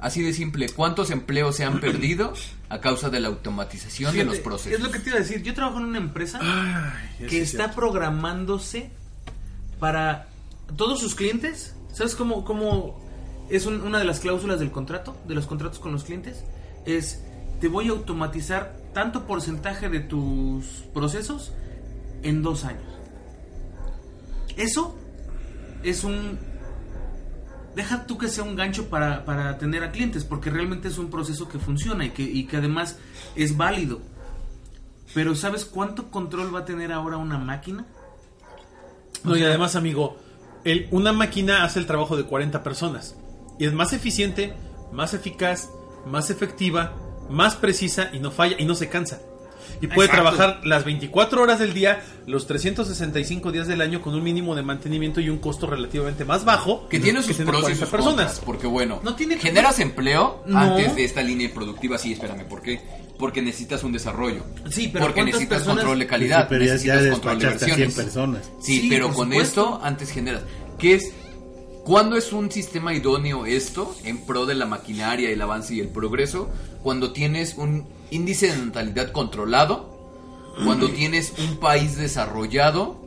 Así 0.00 0.22
de 0.22 0.32
simple, 0.32 0.68
¿cuántos 0.68 1.10
empleos 1.10 1.56
se 1.56 1.64
han 1.64 1.80
perdido 1.80 2.32
a 2.68 2.80
causa 2.80 3.10
de 3.10 3.18
la 3.18 3.26
automatización 3.28 4.14
de 4.16 4.24
los 4.24 4.38
procesos? 4.38 4.78
Es 4.78 4.80
lo 4.80 4.92
que 4.92 5.00
te 5.00 5.08
iba 5.10 5.18
a 5.18 5.22
decir. 5.22 5.42
Yo 5.42 5.54
trabajo 5.54 5.78
en 5.78 5.86
una 5.86 5.98
empresa 5.98 6.38
Ay, 6.40 7.26
que 7.28 7.40
está 7.42 7.64
cierto. 7.64 7.74
programándose 7.80 8.90
para 9.78 10.28
todos 10.76 11.00
sus 11.00 11.14
clientes. 11.14 11.74
¿Sabes 11.92 12.14
cómo, 12.14 12.44
cómo 12.44 13.00
es 13.48 13.66
un- 13.66 13.80
una 13.82 13.98
de 13.98 14.04
las 14.04 14.20
cláusulas 14.20 14.60
del 14.60 14.70
contrato, 14.70 15.16
de 15.26 15.34
los 15.34 15.46
contratos 15.46 15.78
con 15.78 15.92
los 15.92 16.04
clientes? 16.04 16.44
Es, 16.86 17.22
te 17.60 17.68
voy 17.68 17.88
a 17.88 17.92
automatizar 17.92 18.76
tanto 18.92 19.26
porcentaje 19.26 19.88
de 19.88 20.00
tus 20.00 20.64
procesos 20.94 21.52
en 22.22 22.42
dos 22.42 22.64
años. 22.64 22.82
Eso 24.56 24.96
es 25.82 26.04
un... 26.04 26.38
Deja 27.76 28.06
tú 28.06 28.18
que 28.18 28.28
sea 28.28 28.42
un 28.42 28.56
gancho 28.56 28.88
para, 28.88 29.24
para 29.24 29.50
atender 29.50 29.84
a 29.84 29.92
clientes, 29.92 30.24
porque 30.24 30.50
realmente 30.50 30.88
es 30.88 30.98
un 30.98 31.10
proceso 31.10 31.48
que 31.48 31.58
funciona 31.60 32.04
y 32.06 32.10
que, 32.10 32.22
y 32.24 32.46
que 32.46 32.56
además 32.56 32.96
es 33.36 33.56
válido. 33.56 34.00
Pero 35.14 35.36
¿sabes 35.36 35.64
cuánto 35.64 36.10
control 36.10 36.52
va 36.54 36.60
a 36.60 36.64
tener 36.64 36.92
ahora 36.92 37.18
una 37.18 37.38
máquina? 37.38 37.86
No, 39.24 39.36
y 39.36 39.42
además, 39.42 39.76
amigo, 39.76 40.16
el- 40.64 40.88
una 40.90 41.12
máquina 41.12 41.64
hace 41.64 41.78
el 41.78 41.86
trabajo 41.86 42.16
de 42.16 42.24
40 42.24 42.62
personas. 42.62 43.16
Y 43.58 43.66
es 43.66 43.72
más 43.72 43.92
eficiente, 43.92 44.54
más 44.92 45.14
eficaz, 45.14 45.70
más 46.06 46.30
efectiva, 46.30 46.94
más 47.28 47.56
precisa 47.56 48.10
y 48.12 48.20
no 48.20 48.30
falla 48.30 48.56
y 48.58 48.64
no 48.64 48.74
se 48.74 48.88
cansa. 48.88 49.20
Y 49.80 49.86
puede 49.86 50.08
Exacto. 50.08 50.30
trabajar 50.36 50.60
las 50.66 50.84
24 50.84 51.42
horas 51.42 51.58
del 51.58 51.74
día, 51.74 52.02
los 52.26 52.46
365 52.46 53.52
días 53.52 53.66
del 53.66 53.80
año 53.80 54.02
con 54.02 54.14
un 54.14 54.22
mínimo 54.22 54.54
de 54.54 54.62
mantenimiento 54.62 55.20
y 55.20 55.28
un 55.28 55.38
costo 55.38 55.66
relativamente 55.66 56.24
más 56.24 56.44
bajo. 56.44 56.88
Que 56.88 57.00
tiene 57.00 57.22
sus 57.22 57.36
pros 57.36 57.48
y 57.48 57.62
40 57.62 57.68
sus 57.80 57.88
personas. 57.88 58.04
contras, 58.16 58.40
porque 58.44 58.66
bueno, 58.66 59.00
No 59.02 59.14
tiene 59.14 59.36
que- 59.36 59.42
generas 59.48 59.78
empleo 59.78 60.42
No. 60.46 60.58
antes 60.58 60.94
de 60.96 61.04
esta 61.04 61.22
línea 61.22 61.52
productiva, 61.52 61.98
sí, 61.98 62.12
espérame, 62.12 62.44
¿por 62.48 62.62
qué? 62.62 62.80
Porque 63.18 63.42
necesitas 63.42 63.82
un 63.84 63.92
desarrollo. 63.92 64.44
Sí, 64.70 64.88
pero 64.92 65.04
porque 65.06 65.20
¿cuántas 65.20 65.24
necesitas 65.26 65.58
personas- 65.58 65.76
control 65.84 65.98
de 65.98 66.04
Sí, 66.04 66.08
calidad, 66.08 66.50
ya 66.50 66.58
necesitas 66.58 67.08
control 67.10 67.38
de 67.38 67.44
despachaste 67.44 67.64
a 67.64 67.74
100 67.74 67.78
versiones. 67.88 67.94
personas. 67.94 68.50
Sí, 68.60 68.80
Sí, 68.82 68.86
pero 68.88 69.06
con 69.12 69.28
supuesto. 69.28 69.42
esto 69.62 69.80
antes 69.82 70.10
generas. 70.10 70.42
¿Qué 70.78 70.94
es? 70.94 71.12
¿Cuándo 71.88 72.18
es 72.18 72.34
un 72.34 72.52
sistema 72.52 72.92
idóneo 72.92 73.46
esto 73.46 73.96
en 74.04 74.18
pro 74.18 74.44
de 74.44 74.54
la 74.54 74.66
maquinaria, 74.66 75.30
el 75.30 75.40
avance 75.40 75.74
y 75.74 75.80
el 75.80 75.88
progreso? 75.88 76.50
Cuando 76.82 77.14
tienes 77.14 77.54
un 77.56 77.88
índice 78.10 78.48
de 78.48 78.58
natalidad 78.58 79.10
controlado, 79.10 79.88
cuando 80.66 80.90
tienes 80.90 81.32
un 81.38 81.56
país 81.56 81.96
desarrollado, 81.96 83.00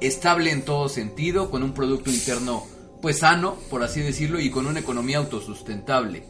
estable 0.00 0.52
en 0.52 0.64
todo 0.64 0.88
sentido, 0.88 1.50
con 1.50 1.64
un 1.64 1.74
producto 1.74 2.10
interno 2.10 2.62
pues 3.02 3.18
sano, 3.18 3.56
por 3.70 3.82
así 3.82 4.02
decirlo, 4.02 4.38
y 4.38 4.50
con 4.50 4.68
una 4.68 4.78
economía 4.78 5.18
autosustentable. 5.18 6.22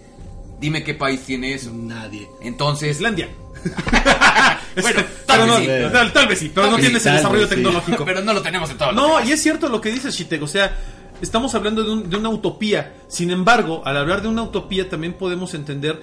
Dime 0.59 0.85
qué 0.85 0.95
país 0.95 1.21
tiene 1.27 1.53
eso. 1.53 1.71
Nadie. 1.75 2.27
Entonces, 2.41 2.97
Islandia. 2.97 3.29
Bueno, 4.83 5.03
tal 5.27 5.47
no, 5.47 5.59
vez 5.59 5.63
sí. 5.63 5.93
tal, 5.93 6.13
tal 6.13 6.29
vez 6.29 6.39
sí, 6.39 6.53
pero 6.55 6.67
Tal 6.67 6.71
no 6.71 6.79
tiene 6.79 6.99
ese 6.99 7.09
tal 7.09 7.17
desarrollo 7.17 7.49
sí. 7.49 7.55
tecnológico. 7.55 8.05
pero 8.05 8.21
no 8.23 8.33
lo 8.33 8.43
tenemos 8.43 8.71
en 8.71 8.79
todos 8.79 8.95
los 8.95 9.09
No, 9.09 9.25
y 9.25 9.33
es 9.33 9.43
cierto 9.43 9.69
lo 9.69 9.81
que 9.81 9.91
dices, 9.91 10.15
Chitek. 10.15 10.43
O 10.43 10.47
sea, 10.47 10.77
estamos 11.23 11.55
hablando 11.55 11.83
de, 11.85 11.91
un- 11.93 12.11
de 12.11 12.17
una 12.17 12.29
utopía. 12.29 12.95
Sin 13.09 13.31
embargo, 13.31 13.83
al 13.85 13.97
hablar 13.97 14.23
de 14.23 14.29
una 14.29 14.43
utopía, 14.43 14.89
también 14.89 15.15
podemos 15.15 15.55
entender 15.55 16.01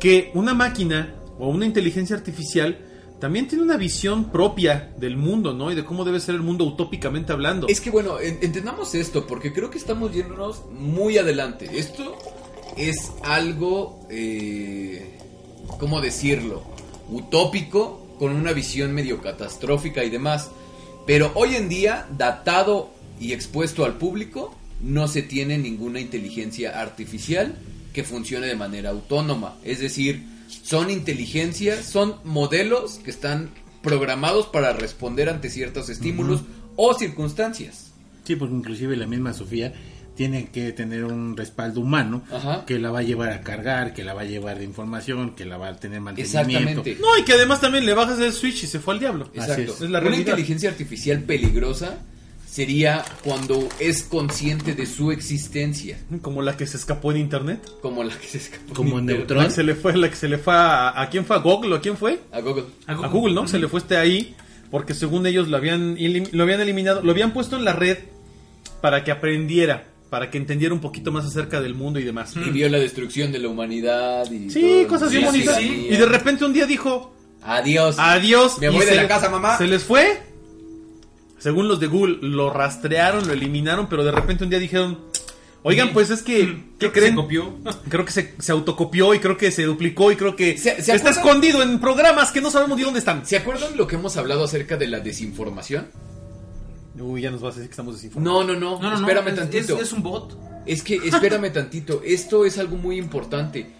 que 0.00 0.30
una 0.34 0.54
máquina 0.54 1.14
o 1.38 1.48
una 1.48 1.66
inteligencia 1.66 2.16
artificial 2.16 2.78
también 3.20 3.48
tiene 3.48 3.64
una 3.64 3.76
visión 3.76 4.30
propia 4.30 4.92
del 4.98 5.16
mundo, 5.16 5.54
¿no? 5.54 5.70
Y 5.72 5.74
de 5.74 5.84
cómo 5.84 6.04
debe 6.04 6.20
ser 6.20 6.34
el 6.34 6.42
mundo 6.42 6.64
utópicamente 6.64 7.32
hablando. 7.32 7.66
Es 7.68 7.80
que 7.80 7.90
bueno, 7.90 8.20
en- 8.20 8.38
entendamos 8.42 8.94
esto, 8.94 9.26
porque 9.26 9.52
creo 9.52 9.70
que 9.70 9.78
estamos 9.78 10.12
yéndonos 10.12 10.62
muy 10.72 11.16
adelante. 11.16 11.70
Esto 11.72 12.16
es 12.76 13.12
algo, 13.22 14.00
eh, 14.10 15.18
¿cómo 15.78 16.00
decirlo? 16.00 16.62
Utópico, 17.10 18.00
con 18.18 18.32
una 18.34 18.52
visión 18.52 18.92
medio 18.92 19.20
catastrófica 19.22 20.04
y 20.04 20.10
demás. 20.10 20.50
Pero 21.06 21.30
hoy 21.34 21.54
en 21.56 21.68
día, 21.68 22.06
datado 22.16 22.90
y 23.20 23.32
expuesto 23.32 23.84
al 23.84 23.94
público, 23.98 24.56
no 24.80 25.08
se 25.08 25.22
tiene 25.22 25.58
ninguna 25.58 26.00
inteligencia 26.00 26.80
artificial 26.80 27.54
que 27.92 28.04
funcione 28.04 28.46
de 28.46 28.56
manera 28.56 28.90
autónoma. 28.90 29.56
Es 29.64 29.78
decir, 29.80 30.24
son 30.62 30.90
inteligencias, 30.90 31.84
son 31.86 32.16
modelos 32.24 33.00
que 33.04 33.10
están 33.10 33.50
programados 33.82 34.46
para 34.46 34.72
responder 34.72 35.28
ante 35.28 35.50
ciertos 35.50 35.88
estímulos 35.88 36.42
o 36.76 36.94
circunstancias. 36.94 37.92
Sí, 38.24 38.36
porque 38.36 38.54
inclusive 38.54 38.96
la 38.96 39.06
misma 39.06 39.32
Sofía 39.32 39.72
tiene 40.16 40.48
que 40.50 40.72
tener 40.72 41.04
un 41.04 41.36
respaldo 41.36 41.80
humano 41.80 42.22
Ajá. 42.32 42.64
que 42.66 42.78
la 42.78 42.90
va 42.90 43.00
a 43.00 43.02
llevar 43.02 43.30
a 43.30 43.40
cargar, 43.42 43.92
que 43.94 44.04
la 44.04 44.14
va 44.14 44.22
a 44.22 44.24
llevar 44.24 44.58
de 44.58 44.64
información, 44.64 45.34
que 45.34 45.44
la 45.44 45.56
va 45.58 45.68
a 45.68 45.76
tener 45.76 46.00
mantenimiento. 46.00 46.50
Exactamente. 46.50 46.96
No, 47.00 47.18
y 47.18 47.24
que 47.24 47.32
además 47.32 47.60
también 47.60 47.84
le 47.84 47.94
bajas 47.94 48.18
el 48.20 48.32
switch 48.32 48.62
y 48.64 48.66
se 48.66 48.78
fue 48.80 48.94
al 48.94 49.00
diablo. 49.00 49.28
Exacto. 49.34 49.62
es. 49.62 49.70
Es 49.70 49.80
la 49.82 49.86
Una 49.98 50.00
realidad. 50.00 50.20
inteligencia 50.20 50.70
artificial 50.70 51.20
peligrosa 51.22 51.98
sería 52.54 53.04
cuando 53.24 53.68
es 53.80 54.04
consciente 54.04 54.74
de 54.76 54.86
su 54.86 55.10
existencia, 55.10 55.98
Como 56.22 56.40
la 56.40 56.56
que 56.56 56.68
se 56.68 56.76
escapó 56.76 57.10
en 57.10 57.18
internet. 57.18 57.60
como 57.82 58.04
la 58.04 58.16
que 58.16 58.28
se 58.28 58.38
escapó. 58.38 58.74
Como 58.74 59.00
en 59.00 59.06
Neutron. 59.06 59.22
internet. 59.22 59.42
La 59.42 59.48
que 59.48 59.54
se 59.54 59.62
le 59.64 59.74
fue, 59.74 59.96
la 59.96 60.08
que 60.08 60.14
se 60.16 60.28
le 60.28 60.38
fue 60.38 60.54
a, 60.54 61.00
a 61.02 61.10
quién 61.10 61.24
fue, 61.24 61.34
a 61.34 61.40
Google 61.40 61.72
o 61.74 61.76
a 61.76 61.80
quién 61.80 61.96
fue? 61.96 62.20
A 62.32 62.40
Google. 62.40 62.66
a 62.86 62.94
Google, 63.08 63.34
¿no? 63.34 63.48
Se 63.48 63.58
le 63.58 63.66
fue 63.66 63.80
este 63.80 63.96
ahí 63.96 64.36
porque 64.70 64.94
según 64.94 65.26
ellos 65.26 65.48
lo 65.48 65.56
habían 65.56 65.96
lo 66.32 66.42
habían 66.44 66.60
eliminado, 66.60 67.02
lo 67.02 67.10
habían 67.10 67.32
puesto 67.32 67.56
en 67.56 67.64
la 67.64 67.72
red 67.72 67.98
para 68.80 69.02
que 69.02 69.10
aprendiera, 69.10 69.88
para 70.10 70.30
que 70.30 70.38
entendiera 70.38 70.72
un 70.74 70.80
poquito 70.80 71.10
más 71.10 71.24
acerca 71.24 71.60
del 71.60 71.74
mundo 71.74 71.98
y 71.98 72.04
demás. 72.04 72.34
Y 72.36 72.50
vio 72.50 72.68
la 72.68 72.78
destrucción 72.78 73.32
de 73.32 73.40
la 73.40 73.48
humanidad 73.48 74.30
y 74.30 74.48
Sí, 74.50 74.60
todo. 74.60 74.88
cosas 74.88 75.10
bien 75.10 75.22
Sí, 75.22 75.26
bonitas. 75.26 75.56
sí, 75.56 75.62
sí. 75.68 75.88
Y 75.90 75.96
de 75.96 76.06
repente 76.06 76.44
un 76.44 76.52
día 76.52 76.66
dijo, 76.66 77.14
Adiós. 77.42 77.96
adiós. 77.98 78.58
Me 78.60 78.68
voy 78.68 78.80
de 78.84 78.92
se 78.92 78.94
la 78.94 79.08
casa, 79.08 79.28
mamá. 79.28 79.58
Se 79.58 79.66
les 79.66 79.82
fue. 79.82 80.22
Según 81.44 81.68
los 81.68 81.78
de 81.78 81.88
Google, 81.88 82.20
lo 82.22 82.48
rastrearon, 82.48 83.26
lo 83.26 83.34
eliminaron, 83.34 83.86
pero 83.86 84.02
de 84.02 84.10
repente 84.12 84.44
un 84.44 84.48
día 84.50 84.58
dijeron, 84.58 84.98
oigan, 85.62 85.92
pues 85.92 86.08
es 86.08 86.22
que, 86.22 86.38
¿qué 86.46 86.64
Creo 86.78 86.92
que 86.92 87.00
creen? 87.00 87.12
se 87.12 87.16
copió. 87.16 87.54
Creo 87.90 88.04
que 88.06 88.12
se, 88.12 88.34
se 88.38 88.50
autocopió 88.50 89.12
y 89.12 89.18
creo 89.18 89.36
que 89.36 89.50
se 89.50 89.64
duplicó 89.64 90.10
y 90.10 90.16
creo 90.16 90.36
que 90.36 90.56
¿Se- 90.56 90.80
se 90.82 90.94
está 90.94 91.10
escondido 91.10 91.62
en 91.62 91.80
programas 91.80 92.32
que 92.32 92.40
no 92.40 92.50
sabemos 92.50 92.78
ni 92.78 92.84
dónde 92.84 92.98
están. 93.00 93.26
¿Se 93.26 93.36
acuerdan 93.36 93.76
lo 93.76 93.86
que 93.86 93.96
hemos 93.96 94.16
hablado 94.16 94.42
acerca 94.42 94.78
de 94.78 94.86
la 94.88 95.00
desinformación? 95.00 95.88
Uy, 96.98 97.20
ya 97.20 97.30
nos 97.30 97.42
vas 97.42 97.52
a 97.52 97.56
decir 97.56 97.68
que 97.68 97.72
estamos 97.72 97.94
desinformados. 97.96 98.46
No, 98.46 98.54
no, 98.54 98.58
no. 98.58 98.80
No, 98.80 98.90
no, 98.92 98.96
espérame 98.96 99.28
es- 99.28 99.34
tantito. 99.36 99.76
Es, 99.76 99.82
es 99.82 99.92
un 99.92 100.02
bot. 100.02 100.38
Es 100.64 100.82
que, 100.82 100.94
espérame 100.96 101.50
tantito, 101.52 102.00
esto 102.02 102.46
es 102.46 102.56
algo 102.56 102.76
muy 102.78 102.96
importante. 102.96 103.70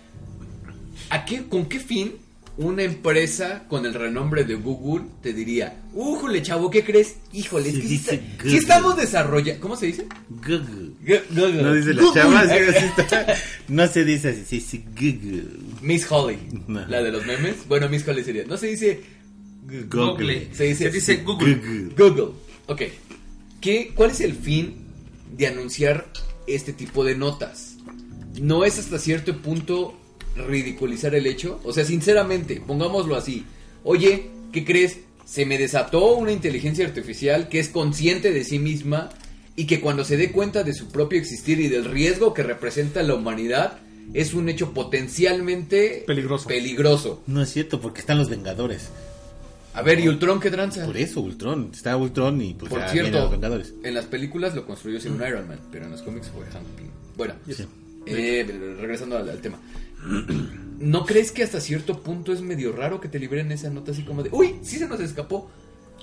¿A 1.08 1.24
qué, 1.24 1.44
¿Con 1.48 1.64
qué 1.64 1.80
fin 1.80 2.16
una 2.56 2.84
empresa 2.84 3.64
con 3.68 3.84
el 3.84 3.94
renombre 3.94 4.44
de 4.44 4.54
Google 4.54 5.06
te 5.22 5.32
diría, 5.32 5.80
újole, 5.92 6.40
chavo, 6.42 6.70
¿qué 6.70 6.84
crees? 6.84 7.16
Híjole, 7.32 7.70
es 7.70 7.74
que 7.76 7.82
sí, 7.82 7.88
dice 7.88 8.14
está- 8.14 8.26
sí 8.26 8.36
Google. 8.44 8.56
estamos 8.58 8.96
desarrollando... 8.96 9.60
¿Cómo 9.60 9.76
se 9.76 9.86
dice? 9.86 10.06
Google. 10.30 10.92
No 11.30 11.74
dice 11.74 11.94
la 11.94 12.02
chava, 12.14 12.44
no 13.68 13.88
se 13.88 14.04
dice 14.04 14.28
así, 14.28 14.44
sí, 14.46 14.60
sí, 14.60 14.84
Google. 14.94 15.44
Miss 15.82 16.06
Holly, 16.10 16.38
No. 16.68 16.86
la 16.86 17.02
de 17.02 17.10
los 17.10 17.26
memes. 17.26 17.56
Bueno, 17.66 17.88
Miss 17.88 18.06
Holly 18.06 18.22
sería, 18.22 18.44
no 18.44 18.56
se 18.56 18.68
dice 18.68 19.00
Google. 19.90 20.48
se 20.52 20.64
dice, 20.64 20.84
Se 20.84 20.90
dice 20.90 21.16
Google. 21.24 21.54
Google. 21.56 21.94
Google. 21.96 22.34
Ok. 22.66 22.82
¿Qué, 23.60 23.92
¿Cuál 23.94 24.10
es 24.10 24.20
el 24.20 24.34
fin 24.34 24.74
de 25.36 25.46
anunciar 25.48 26.06
este 26.46 26.72
tipo 26.72 27.02
de 27.04 27.16
notas? 27.16 27.76
¿No 28.40 28.64
es 28.64 28.78
hasta 28.78 28.98
cierto 28.98 29.36
punto 29.40 29.98
ridiculizar 30.36 31.14
el 31.14 31.26
hecho? 31.26 31.60
O 31.64 31.72
sea, 31.72 31.84
sinceramente, 31.84 32.62
pongámoslo 32.66 33.16
así. 33.16 33.44
Oye, 33.84 34.30
¿qué 34.52 34.64
crees? 34.64 34.98
Se 35.24 35.46
me 35.46 35.58
desató 35.58 36.14
una 36.16 36.32
inteligencia 36.32 36.86
artificial 36.86 37.48
que 37.48 37.58
es 37.60 37.68
consciente 37.68 38.30
de 38.32 38.44
sí 38.44 38.58
misma 38.58 39.10
y 39.56 39.66
que 39.66 39.80
cuando 39.80 40.04
se 40.04 40.16
dé 40.16 40.32
cuenta 40.32 40.64
de 40.64 40.74
su 40.74 40.88
propio 40.90 41.18
existir 41.18 41.60
y 41.60 41.68
del 41.68 41.84
riesgo 41.84 42.34
que 42.34 42.42
representa 42.42 43.02
la 43.02 43.14
humanidad, 43.14 43.78
es 44.12 44.34
un 44.34 44.48
hecho 44.48 44.72
potencialmente 44.74 46.04
Peligroso. 46.06 46.48
peligroso. 46.48 47.22
No 47.26 47.42
es 47.42 47.50
cierto, 47.52 47.80
porque 47.80 48.00
están 48.00 48.18
los 48.18 48.28
Vengadores. 48.28 48.88
A 49.72 49.82
ver, 49.82 49.98
¿y 49.98 50.08
Ultron 50.08 50.38
qué 50.40 50.50
tranza? 50.50 50.84
Por 50.84 50.96
eso, 50.96 51.20
Ultron. 51.20 51.70
Está 51.72 51.96
Ultron 51.96 52.40
y 52.40 52.54
pues 52.54 52.70
Por 52.70 52.80
ya 52.80 52.88
cierto, 52.88 53.18
los 53.20 53.30
Vengadores. 53.30 53.74
en 53.82 53.94
las 53.94 54.04
películas 54.04 54.54
lo 54.54 54.66
construyó 54.66 55.00
sin 55.00 55.12
un 55.12 55.26
Iron 55.26 55.48
Man, 55.48 55.58
pero 55.72 55.86
en 55.86 55.90
los 55.92 56.02
cómics 56.02 56.28
fue 56.28 56.44
Hank 56.46 56.64
Pym. 56.76 56.86
Bueno, 57.16 57.34
Sí. 57.48 57.64
eh, 58.06 58.46
regresando 58.80 59.16
al, 59.16 59.28
al 59.30 59.40
tema. 59.40 59.58
¿No 60.78 61.06
crees 61.06 61.32
que 61.32 61.42
hasta 61.42 61.60
cierto 61.60 62.02
punto 62.02 62.32
es 62.32 62.40
medio 62.40 62.72
raro 62.72 63.00
que 63.00 63.08
te 63.08 63.18
liberen 63.18 63.52
esa 63.52 63.70
nota 63.70 63.92
así 63.92 64.02
como 64.02 64.22
de, 64.22 64.30
uy, 64.32 64.56
sí 64.62 64.76
se 64.78 64.88
nos 64.88 65.00
escapó? 65.00 65.50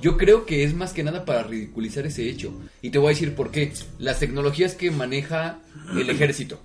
Yo 0.02 0.18
creo 0.18 0.46
que 0.46 0.64
es 0.64 0.74
más 0.74 0.94
que 0.94 1.04
nada 1.04 1.26
para 1.26 1.44
ridiculizar 1.44 2.06
ese 2.08 2.28
hecho. 2.30 2.52
Y 2.82 2.90
te 2.90 2.98
voy 2.98 3.08
a 3.08 3.10
decir 3.10 3.36
por 3.36 3.52
qué. 3.52 3.72
Las 4.00 4.20
tecnologías 4.20 4.74
que 4.74 4.90
maneja 4.90 5.60
el 5.96 6.10
ejército. 6.10 6.60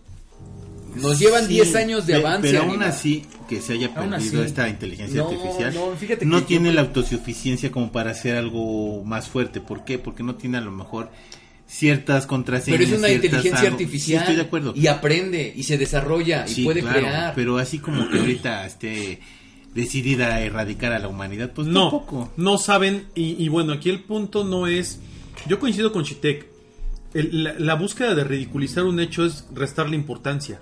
Nos 0.94 1.18
llevan 1.18 1.46
Sí, 1.46 1.54
10 1.54 1.74
años 1.74 2.06
de 2.06 2.14
pe- 2.14 2.20
avance. 2.20 2.48
Pero 2.50 2.62
aún 2.62 2.82
así, 2.82 3.26
que 3.48 3.60
se 3.60 3.74
haya 3.74 3.92
perdido 3.92 4.16
así. 4.16 4.38
esta 4.38 4.66
inteligencia 4.70 5.18
No, 5.20 5.28
artificial, 5.28 5.74
no, 5.74 5.94
fíjate 5.96 6.24
no 6.24 6.36
que 6.36 6.40
yo 6.42 6.46
tiene 6.46 6.72
la 6.72 6.80
autosuficiencia 6.82 7.70
como 7.70 7.92
para 7.92 8.12
hacer 8.12 8.36
algo 8.36 9.04
más 9.04 9.28
fuerte. 9.28 9.60
¿Por 9.60 9.84
qué? 9.84 9.98
Porque 9.98 10.22
no 10.22 10.36
tiene 10.36 10.56
a 10.56 10.62
lo 10.62 10.72
mejor 10.72 11.10
ciertas 11.66 12.26
contraseñas. 12.26 12.78
Pero 12.80 12.90
es 12.92 12.98
una 12.98 13.08
ciertas 13.08 13.24
inteligencia 13.26 13.60
algo- 13.68 13.72
artificial. 13.74 14.18
Sí, 14.18 14.22
estoy 14.22 14.36
de 14.36 14.42
acuerdo. 14.42 14.72
Y 14.76 14.86
aprende, 14.86 15.52
y 15.54 15.62
se 15.64 15.78
desarrolla, 15.78 16.44
y 16.46 16.50
Sí, 16.50 16.64
puede 16.64 16.80
claro, 16.80 16.98
crear. 17.00 17.34
Pero 17.34 17.58
así 17.58 17.78
como 17.78 18.08
que 18.08 18.18
ahorita 18.18 18.66
esté 18.66 19.20
decidida 19.74 20.34
a 20.36 20.40
erradicar 20.40 20.92
a 20.92 20.98
la 20.98 21.08
humanidad, 21.08 21.52
pues 21.54 21.68
no, 21.68 21.90
tampoco. 21.90 22.32
no 22.36 22.56
saben. 22.58 23.06
Y, 23.14 23.42
y 23.42 23.48
bueno, 23.48 23.72
aquí 23.72 23.90
el 23.90 24.00
punto 24.02 24.44
no 24.44 24.66
es. 24.66 25.00
Yo 25.46 25.58
coincido 25.58 25.92
con 25.92 26.04
Chitek. 26.04 26.46
El- 27.14 27.44
la, 27.44 27.54
la 27.58 27.74
búsqueda 27.74 28.14
de 28.14 28.24
ridiculizar 28.24 28.84
un 28.84 29.00
hecho 29.00 29.24
es 29.24 29.46
restarle 29.54 29.96
importancia. 29.96 30.60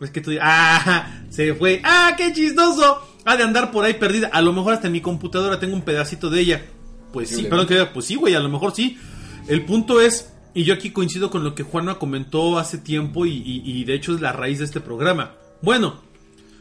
Es 0.00 0.10
que 0.10 0.20
tú 0.20 0.30
digas, 0.30 0.46
¡ah! 0.48 1.22
Se 1.30 1.54
fue, 1.54 1.80
¡ah! 1.84 2.14
¡Qué 2.16 2.32
chistoso! 2.32 3.00
Ha 3.24 3.36
de 3.36 3.44
andar 3.44 3.70
por 3.70 3.84
ahí 3.84 3.94
perdida. 3.94 4.28
A 4.32 4.42
lo 4.42 4.52
mejor 4.52 4.74
hasta 4.74 4.88
en 4.88 4.92
mi 4.94 5.00
computadora 5.00 5.58
tengo 5.60 5.74
un 5.74 5.82
pedacito 5.82 6.28
de 6.28 6.40
ella. 6.40 6.64
Pues 7.12 7.28
sí, 7.30 7.44
perdón 7.44 7.66
que 7.66 7.74
diga, 7.74 7.92
pues 7.92 8.06
sí, 8.06 8.16
güey, 8.16 8.34
a 8.34 8.40
lo 8.40 8.48
mejor 8.48 8.74
sí. 8.74 8.98
El 9.46 9.64
punto 9.66 10.00
es, 10.00 10.32
y 10.54 10.64
yo 10.64 10.74
aquí 10.74 10.90
coincido 10.90 11.30
con 11.30 11.44
lo 11.44 11.54
que 11.54 11.62
Juana 11.62 11.96
comentó 11.96 12.58
hace 12.58 12.78
tiempo, 12.78 13.26
y, 13.26 13.84
de 13.84 13.94
hecho 13.94 14.14
es 14.14 14.20
la 14.20 14.32
raíz 14.32 14.58
de 14.58 14.64
este 14.64 14.80
programa. 14.80 15.34
Bueno, 15.60 16.00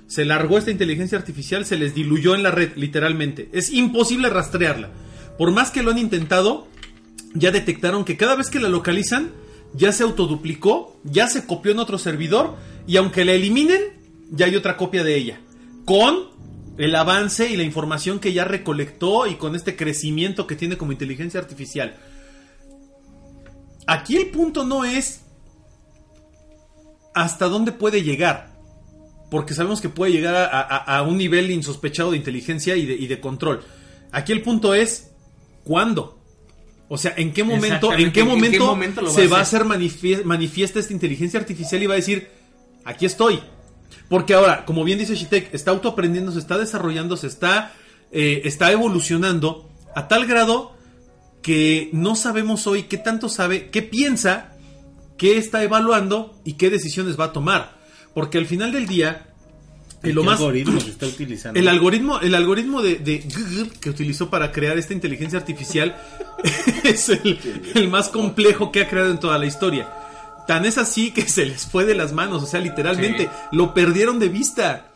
se 0.08 0.26
largó 0.26 0.58
esta 0.58 0.72
inteligencia 0.72 1.17
artificial, 1.17 1.65
se 1.65 1.78
les 1.78 1.96
diluyó 1.96 2.36
en 2.36 2.43
la 2.43 2.52
red, 2.52 2.72
literalmente. 2.76 3.50
Es 3.54 3.72
imposible 3.72 4.30
rastrearla. 4.30 4.89
Por 5.38 5.52
más 5.52 5.72
que 5.72 5.82
lo 5.82 5.91
han 5.91 5.98
intentado, 5.98 6.67
ya 7.34 7.52
detectaron 7.52 8.04
que 8.04 8.17
cada 8.17 8.36
vez 8.36 8.50
que 8.50 8.60
la 8.60 8.69
localizan, 8.69 9.32
ya 9.74 9.91
se 9.91 10.04
autoduplicó, 10.04 11.00
ya 11.04 11.28
se 11.28 11.46
copió 11.46 11.72
en 11.72 11.80
otro 11.80 11.98
servidor, 11.98 12.56
y 12.86 12.98
aunque 12.98 13.26
la 13.26 13.32
eliminen, 13.32 13.82
ya 14.30 14.46
hay 14.46 14.56
otra 14.56 14.76
copia 14.76 15.04
de 15.04 15.15
ella. 15.15 15.39
Con 15.86 16.34
el 16.78 16.96
avance 16.96 17.50
y 17.50 17.56
la 17.56 17.63
información 17.63 18.19
que 18.19 18.34
ya 18.34 18.46
recolectó 18.46 19.28
y 19.28 19.36
con 19.36 19.56
este 19.56 19.76
crecimiento 19.76 20.48
que 20.48 20.56
tiene 20.56 20.78
como 20.78 20.91
inteligencia 20.91 21.39
artificial. 21.39 21.96
Aquí 23.88 24.17
el 24.17 24.28
punto 24.28 24.63
no 24.65 24.86
es 24.86 25.22
hasta 27.13 27.48
dónde 27.48 27.72
puede 27.72 28.04
llegar. 28.04 28.52
Porque 29.30 29.54
sabemos 29.54 29.82
que 29.82 29.89
puede 29.89 30.12
llegar 30.12 30.36
a, 30.36 30.46
a- 30.62 30.98
a 30.98 31.02
un 31.04 31.17
nivel 31.17 31.50
insospechado 31.52 32.12
de 32.12 32.17
inteligencia 32.17 32.76
y 32.76 32.86
de, 32.86 32.93
y 32.93 33.08
de 33.08 33.19
control. 33.19 33.63
Aquí 34.12 34.32
el 34.32 34.41
punto 34.43 34.74
es 34.76 35.12
¿cuándo? 35.63 36.19
O 36.88 36.98
sea, 36.98 37.13
¿en 37.17 37.34
qué 37.34 37.43
momento, 37.43 37.91
en 37.93 37.98
qué 37.98 38.04
¿en 38.04 38.12
qué 38.12 38.24
momento, 38.24 39.04
va 39.06 39.10
se 39.12 39.24
a 39.24 39.28
va 39.30 39.38
a 39.39 39.41
hacer? 39.41 39.62
hacer 39.63 39.80
manifie- 39.80 40.24
manifiesta 40.24 40.80
esta 40.80 40.93
inteligencia 40.93 41.39
artificial 41.39 41.82
y 41.82 41.88
va 41.88 41.93
a 41.93 41.98
decir, 41.98 42.30
aquí 42.86 43.06
estoy? 43.08 43.39
Porque 44.10 44.36
ahora, 44.36 44.65
como 44.65 44.84
bien 44.84 45.00
dice 45.00 45.15
Shitek, 45.15 45.52
está 45.54 45.72
autoaprendiendo, 45.72 46.32
se 46.32 46.39
está 46.39 46.58
desarrollando, 46.60 47.17
se 47.17 47.26
está, 47.28 47.74
eh, 48.12 48.41
está 48.46 48.72
evolucionando 48.72 49.67
a 49.96 50.08
tal 50.08 50.28
grado 50.28 50.73
que 51.44 51.90
no 51.94 52.16
sabemos 52.16 52.66
hoy 52.66 52.84
qué 52.84 52.98
tanto 52.98 53.30
sabe, 53.30 53.70
qué 53.70 53.84
piensa, 53.84 54.54
qué 55.18 55.38
está 55.38 55.62
evaluando 55.62 56.34
y 56.44 56.54
qué 56.54 56.72
decisiones 56.72 57.20
va 57.20 57.26
a 57.26 57.32
tomar. 57.34 57.78
Porque 58.16 58.40
al 58.40 58.48
final 58.48 58.72
del 58.72 58.88
día, 58.88 59.28
y 60.04 60.12
lo 60.12 60.22
¿Qué 60.22 60.26
más, 60.28 60.40
algoritmo 60.40 60.80
se 60.80 60.90
está 60.92 61.06
utilizando? 61.06 61.60
el 61.60 61.68
algoritmo, 61.68 62.20
el 62.20 62.34
algoritmo 62.34 62.82
de, 62.82 62.96
de 62.96 63.24
que 63.80 63.90
utilizó 63.90 64.30
para 64.30 64.52
crear 64.52 64.78
esta 64.78 64.94
inteligencia 64.94 65.38
artificial 65.38 65.96
es 66.84 67.10
el, 67.10 67.40
el 67.76 67.88
más 67.90 68.10
complejo 68.10 68.72
que 68.72 68.82
ha 68.82 68.90
creado 68.90 69.12
en 69.12 69.20
toda 69.20 69.38
la 69.38 69.46
historia. 69.46 69.92
Tan 70.48 70.66
es 70.66 70.78
así 70.78 71.12
que 71.12 71.22
se 71.28 71.46
les 71.46 71.66
fue 71.66 71.86
de 71.86 71.96
las 71.96 72.12
manos, 72.14 72.42
o 72.44 72.46
sea, 72.48 72.60
literalmente 72.60 73.24
Sí. 73.24 73.30
lo 73.52 73.74
perdieron 73.74 74.20
de 74.20 74.30
vista. 74.30 74.88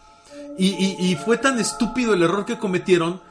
Y, 0.58 0.70
y- 0.70 0.96
y 1.12 1.16
fue 1.16 1.38
tan 1.38 1.60
estúpido 1.60 2.14
el 2.16 2.24
error 2.24 2.46
que 2.46 2.58
cometieron 2.58 3.22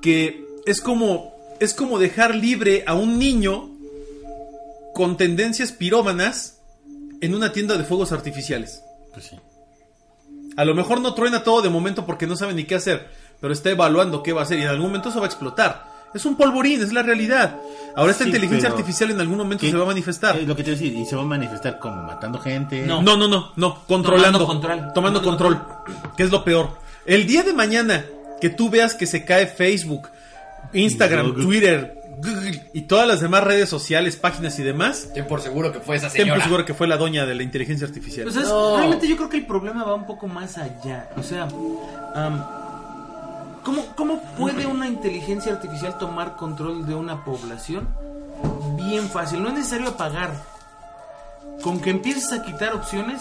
que 0.00 0.44
es 0.66 0.80
como, 0.80 1.32
es 1.60 1.74
como 1.74 1.98
dejar 1.98 2.34
libre 2.34 2.84
a 2.86 2.94
un 2.94 3.18
niño 3.18 3.68
con 4.94 5.16
tendencias 5.16 5.72
pirómanas 5.72 6.58
en 7.20 7.34
una 7.34 7.52
tienda 7.52 7.76
de 7.76 7.84
fuegos 7.84 8.12
artificiales. 8.12 8.82
Pues 9.12 9.26
sí. 9.26 9.36
A 10.56 10.64
lo 10.64 10.74
mejor 10.74 11.00
no 11.00 11.14
truena 11.14 11.44
todo 11.44 11.62
de 11.62 11.68
momento 11.68 12.06
porque 12.06 12.26
no 12.26 12.34
sabe 12.36 12.54
ni 12.54 12.64
qué 12.64 12.74
hacer, 12.74 13.08
pero 13.40 13.52
está 13.52 13.70
evaluando 13.70 14.22
qué 14.22 14.32
va 14.32 14.40
a 14.40 14.44
hacer 14.44 14.58
y 14.58 14.62
en 14.62 14.68
algún 14.68 14.86
momento 14.86 15.10
eso 15.10 15.20
va 15.20 15.26
a 15.26 15.28
explotar. 15.28 15.88
Es 16.12 16.24
un 16.24 16.36
polvorín, 16.36 16.82
es 16.82 16.92
la 16.92 17.02
realidad. 17.02 17.56
Ahora 17.94 18.10
esta 18.10 18.24
Sí, 18.24 18.30
inteligencia 18.30 18.68
artificial 18.68 19.10
en 19.12 19.20
algún 19.20 19.38
momento 19.38 19.60
¿Qué? 19.60 19.70
se 19.70 19.76
va 19.76 19.84
a 19.84 19.86
manifestar. 19.86 20.36
Es 20.38 20.48
lo 20.48 20.56
que 20.56 20.64
te 20.64 20.70
iba 20.70 20.76
a 20.76 20.80
decir, 20.80 20.98
y 20.98 21.04
se 21.06 21.14
va 21.14 21.22
a 21.22 21.26
manifestar 21.26 21.78
como 21.78 22.02
matando 22.02 22.40
gente. 22.40 22.84
No. 22.84 23.00
No, 23.00 23.16
no, 23.16 23.28
no, 23.28 23.52
no, 23.54 23.84
controlando. 23.86 24.38
Tomando 24.38 24.46
control. 24.46 24.92
Tomando 24.92 25.22
control. 25.22 25.62
Que 26.16 26.24
es 26.24 26.30
lo 26.30 26.42
peor. 26.42 26.70
El 27.06 27.26
día 27.28 27.44
de 27.44 27.52
mañana 27.52 28.04
que 28.40 28.50
tú 28.50 28.70
veas 28.70 28.94
que 28.94 29.06
se 29.06 29.24
cae 29.24 29.46
Facebook, 29.46 30.08
Instagram, 30.72 31.28
Google. 31.30 31.44
Twitter, 31.44 31.96
Google 32.22 32.70
y 32.74 32.82
todas 32.82 33.06
las 33.08 33.20
demás 33.20 33.44
redes 33.44 33.68
sociales, 33.68 34.16
páginas 34.16 34.58
y 34.58 34.62
demás, 34.62 35.08
Ten 35.14 35.26
por 35.26 35.40
seguro 35.40 35.72
que 35.72 35.80
fue 35.80 35.96
esa 35.96 36.08
ten 36.08 36.18
por 36.18 36.24
señora. 36.26 36.44
seguro 36.44 36.64
que 36.64 36.74
fue 36.74 36.86
la 36.86 36.96
doña 36.96 37.24
de 37.26 37.34
la 37.34 37.42
inteligencia 37.42 37.86
artificial. 37.86 38.24
Pues 38.24 38.36
es- 38.36 38.48
No. 38.48 38.76
realmente 38.76 39.08
yo 39.08 39.16
creo 39.16 39.28
que 39.28 39.38
el 39.38 39.46
problema 39.46 39.84
va 39.84 39.94
un 39.94 40.06
poco 40.06 40.26
más 40.28 40.58
allá. 40.58 41.08
O 41.16 41.22
sea, 41.22 41.48
¿cómo, 43.64 43.86
¿cómo 43.96 44.22
puede 44.38 44.66
una 44.66 44.86
inteligencia 44.88 45.52
artificial 45.52 45.96
tomar 45.98 46.36
control 46.36 46.86
de 46.86 46.94
una 46.94 47.24
población? 47.24 47.88
Bien 48.76 49.08
fácil, 49.08 49.42
no 49.42 49.48
es 49.48 49.54
necesario 49.54 49.88
apagar. 49.88 50.30
Con 51.62 51.80
que 51.80 51.90
empieces 51.90 52.32
a 52.32 52.42
quitar 52.42 52.74
opciones 52.74 53.20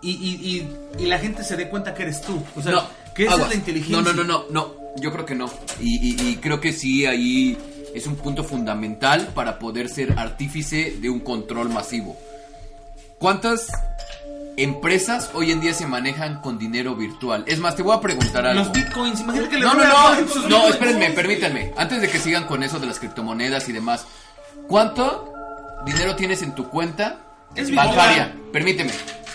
y, 0.00 0.10
y- 0.12 0.56
y- 0.98 1.04
y 1.04 1.06
la 1.06 1.18
gente 1.18 1.42
se 1.44 1.56
dé 1.56 1.68
cuenta 1.68 1.92
que 1.94 2.04
eres 2.04 2.22
tú. 2.22 2.42
O 2.56 2.62
sea, 2.62 2.72
no, 2.72 2.82
que 3.14 3.24
esa 3.24 3.32
aguas. 3.34 3.48
es 3.48 3.54
la 3.54 3.58
inteligencia. 3.58 4.02
No, 4.02 4.12
no, 4.12 4.24
no, 4.24 4.24
no, 4.24 4.44
no. 4.50 4.77
Yo 5.00 5.12
creo 5.12 5.24
que 5.26 5.34
no. 5.34 5.50
Y, 5.80 5.96
y- 6.10 6.28
y 6.30 6.36
creo 6.36 6.60
que 6.60 6.72
sí, 6.72 7.06
ahí 7.06 7.56
es 7.94 8.06
un 8.06 8.16
punto 8.16 8.44
fundamental 8.44 9.28
para 9.34 9.58
poder 9.58 9.88
ser 9.88 10.18
artífice 10.18 10.96
de 11.00 11.08
un 11.10 11.20
control 11.20 11.68
masivo. 11.70 12.16
¿Cuántas 13.18 13.66
empresas 14.56 15.30
hoy 15.34 15.52
en 15.52 15.60
día 15.60 15.72
se 15.74 15.86
manejan 15.86 16.40
con 16.40 16.58
dinero 16.58 16.94
virtual? 16.96 17.44
Es 17.46 17.58
más, 17.58 17.76
te 17.76 17.82
voy 17.82 17.96
a 17.96 18.00
preguntar 18.00 18.46
algo. 18.46 18.64
Los 18.64 18.72
bitcoins, 18.72 19.20
imagínate 19.20 19.50
que 19.50 19.56
le 19.58 19.62
No, 19.66 19.74
no, 19.74 19.84
no, 19.84 20.10
no, 20.14 20.16
bitcoins. 20.22 20.70
espérenme, 20.70 21.10
permítanme. 21.10 21.72
Antes 21.76 22.00
de 22.00 22.08
que 22.08 22.18
sigan 22.18 22.44
con 22.46 22.62
eso 22.62 22.78
de 22.78 22.86
las 22.86 22.98
criptomonedas 22.98 23.68
y 23.68 23.72
demás, 23.72 24.06
¿cuánto 24.68 25.32
dinero 25.86 26.16
tienes 26.16 26.42
en 26.42 26.54
tu 26.54 26.68
cuenta 26.68 27.20
Es 27.54 27.74
bancaria? 27.74 28.34
Permíteme. 28.52 28.92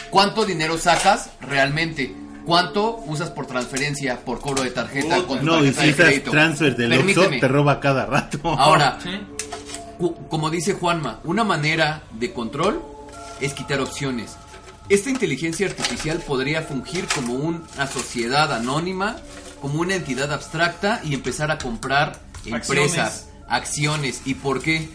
¿Cuánto 0.09 0.45
dinero 0.45 0.77
sacas 0.77 1.29
realmente? 1.41 2.13
¿Cuánto 2.45 2.97
usas 3.07 3.29
por 3.31 3.45
transferencia, 3.45 4.19
por 4.25 4.39
cobro 4.41 4.63
de 4.63 4.71
tarjeta, 4.71 5.23
con 5.25 5.39
tu 5.39 5.45
No, 5.45 5.63
y 5.63 5.71
tarjeta 5.71 5.81
si 5.81 5.87
de 5.87 5.95
crédito? 5.95 6.31
transfer 6.31 6.75
del 6.75 6.93
Oxxo 6.93 7.29
te 7.39 7.47
roba 7.47 7.79
cada 7.79 8.05
rato. 8.05 8.39
Ahora, 8.57 8.99
Sí. 9.01 9.09
como 10.29 10.49
dice 10.49 10.73
Juanma, 10.73 11.19
una 11.23 11.43
manera 11.43 12.03
de 12.11 12.33
control 12.33 12.81
es 13.39 13.53
quitar 13.53 13.79
opciones. 13.79 14.35
Esta 14.89 15.09
inteligencia 15.09 15.67
artificial 15.67 16.17
podría 16.19 16.61
fungir 16.63 17.07
como 17.15 17.33
una 17.35 17.87
sociedad 17.87 18.51
anónima, 18.53 19.15
como 19.61 19.79
una 19.79 19.95
entidad 19.95 20.31
abstracta 20.33 20.99
y 21.05 21.13
empezar 21.13 21.49
a 21.51 21.57
comprar 21.57 22.19
empresas, 22.45 23.29
acciones. 23.47 24.21
¿Y 24.25 24.33
por 24.33 24.61
qué? 24.61 24.89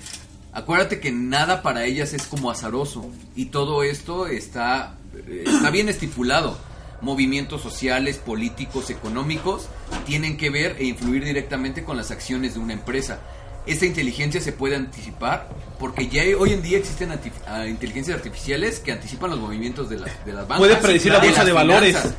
Acuérdate 0.52 1.00
que 1.00 1.11
nada 1.12 1.62
para 1.62 1.84
ellas 1.84 2.12
es 2.12 2.26
como 2.26 2.50
azaroso 2.50 3.06
y 3.34 3.46
todo 3.46 3.82
esto 3.82 4.26
está, 4.26 4.96
eh, 5.26 5.44
está 5.46 5.70
bien 5.70 5.88
estipulado. 5.88 6.58
Movimientos 7.00 7.62
sociales, 7.62 8.16
políticos, 8.18 8.90
económicos 8.90 9.66
tienen 10.06 10.37
que 10.37 10.50
ver 10.50 10.76
e 10.78 10.84
influir 10.84 11.24
directamente 11.24 11.84
con 11.84 11.96
las 11.96 12.11
acciones 12.11 12.54
de 12.54 12.61
una 12.61 12.72
empresa. 12.72 13.20
Esta 13.66 13.87
inteligencia 13.87 14.40
se 14.40 14.52
puede 14.52 14.76
anticipar 14.76 15.48
porque 15.78 16.08
ya 16.08 16.22
hoy 16.38 16.52
en 16.52 16.62
día 16.62 16.78
existen 16.78 17.11
anti- 17.12 17.30
ah, 17.46 17.66
inteligencias 17.66 18.16
artificiales 18.16 18.80
que 18.80 18.92
anticipan 18.92 19.30
los 19.30 19.38
movimientos 19.38 19.88
de, 19.90 19.98
las- 20.00 20.24
de 20.24 20.32
las 20.32 20.48
bancas. 20.48 20.58
Puede 20.58 20.76
predecir 20.76 21.12
la 21.12 21.18
bolsa 21.20 21.44
de 21.44 21.52
valores. 21.52 21.88
finanzas, 21.90 22.14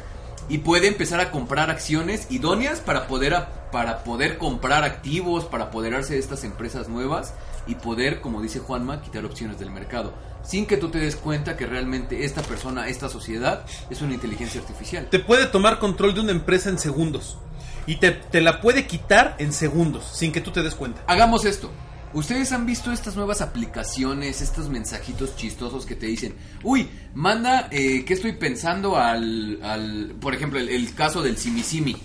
y 0.47 0.59
puede 0.59 0.87
empezar 0.87 1.19
a 1.19 1.29
comprar 1.31 1.69
acciones 1.69 2.27
idóneas 2.29 2.79
para 2.79 3.07
poder 3.07 3.35
para 3.71 4.03
poder 4.03 4.39
comprar 4.39 4.83
activos, 4.83 5.45
para 5.45 5.65
apoderarse 5.65 6.13
de 6.13 6.19
estas 6.19 6.43
empresas 6.43 6.87
nuevas 6.87 7.33
y 7.69 7.75
poder, 7.75 8.19
como 8.19 8.41
dice 8.41 8.59
Juanma, 8.59 9.01
quitar 9.01 9.23
opciones 9.25 9.59
del 9.59 9.69
mercado, 9.69 10.13
sin 10.43 10.65
que 10.65 10.75
tú 10.75 10.89
te 10.89 10.97
des 10.97 11.15
cuenta 11.15 11.55
que 11.55 11.67
realmente 11.67 12.25
esta 12.25 12.41
persona, 12.41 12.87
esta 12.87 13.09
sociedad 13.09 13.63
es 13.91 14.01
una 14.01 14.15
inteligencia 14.15 14.59
artificial. 14.59 15.07
te 15.09 15.19
puede 15.19 15.45
tomar 15.45 15.77
control 15.77 16.15
de 16.15 16.21
una 16.21 16.31
empresa 16.31 16.69
en 16.69 16.79
segundos. 16.79 17.37
Y 17.85 17.97
te, 17.97 18.11
te 18.11 18.41
la 18.41 18.59
puede 18.61 18.87
quitar 18.87 19.35
en 19.39 19.53
segundos, 19.53 20.09
sin 20.13 20.31
que 20.31 20.41
tú 20.41 20.51
te 20.51 20.63
des 20.63 20.75
cuenta. 20.75 21.03
Hagamos 21.07 21.45
esto. 21.45 21.71
Ustedes 22.13 22.51
han 22.51 22.65
visto 22.65 22.91
estas 22.91 23.15
nuevas 23.15 23.41
aplicaciones, 23.41 24.41
estos 24.41 24.67
mensajitos 24.67 25.35
chistosos 25.35 25.85
que 25.85 25.95
te 25.95 26.07
dicen, 26.07 26.35
uy, 26.63 26.89
manda, 27.13 27.67
eh, 27.69 28.03
¿qué 28.03 28.13
estoy 28.15 28.33
pensando 28.33 28.97
al, 28.97 29.59
al 29.61 30.15
por 30.19 30.33
ejemplo, 30.33 30.59
el, 30.59 30.69
el 30.69 30.95
caso 30.95 31.21
del 31.21 31.37
Simisimi? 31.37 31.95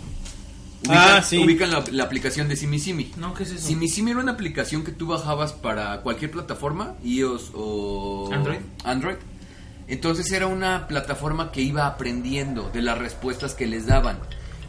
Ah, 0.89 1.23
sí. 1.23 1.39
Ubican 1.39 1.71
la, 1.71 1.85
la 1.91 2.05
aplicación 2.05 2.49
de 2.49 2.57
Simisimi. 2.57 3.13
No, 3.17 3.35
¿qué 3.35 3.45
es 3.45 3.51
eso? 3.53 3.67
Simisimi 3.69 4.11
era 4.13 4.21
una 4.21 4.33
aplicación 4.33 4.85
que 4.85 4.93
tú 4.93 5.07
bajabas 5.09 5.53
para 5.53 6.01
cualquier 6.03 6.31
plataforma, 6.31 6.95
iOS 7.05 7.51
o 7.55 8.31
Android. 8.33 8.59
Android. 8.85 9.17
Entonces 9.87 10.31
era 10.33 10.47
una 10.47 10.89
plataforma 10.89 11.53
que 11.53 11.61
iba 11.61 11.87
aprendiendo 11.87 12.71
de 12.73 12.83
las 12.83 12.97
respuestas 12.99 13.55
que 13.55 13.67
les 13.67 13.87
daban. 13.87 14.19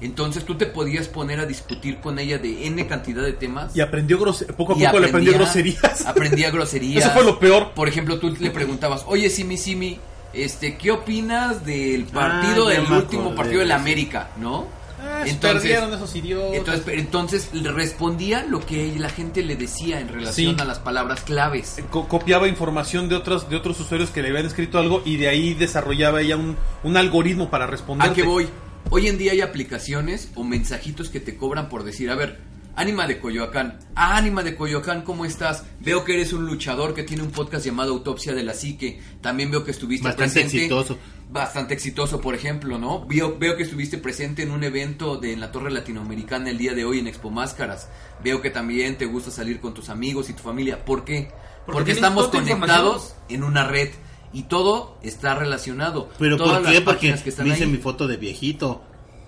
Entonces 0.01 0.43
tú 0.45 0.56
te 0.56 0.65
podías 0.65 1.08
poner 1.08 1.39
a 1.39 1.45
discutir 1.45 1.99
con 2.01 2.19
ella 2.19 2.38
de 2.38 2.67
N 2.67 2.86
cantidad 2.86 3.23
de 3.23 3.32
temas. 3.32 3.75
Y 3.75 3.80
aprendió 3.82 4.19
grose- 4.19 4.45
poco 4.54 4.73
a 4.73 4.75
poco 4.78 4.99
le 4.99 5.08
aprendió 5.08 5.34
groserías. 5.34 6.01
Aprendía 6.06 6.51
groserías. 6.51 7.06
Eso 7.06 7.13
fue 7.13 7.23
lo 7.23 7.39
peor. 7.39 7.71
Por 7.71 7.88
ejemplo, 7.88 8.19
tú 8.19 8.30
le 8.38 8.51
preguntabas, 8.51 9.04
oye, 9.08 9.30
Simi, 9.30 9.56
Simi, 9.58 9.97
este, 10.34 10.78
¿qué 10.78 10.91
opinas 10.91 11.65
del 11.65 12.04
partido 12.06 12.67
Ah, 12.67 12.73
ya 12.73 12.82
del 12.82 12.91
último 12.91 13.21
acordé 13.21 13.36
partido 13.38 13.60
de 13.62 13.65
la. 13.67 13.75
América, 13.75 14.30
¿no? 14.38 14.67
Ah, 15.07 15.23
Entonces- 15.25 15.61
perdieron 15.61 15.93
esos 15.93 16.15
idiotas. 16.15 16.53
Entonces, 16.55 16.83
entonces 16.97 17.49
le 17.53 17.71
respondía 17.71 18.43
lo 18.43 18.59
que 18.65 18.93
la 18.97 19.09
gente 19.09 19.43
le 19.43 19.55
decía 19.55 19.99
en 19.99 20.07
relación 20.09 20.55
Sí. 20.55 20.61
a 20.61 20.65
las 20.65 20.79
palabras 20.79 21.21
claves. 21.21 21.77
Co- 21.91 22.07
copiaba 22.07 22.47
información 22.47 23.07
de 23.07 23.15
otros 23.15 23.49
de 23.49 23.55
otros 23.55 23.79
usuarios 23.79 24.09
que 24.09 24.21
le 24.21 24.29
habían 24.29 24.45
escrito 24.45 24.77
algo 24.79 25.01
y 25.05 25.17
de 25.17 25.27
ahí 25.27 25.53
desarrollaba 25.53 26.21
ella 26.21 26.37
un, 26.37 26.57
un 26.83 26.97
algoritmo 26.97 27.49
para 27.49 27.67
responder. 27.67 28.09
¿A 28.09 28.13
qué 28.13 28.23
voy? 28.23 28.47
Hoy 28.89 29.07
en 29.07 29.17
día 29.17 29.31
hay 29.31 29.41
aplicaciones 29.41 30.29
o 30.35 30.43
mensajitos 30.43 31.09
que 31.09 31.19
te 31.19 31.35
cobran 31.37 31.69
por 31.69 31.83
decir, 31.83 32.09
a 32.11 32.15
ver, 32.15 32.39
Ánima 32.77 33.07
de 33.07 33.19
Coyoacán. 33.19 33.79
Ah, 33.95 34.17
Ánima 34.17 34.43
de 34.43 34.55
Coyoacán, 34.57 35.03
¿cómo 35.03 35.23
estás? 35.25 35.63
Veo 35.79 36.03
que 36.03 36.13
eres 36.15 36.33
un 36.33 36.45
luchador 36.45 36.93
que 36.93 37.03
tiene 37.03 37.23
un 37.23 37.31
podcast 37.31 37.65
llamado 37.65 37.93
Autopsia 37.93 38.33
de 38.33 38.43
la 38.43 38.53
Psique. 38.53 38.99
También 39.21 39.49
veo 39.49 39.63
que 39.63 39.71
estuviste 39.71 40.07
Bastante 40.09 40.33
presente. 40.33 40.57
exitoso. 40.57 40.97
Bastante 41.29 41.73
exitoso, 41.73 42.21
por 42.21 42.35
ejemplo, 42.35 42.77
¿no? 42.77 43.05
Veo, 43.07 43.38
veo 43.38 43.57
que 43.57 43.63
estuviste 43.63 43.97
presente 43.97 44.43
en 44.43 44.51
un 44.51 44.63
evento 44.63 45.17
de 45.17 45.33
en 45.33 45.39
la 45.39 45.51
Torre 45.51 45.71
Latinoamericana 45.71 46.49
el 46.51 46.57
día 46.57 46.73
de 46.73 46.85
hoy 46.85 46.99
en 46.99 47.07
Expo 47.07 47.31
Máscaras. 47.31 47.89
Veo 48.23 48.41
que 48.41 48.51
también 48.51 48.97
te 48.97 49.05
gusta 49.05 49.31
salir 49.31 49.59
con 49.59 49.73
tus 49.73 49.89
amigos 49.89 50.29
y 50.29 50.33
tu 50.33 50.43
familia. 50.43 50.85
¿Por 50.85 51.03
qué? 51.03 51.31
Porque 51.65 51.93
estamos 51.93 52.27
conectados 52.27 53.15
en 53.27 53.43
una 53.43 53.65
red 53.67 53.89
y 54.33 54.43
todo 54.43 54.97
está 55.01 55.33
relacionado. 55.33 56.09
Pero 56.19 56.38
Todas 56.38 56.53
¿por 56.57 56.63
las 56.63 56.73
qué? 56.73 56.81
Porque 56.81 57.15
que 57.23 57.29
están 57.29 57.47
me 57.47 57.55
hice 57.55 57.63
ahí. 57.63 57.71
mi 57.71 57.77
foto 57.79 58.07
de 58.07 58.17
viejito. 58.17 58.83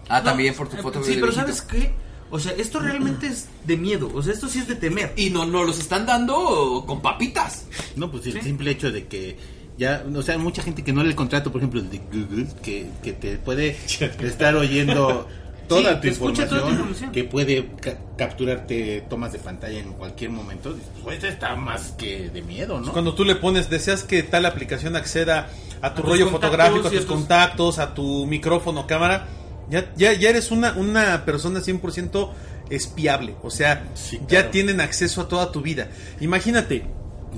Ah, 0.08 0.20
No, 0.20 0.26
también 0.26 0.54
por 0.54 0.70
tu 0.70 0.78
eh, 0.78 0.82
foto. 0.84 1.04
Sí, 1.04 1.16
de 1.16 1.22
pero 1.22 1.32
viejito. 1.34 1.48
¿sabes 1.54 1.62
qué? 1.64 1.92
O 2.30 2.40
sea, 2.40 2.52
esto 2.54 2.80
realmente 2.80 3.26
es 3.28 3.48
de 3.66 3.76
miedo. 3.76 4.12
O 4.14 4.22
sea, 4.22 4.34
esto 4.34 4.48
sí 4.48 4.60
es 4.60 4.68
de 4.68 4.76
temer. 4.76 5.14
Y 5.18 5.32
no, 5.32 5.46
no 5.46 5.64
los 5.64 5.80
están 5.80 6.06
dando 6.06 6.84
con 6.86 7.02
papitas. 7.02 7.66
No, 7.96 8.12
pues 8.12 8.28
el 8.28 8.34
Sí. 8.34 8.42
simple 8.42 8.70
hecho 8.72 8.92
de 8.92 9.08
que 9.08 9.57
ya, 9.78 10.04
o 10.16 10.22
sea, 10.22 10.38
mucha 10.38 10.62
gente 10.64 10.84
que 10.84 10.92
no 10.94 11.02
el 11.02 11.16
contrato, 11.16 11.52
por 11.52 11.60
ejemplo, 11.62 11.82
de 11.82 12.00
Google, 12.12 12.48
que, 12.62 12.88
que 13.04 13.14
te 13.14 13.38
puede 13.38 13.78
estar 14.22 14.56
oyendo 14.56 15.28
toda 15.68 15.96
Sí, 15.96 16.02
tu 16.02 16.08
información, 16.08 16.50
toda 16.50 16.62
tu 16.64 16.70
información. 16.70 17.12
que 17.12 17.24
puede 17.26 17.68
ca- 17.82 17.98
capturarte 18.18 19.02
tomas 19.10 19.34
de 19.34 19.40
pantalla 19.40 19.80
en 19.80 19.94
cualquier 19.94 20.30
momento, 20.32 20.76
pues 21.04 21.24
está 21.24 21.56
más 21.56 21.92
que 21.98 22.30
de 22.30 22.42
miedo, 22.42 22.80
¿no? 22.80 22.92
Cuando 22.92 23.14
tú 23.14 23.24
le 23.26 23.36
pones, 23.36 23.70
deseas 23.70 24.04
que 24.04 24.24
tal 24.24 24.46
aplicación 24.46 24.96
acceda 24.96 25.50
a 25.82 25.94
tu 25.94 26.02
rollo 26.02 26.30
fotográfico, 26.30 26.88
a 26.88 26.92
tus 26.92 27.00
tus- 27.02 27.06
contactos, 27.06 27.80
a 27.80 27.94
tu 27.94 28.26
micrófono, 28.26 28.88
cámara, 28.88 29.28
ya, 29.70 29.92
ya, 29.96 30.14
ya 30.14 30.30
eres 30.30 30.50
una, 30.52 30.72
una 30.74 31.26
persona 31.26 31.60
100% 31.60 32.30
espiable. 32.70 33.36
O 33.44 33.50
sea, 33.52 33.84
Sí, 33.94 34.20
ya 34.28 34.50
tienen 34.52 34.82
acceso 34.82 35.22
a 35.22 35.28
toda 35.28 35.52
tu 35.52 35.62
vida. 35.62 35.90
Imagínate, 36.22 36.86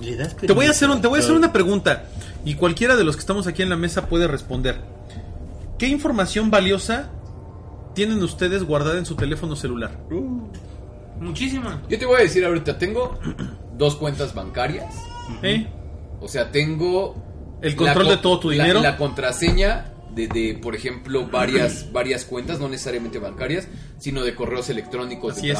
Le 0.01 0.15
te 0.25 0.53
voy 0.53 0.67
a 0.67 0.69
hacer, 0.69 0.89
un- 0.89 1.01
te 1.01 1.07
voy 1.07 1.19
a 1.19 1.23
hacer 1.23 1.33
una 1.35 1.51
pregunta 1.51 2.05
y 2.45 2.55
cualquiera 2.55 2.95
de 2.95 3.03
los 3.03 3.15
que 3.15 3.21
estamos 3.21 3.47
aquí 3.47 3.61
en 3.61 3.69
la 3.69 3.75
mesa 3.77 4.07
puede 4.07 4.27
responder. 4.27 4.81
¿Qué 5.77 5.87
información 5.87 6.51
valiosa 6.51 7.11
tienen 7.95 8.21
ustedes 8.23 8.63
guardada 8.63 8.97
en 8.97 9.05
su 9.05 9.15
teléfono 9.15 9.55
celular? 9.55 9.97
Muchísima. 11.19 11.81
Yo 11.89 11.99
te 11.99 12.05
voy 12.05 12.17
a 12.17 12.23
decir 12.23 12.45
ahorita, 12.45 12.77
tengo 12.77 13.19
dos 13.77 13.95
cuentas 13.95 14.33
bancarias. 14.33 14.93
¿Eh? 15.43 15.67
O 16.21 16.27
sea, 16.27 16.51
tengo... 16.51 17.15
El 17.61 17.75
control 17.75 18.05
la 18.05 18.11
de 18.11 18.17
todo 18.17 18.39
tu 18.39 18.49
la- 18.51 18.55
dinero. 18.63 18.81
La, 18.81 18.95
contraseña 18.95 19.93
de, 20.15 20.27
de, 20.27 20.57
por 20.61 20.75
ejemplo, 20.75 21.27
varias, 21.27 21.91
varias 21.91 22.23
cuentas, 22.23 22.59
no 22.59 22.69
necesariamente 22.69 23.19
bancarias, 23.19 23.67
sino 23.97 24.23
de 24.23 24.33
correos 24.33 24.69
electrónicos 24.69 25.37
Así 25.37 25.47
de 25.47 25.53
es. 25.53 25.59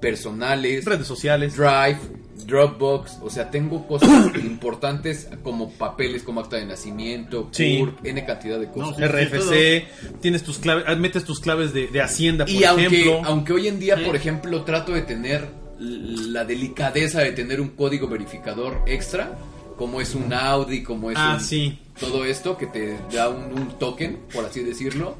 Personales, 0.00 0.84
Redes 0.84 1.06
sociales. 1.06 1.56
Drive, 1.56 1.98
Dropbox, 2.46 3.18
o 3.22 3.30
sea, 3.30 3.50
tengo 3.50 3.86
cosas 3.86 4.34
importantes 4.42 5.28
como 5.42 5.70
papeles 5.72 6.22
como 6.22 6.40
acta 6.40 6.56
de 6.56 6.66
nacimiento, 6.66 7.48
Sí. 7.52 7.78
CURP, 7.78 8.06
N 8.06 8.24
cantidad 8.24 8.58
de 8.58 8.68
cosas. 8.70 8.98
No, 8.98 9.06
RFC, 9.06 9.86
tienes 10.20 10.42
tus 10.42 10.58
claves, 10.58 10.84
ah, 10.86 10.94
metes 10.94 11.24
tus 11.24 11.40
claves 11.40 11.72
de, 11.74 11.88
de 11.88 12.00
Hacienda, 12.00 12.44
por 12.46 12.54
Y 12.54 12.64
aunque, 12.64 12.86
ejemplo. 12.86 13.22
aunque 13.24 13.52
hoy 13.52 13.68
en 13.68 13.78
día, 13.80 14.02
por 14.04 14.16
ejemplo, 14.16 14.62
trato 14.62 14.92
de 14.92 15.02
tener 15.02 15.46
la 15.80 16.44
delicadeza 16.44 17.20
de 17.20 17.32
tener 17.32 17.60
un 17.60 17.68
código 17.70 18.08
verificador 18.08 18.82
extra, 18.86 19.38
como 19.76 20.00
es 20.00 20.14
un 20.14 20.32
Audi, 20.32 20.82
como 20.82 21.10
es 21.10 21.16
Ah, 21.20 21.34
un- 21.38 21.40
sí. 21.44 21.78
todo 22.00 22.24
esto 22.24 22.56
que 22.56 22.66
te 22.66 22.98
da 23.12 23.28
un, 23.28 23.52
un 23.52 23.78
token, 23.78 24.18
por 24.32 24.44
así 24.44 24.60
decirlo. 24.64 25.16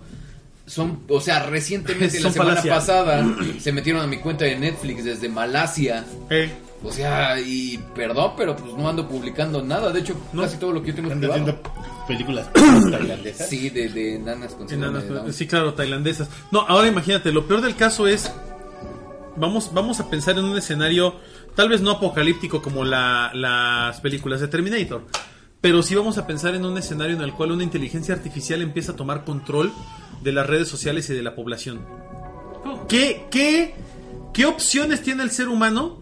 Son, 0.68 1.00
o 1.08 1.20
sea, 1.20 1.44
recientemente 1.46 2.20
la 2.20 2.30
semana 2.30 2.62
pasada 2.62 3.26
se 3.60 3.72
metieron 3.72 4.02
a 4.02 4.06
mi 4.06 4.18
cuenta 4.18 4.44
de 4.44 4.56
Netflix 4.56 5.04
desde 5.04 5.28
Malasia. 5.28 6.04
Eh, 6.30 6.52
O 6.84 6.92
sea, 6.92 7.40
y 7.40 7.78
perdón, 7.94 8.32
pero 8.36 8.54
pues 8.54 8.72
no 8.74 8.88
ando 8.88 9.08
publicando 9.08 9.62
nada. 9.62 9.90
De 9.90 10.00
hecho, 10.00 10.14
casi 10.36 10.58
todo 10.58 10.72
lo 10.72 10.80
que 10.82 10.88
yo 10.88 10.94
tengo 10.94 11.08
es 11.08 11.14
Anda 11.14 11.28
privado. 11.28 11.58
haciendo 11.60 12.06
películas 12.06 12.50
tailandesas. 12.90 13.48
Sí, 13.48 13.70
de, 13.70 13.88
de 13.88 14.18
nanas 14.20 14.54
con 14.54 14.66
de 14.66 14.76
Down. 14.76 15.32
sí, 15.32 15.46
claro, 15.46 15.74
tailandesas. 15.74 16.28
No, 16.52 16.60
ahora 16.60 16.86
imagínate, 16.86 17.32
lo 17.32 17.46
peor 17.48 17.62
del 17.62 17.74
caso 17.74 18.06
es. 18.06 18.30
Vamos, 19.36 19.70
vamos 19.72 20.00
a 20.00 20.10
pensar 20.10 20.36
en 20.36 20.44
un 20.46 20.58
escenario, 20.58 21.14
tal 21.54 21.68
vez 21.68 21.80
no 21.80 21.92
apocalíptico 21.92 22.60
como 22.60 22.84
la- 22.84 23.30
las 23.34 24.00
películas 24.00 24.40
de 24.40 24.48
Terminator, 24.48 25.04
pero 25.60 25.80
sí 25.84 25.94
vamos 25.94 26.18
a 26.18 26.26
pensar 26.26 26.56
en 26.56 26.64
un 26.64 26.76
escenario 26.76 27.14
en 27.14 27.22
el 27.22 27.32
cual 27.32 27.52
una 27.52 27.62
inteligencia 27.62 28.14
artificial 28.16 28.62
empieza 28.62 28.92
a 28.92 28.96
tomar 28.96 29.22
control 29.24 29.72
de 30.22 30.32
las 30.32 30.46
redes 30.46 30.68
sociales 30.68 31.08
y 31.10 31.14
de 31.14 31.22
la 31.22 31.34
población. 31.34 31.80
¿Qué, 32.88 33.26
qué, 33.30 33.74
qué 34.32 34.46
opciones 34.46 35.02
tiene 35.02 35.22
el 35.22 35.30
ser 35.30 35.48
humano 35.48 36.00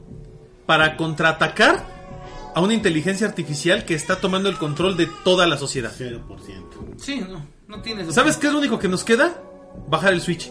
para 0.66 0.96
contraatacar 0.96 1.84
a 2.54 2.60
una 2.60 2.74
inteligencia 2.74 3.26
artificial 3.26 3.84
que 3.84 3.94
está 3.94 4.20
tomando 4.20 4.48
el 4.48 4.56
control 4.56 4.96
de 4.96 5.08
toda 5.24 5.46
la 5.46 5.56
sociedad? 5.58 5.92
0%. 5.96 6.20
Sí, 6.98 7.20
no, 7.28 7.44
no 7.68 7.82
tienes. 7.82 8.14
¿Sabes 8.14 8.36
qué 8.36 8.46
es 8.48 8.52
lo 8.52 8.58
único 8.58 8.78
que 8.78 8.88
nos 8.88 9.04
queda? 9.04 9.42
Bajar 9.88 10.12
el 10.12 10.20
switch. 10.20 10.50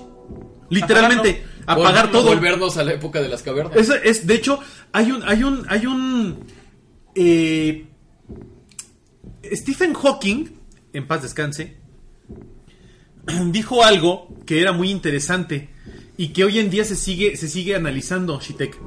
Literalmente, 0.69 1.43
apagar 1.65 2.11
todo. 2.11 2.27
Volvernos 2.29 2.77
a 2.77 2.83
la 2.83 2.93
época 2.93 3.21
de 3.21 3.29
las 3.29 3.41
cavernas. 3.43 3.75
Es, 3.77 3.89
es- 4.03 4.27
de 4.27 4.35
hecho, 4.35 4.59
hay 4.91 5.11
un, 5.11 5.23
hay 5.23 5.43
un, 5.43 5.65
hay 5.69 5.85
un, 5.85 6.39
eh, 7.15 7.85
Stephen 9.53 9.93
Hawking, 9.93 10.45
en 10.93 11.07
paz 11.07 11.21
descanse, 11.21 11.77
dijo 13.51 13.83
algo 13.83 14.27
que 14.45 14.61
era 14.61 14.71
muy 14.71 14.89
interesante 14.91 15.69
y 16.17 16.29
que 16.29 16.43
hoy 16.43 16.59
en 16.59 16.69
día 16.69 16.85
se 16.85 16.95
sigue, 16.95 17.35
se 17.35 17.47
sigue 17.47 17.75
analizando, 17.75 18.39
Shitek. 18.39 18.77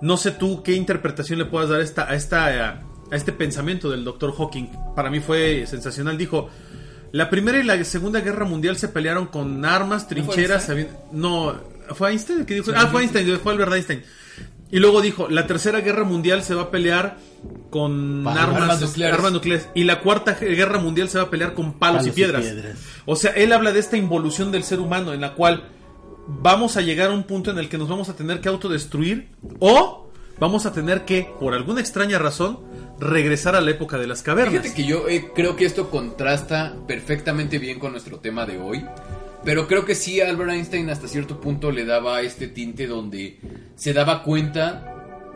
No 0.00 0.16
sé 0.16 0.32
tú 0.32 0.62
qué 0.62 0.74
interpretación 0.74 1.38
le 1.38 1.44
puedas 1.44 1.70
dar 1.70 1.80
a, 1.80 1.84
esta, 1.84 2.10
a, 2.10 2.14
esta, 2.14 2.70
a 2.70 2.82
este 3.12 3.32
pensamiento 3.32 3.88
del 3.88 4.04
doctor 4.04 4.34
Hawking. 4.36 4.68
Para 4.96 5.10
mí 5.10 5.20
fue 5.20 5.64
sensacional. 5.66 6.18
Dijo, 6.18 6.50
la 7.12 7.30
Primera 7.30 7.58
y 7.58 7.62
la 7.62 7.82
Segunda 7.84 8.20
Guerra 8.20 8.44
Mundial 8.44 8.76
se 8.76 8.88
pelearon 8.88 9.26
con 9.26 9.64
armas, 9.64 10.08
trincheras... 10.08 10.70
No, 11.12 11.54
fue 11.94 12.10
Einstein 12.10 12.40
el 12.40 12.46
que 12.46 12.54
dijo... 12.54 12.72
Ah, 12.74 12.88
fue 12.88 13.02
Einstein, 13.02 13.38
fue 13.38 13.52
Albert 13.52 13.72
Einstein. 13.72 14.02
Y 14.72 14.78
luego 14.78 15.02
dijo, 15.02 15.28
la 15.28 15.46
Tercera 15.46 15.80
Guerra 15.82 16.02
Mundial 16.02 16.42
se 16.42 16.54
va 16.54 16.62
a 16.62 16.70
pelear 16.70 17.18
con 17.68 18.26
armas, 18.26 18.62
Armas 18.62 18.80
nucleares. 18.80 19.14
armas 19.14 19.32
nucleares. 19.32 19.68
Y 19.74 19.84
la 19.84 20.00
Cuarta 20.00 20.32
Guerra 20.32 20.78
Mundial 20.78 21.10
se 21.10 21.18
va 21.18 21.24
a 21.24 21.30
pelear 21.30 21.52
con 21.52 21.74
palos, 21.74 21.98
Palos 21.98 22.06
y, 22.06 22.10
piedras. 22.10 22.46
O 23.04 23.14
sea, 23.14 23.32
él 23.32 23.52
habla 23.52 23.72
de 23.72 23.80
esta 23.80 23.98
involución 23.98 24.50
del 24.50 24.64
ser 24.64 24.80
humano 24.80 25.12
en 25.12 25.20
la 25.20 25.34
cual 25.34 25.68
vamos 26.26 26.78
a 26.78 26.80
llegar 26.80 27.10
a 27.10 27.12
un 27.12 27.24
punto 27.24 27.50
en 27.50 27.58
el 27.58 27.68
que 27.68 27.76
nos 27.76 27.86
vamos 27.86 28.08
a 28.08 28.16
tener 28.16 28.40
que 28.40 28.48
autodestruir 28.48 29.28
o 29.58 30.10
vamos 30.40 30.64
a 30.64 30.72
tener 30.72 31.04
que, 31.04 31.30
por 31.38 31.52
alguna 31.52 31.82
extraña 31.82 32.18
razón, 32.18 32.60
regresar 32.98 33.54
a 33.56 33.60
la 33.60 33.72
época 33.72 33.98
de 33.98 34.06
las 34.06 34.22
cavernas. 34.22 34.62
Fíjate 34.62 34.74
que 34.74 34.88
yo 34.88 35.06
eh, 35.06 35.32
creo 35.34 35.54
que 35.54 35.66
esto 35.66 35.90
contrasta 35.90 36.76
perfectamente 36.88 37.58
bien 37.58 37.78
con 37.78 37.92
nuestro 37.92 38.20
tema 38.20 38.46
de 38.46 38.58
hoy. 38.58 38.82
Pero 39.44 39.66
creo 39.66 39.84
que 39.84 39.94
sí, 39.94 40.20
Albert 40.20 40.50
Einstein 40.50 40.88
hasta 40.90 41.08
cierto 41.08 41.40
punto 41.40 41.70
le 41.72 41.84
daba 41.84 42.20
este 42.20 42.46
tinte 42.48 42.86
donde 42.86 43.38
se 43.74 43.92
daba 43.92 44.22
cuenta 44.22 44.88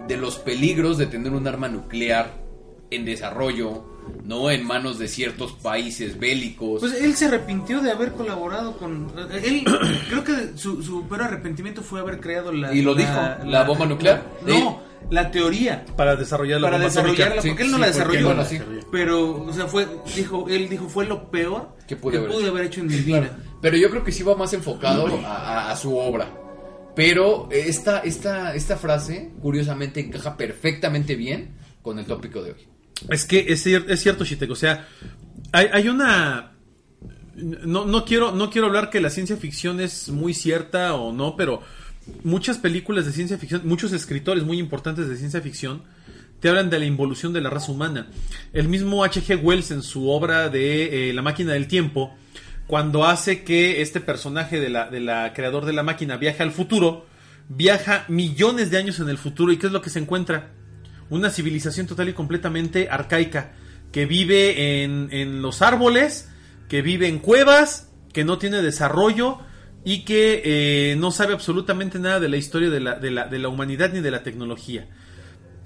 de 0.06 0.16
los 0.16 0.38
peligros 0.38 0.98
de 0.98 1.06
tener 1.06 1.32
un 1.32 1.46
arma 1.48 1.68
nuclear 1.68 2.44
en 2.90 3.04
desarrollo, 3.04 3.84
no 4.22 4.50
en 4.50 4.64
manos 4.64 5.00
de 5.00 5.08
ciertos 5.08 5.52
países 5.52 6.18
bélicos. 6.18 6.80
Pues 6.80 6.94
él 7.00 7.16
se 7.16 7.26
arrepintió 7.26 7.80
de 7.80 7.90
haber 7.90 8.12
colaborado 8.12 8.76
con. 8.76 9.12
Él, 9.42 9.64
creo 10.08 10.22
que 10.22 10.56
su, 10.56 10.82
su 10.82 11.08
peor 11.08 11.22
arrepentimiento 11.22 11.82
fue 11.82 12.00
haber 12.00 12.20
creado 12.20 12.52
la. 12.52 12.72
¿Y 12.72 12.82
lo 12.82 12.94
dijo? 12.94 13.12
¿La 13.44 13.64
bomba 13.64 13.86
nuclear? 13.86 14.22
no, 14.46 14.82
la 15.10 15.30
teoría. 15.32 15.84
para 15.96 16.14
desarrollar 16.14 16.60
la 16.60 16.68
Para 16.68 16.76
bomba 16.78 16.88
desarrollarla, 16.88 17.42
Sí, 17.42 17.48
porque 17.48 17.64
él 17.64 17.70
no 17.72 17.76
sí, 17.78 17.80
la 17.80 17.86
desarrolló. 17.88 18.26
bueno, 18.26 18.44
sí. 18.44 18.58
Pero, 18.92 19.42
o 19.44 19.52
sea, 19.52 19.66
fue, 19.66 19.88
dijo, 20.14 20.46
él 20.48 20.68
dijo, 20.68 20.88
fue 20.88 21.06
lo 21.06 21.28
peor 21.30 21.75
Que 21.86 21.96
pude 21.96 22.18
haber 22.18 22.30
hecho. 22.32 22.48
haber 22.48 22.64
hecho 22.66 22.80
en 22.80 22.86
mi 22.88 22.96
vida. 22.96 23.38
Pero 23.62 23.76
yo 23.76 23.90
creo 23.90 24.04
que 24.04 24.12
sí 24.12 24.22
va 24.22 24.36
más 24.36 24.52
enfocado 24.52 25.06
a, 25.24 25.36
a- 25.36 25.70
a 25.72 25.76
su 25.76 25.96
obra. 25.96 26.30
Pero 26.94 27.48
esta, 27.50 27.98
esta, 28.00 28.54
esta 28.54 28.76
frase, 28.76 29.30
curiosamente, 29.42 30.00
encaja 30.00 30.36
perfectamente 30.36 31.14
bien 31.14 31.50
con 31.82 31.98
el 31.98 32.06
tópico 32.06 32.42
de 32.42 32.52
hoy. 32.52 32.60
Es 33.10 33.24
que 33.26 33.44
es 33.48 33.62
cierto, 33.62 34.24
Shitek. 34.24 34.50
O 34.50 34.56
sea, 34.56 34.88
hay, 35.52 35.66
hay 35.72 35.88
una. 35.88 36.52
No, 37.36 37.84
no, 37.84 38.04
quiero, 38.06 38.32
no 38.32 38.48
quiero 38.50 38.68
hablar 38.68 38.88
que 38.88 39.00
la 39.00 39.10
ciencia 39.10 39.36
ficción 39.36 39.78
es 39.80 40.08
muy 40.08 40.32
cierta 40.32 40.94
o 40.94 41.12
no, 41.12 41.36
pero 41.36 41.60
muchas 42.24 42.56
películas 42.56 43.04
de 43.04 43.12
ciencia 43.12 43.36
ficción, 43.36 43.60
muchos 43.64 43.92
escritores 43.92 44.42
muy 44.44 44.58
importantes 44.58 45.06
de 45.06 45.16
ciencia 45.18 45.42
ficción, 45.42 45.82
te 46.40 46.48
hablan 46.48 46.70
de 46.70 46.78
la 46.78 46.84
involución 46.84 47.32
de 47.32 47.40
la 47.40 47.50
raza 47.50 47.72
humana. 47.72 48.08
El 48.52 48.68
mismo 48.68 49.04
H.G. 49.04 49.42
Wells 49.42 49.70
en 49.70 49.82
su 49.82 50.10
obra 50.10 50.48
de 50.48 51.10
eh, 51.10 51.12
La 51.12 51.22
máquina 51.22 51.52
del 51.52 51.66
tiempo, 51.66 52.14
cuando 52.66 53.04
hace 53.04 53.44
que 53.44 53.80
este 53.82 54.00
personaje 54.00 54.60
de 54.60 54.68
la, 54.68 54.88
de 54.90 55.00
la 55.00 55.32
creador 55.32 55.64
de 55.64 55.72
la 55.72 55.82
máquina 55.82 56.16
viaje 56.16 56.42
al 56.42 56.52
futuro, 56.52 57.06
viaja 57.48 58.04
millones 58.08 58.70
de 58.70 58.78
años 58.78 59.00
en 59.00 59.08
el 59.08 59.18
futuro 59.18 59.52
y 59.52 59.58
¿qué 59.58 59.66
es 59.66 59.72
lo 59.72 59.82
que 59.82 59.90
se 59.90 59.98
encuentra? 59.98 60.50
Una 61.08 61.30
civilización 61.30 61.86
total 61.86 62.08
y 62.08 62.12
completamente 62.12 62.88
arcaica, 62.90 63.52
que 63.92 64.06
vive 64.06 64.82
en, 64.82 65.08
en 65.12 65.42
los 65.42 65.62
árboles, 65.62 66.28
que 66.68 66.82
vive 66.82 67.08
en 67.08 67.20
cuevas, 67.20 67.90
que 68.12 68.24
no 68.24 68.38
tiene 68.38 68.62
desarrollo 68.62 69.38
y 69.84 70.04
que 70.04 70.42
eh, 70.44 70.96
no 70.96 71.12
sabe 71.12 71.32
absolutamente 71.32 72.00
nada 72.00 72.18
de 72.18 72.28
la 72.28 72.36
historia 72.36 72.70
de 72.70 72.80
la, 72.80 72.98
de 72.98 73.10
la, 73.12 73.28
de 73.28 73.38
la 73.38 73.48
humanidad 73.48 73.92
ni 73.92 74.00
de 74.00 74.10
la 74.10 74.24
tecnología. 74.24 74.88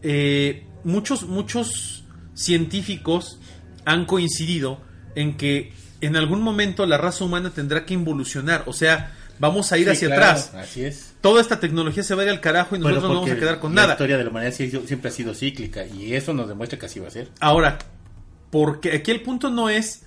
Eh, 0.03 0.67
muchos, 0.85 1.25
muchos 1.25 2.05
científicos 2.35 3.39
han 3.85 4.07
coincidido 4.07 4.81
en 5.15 5.37
que 5.37 5.73
en 6.01 6.17
algún 6.17 6.43
momento 6.43 6.87
la 6.87 6.97
raza 6.99 7.25
humana 7.25 7.51
tendrá 7.51 7.85
que 7.85 7.95
involucionar, 7.95 8.65
o 8.67 8.73
sea, 8.73 9.15
vamos 9.39 9.73
a 9.73 9.79
ir 9.79 9.85
Sí, 9.87 9.91
hacia 9.91 10.09
claro, 10.09 10.23
atrás. 10.25 10.55
Así 10.55 10.85
es. 10.85 11.15
Toda 11.21 11.41
esta 11.41 11.61
tecnología 11.61 12.03
se 12.03 12.15
va 12.15 12.23
a 12.23 12.25
ir 12.27 12.31
al 12.31 12.41
carajo 12.41 12.77
y 12.77 12.79
Bueno, 12.79 12.97
nosotros 12.97 13.13
no 13.15 13.21
vamos 13.23 13.37
a 13.37 13.41
quedar 13.41 13.59
con 13.61 13.75
la 13.75 13.83
nada. 13.83 13.95
historia 13.95 14.17
de 14.17 14.25
la 14.25 14.31
humanidad 14.31 14.53
siempre 14.55 15.09
ha 15.09 15.13
sido 15.13 15.35
cíclica 15.35 15.87
y 15.87 16.15
eso 16.15 16.33
nos 16.33 16.49
demuestra 16.49 16.79
que 16.79 16.87
así 16.87 17.01
va 17.01 17.09
a 17.09 17.11
ser. 17.11 17.29
Ahora, 17.41 17.79
porque 18.51 18.93
aquí 18.95 19.11
el 19.11 19.23
punto 19.23 19.51
no 19.51 19.69
es 19.69 20.05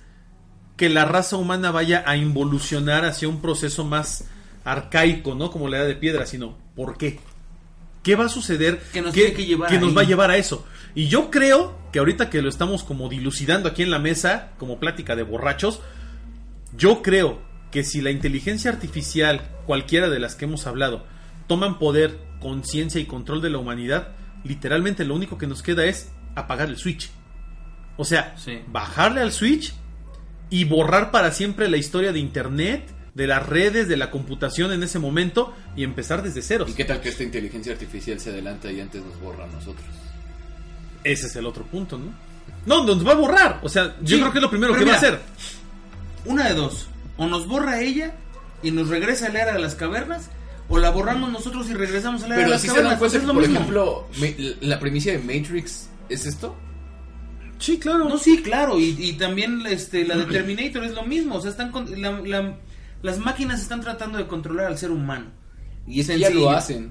que 0.76 0.88
la 0.88 1.04
raza 1.04 1.36
humana 1.36 1.70
vaya 1.70 2.02
a 2.06 2.16
involucionar 2.16 3.04
hacia 3.04 3.28
un 3.28 3.40
proceso 3.40 3.84
más 3.84 4.24
arcaico, 4.64 5.34
¿no? 5.36 5.50
Como 5.50 5.68
la 5.68 5.78
edad 5.78 5.86
de 5.86 5.94
piedra, 5.96 6.26
sino 6.26 6.56
¿por 6.74 6.96
qué? 6.98 7.20
¿Qué 8.04 8.14
va 8.14 8.26
a 8.26 8.28
suceder 8.28 8.78
Que 8.92 9.02
nos 9.02 9.12
tiene 9.12 9.32
que 9.32 9.44
llevar 9.46 9.72
nos 9.72 9.88
ahí. 9.88 9.94
va 9.94 10.02
a 10.02 10.04
llevar 10.04 10.30
a 10.30 10.36
eso? 10.36 10.64
Y 10.94 11.08
yo 11.08 11.30
creo 11.30 11.76
que 11.90 11.98
ahorita 11.98 12.30
que 12.30 12.40
lo 12.42 12.48
estamos 12.48 12.84
como 12.84 13.08
dilucidando 13.08 13.68
aquí 13.68 13.82
en 13.82 13.90
la 13.90 13.98
mesa, 13.98 14.50
como 14.58 14.78
plática 14.78 15.16
de 15.16 15.24
borrachos, 15.24 15.80
yo 16.76 17.02
creo 17.02 17.40
que 17.72 17.82
si 17.82 18.00
la 18.00 18.10
inteligencia 18.10 18.70
artificial, 18.70 19.40
cualquiera 19.66 20.08
de 20.08 20.20
las 20.20 20.36
que 20.36 20.44
hemos 20.44 20.66
hablado, 20.68 21.04
toman 21.48 21.78
poder, 21.78 22.18
conciencia 22.40 23.00
y 23.00 23.06
control 23.06 23.40
de 23.42 23.50
la 23.50 23.58
humanidad, 23.58 24.08
literalmente 24.44 25.04
lo 25.04 25.14
único 25.14 25.38
que 25.38 25.46
nos 25.46 25.62
queda 25.62 25.84
es 25.86 26.12
apagar 26.36 26.68
el 26.68 26.76
switch. 26.76 27.10
O 27.96 28.04
sea, 28.04 28.34
Sí. 28.36 28.60
bajarle 28.68 29.22
al 29.22 29.32
switch 29.32 29.72
y 30.50 30.64
borrar 30.64 31.10
para 31.10 31.32
siempre 31.32 31.68
la 31.68 31.76
historia 31.78 32.12
de 32.12 32.18
Internet, 32.18 32.92
de 33.14 33.26
las 33.26 33.46
redes, 33.46 33.86
de 33.88 33.96
la 33.96 34.10
computación 34.10 34.72
en 34.72 34.82
ese 34.82 34.98
momento 34.98 35.54
y 35.76 35.84
empezar 35.84 36.22
desde 36.22 36.42
cero. 36.42 36.66
¿Y 36.68 36.72
qué 36.72 36.84
tal 36.84 37.00
que 37.00 37.10
esta 37.10 37.22
inteligencia 37.22 37.72
artificial 37.72 38.18
se 38.20 38.30
adelanta 38.30 38.70
y 38.72 38.80
antes 38.80 39.02
nos 39.04 39.18
borra 39.20 39.44
a 39.44 39.48
nosotros? 39.48 39.86
Ese 41.04 41.26
es 41.26 41.36
el 41.36 41.46
otro 41.46 41.64
punto, 41.64 41.98
¿no? 41.98 42.12
No, 42.66 42.84
nos 42.84 43.06
va 43.06 43.12
a 43.12 43.16
borrar. 43.16 43.60
O 43.62 43.68
sea, 43.68 43.96
yo 44.00 44.16
Sí, 44.16 44.20
creo 44.20 44.32
que 44.32 44.38
es 44.38 44.42
lo 44.42 44.50
primero 44.50 44.72
pero 44.72 44.84
que 44.84 44.90
va 44.90 44.96
a 44.96 44.98
hacer. 44.98 45.20
Una 46.24 46.48
de 46.48 46.54
dos. 46.54 46.86
O 47.16 47.26
nos 47.26 47.46
borra 47.46 47.80
ella 47.80 48.14
y 48.62 48.70
nos 48.70 48.88
regresa 48.88 49.26
a 49.26 49.28
la 49.30 49.42
era 49.42 49.52
de 49.52 49.58
las 49.60 49.74
cavernas. 49.74 50.30
O 50.68 50.78
la 50.78 50.90
borramos 50.90 51.30
nosotros 51.30 51.68
y 51.68 51.74
regresamos 51.74 52.22
a 52.24 52.28
la 52.28 52.34
era 52.34 52.36
de 52.36 52.42
Pero 52.44 52.52
las 52.52 52.62
si 52.62 52.68
se 52.68 52.74
cavernas. 52.74 52.98
pues 52.98 53.14
es 53.14 53.22
lo 53.24 53.34
por 53.34 53.42
mismo. 53.42 53.56
ejemplo, 53.60 54.08
la 54.62 54.80
premisa 54.80 55.10
de 55.10 55.18
Matrix 55.18 55.88
es 56.08 56.24
esto. 56.26 56.56
Sí, 57.58 57.78
claro. 57.78 58.08
No, 58.08 58.18
sí, 58.18 58.42
claro. 58.42 58.78
Y, 58.80 58.96
y 58.98 59.12
también 59.12 59.62
este, 59.66 60.04
la 60.06 60.16
de 60.16 60.24
Terminator 60.24 60.84
es 60.84 60.92
lo 60.94 61.04
mismo. 61.04 61.36
O 61.36 61.40
sea, 61.42 61.50
están 61.50 61.70
con- 61.70 62.00
la- 62.00 62.20
la- 62.22 62.56
las 63.04 63.18
máquinas 63.18 63.60
están 63.60 63.80
tratando 63.82 64.18
de 64.18 64.26
controlar 64.26 64.66
al 64.66 64.78
ser 64.78 64.90
humano. 64.90 65.26
Y 65.86 66.00
es 66.00 66.06
que 66.08 66.18
ya 66.18 66.30
lo 66.30 66.50
hacen. 66.50 66.90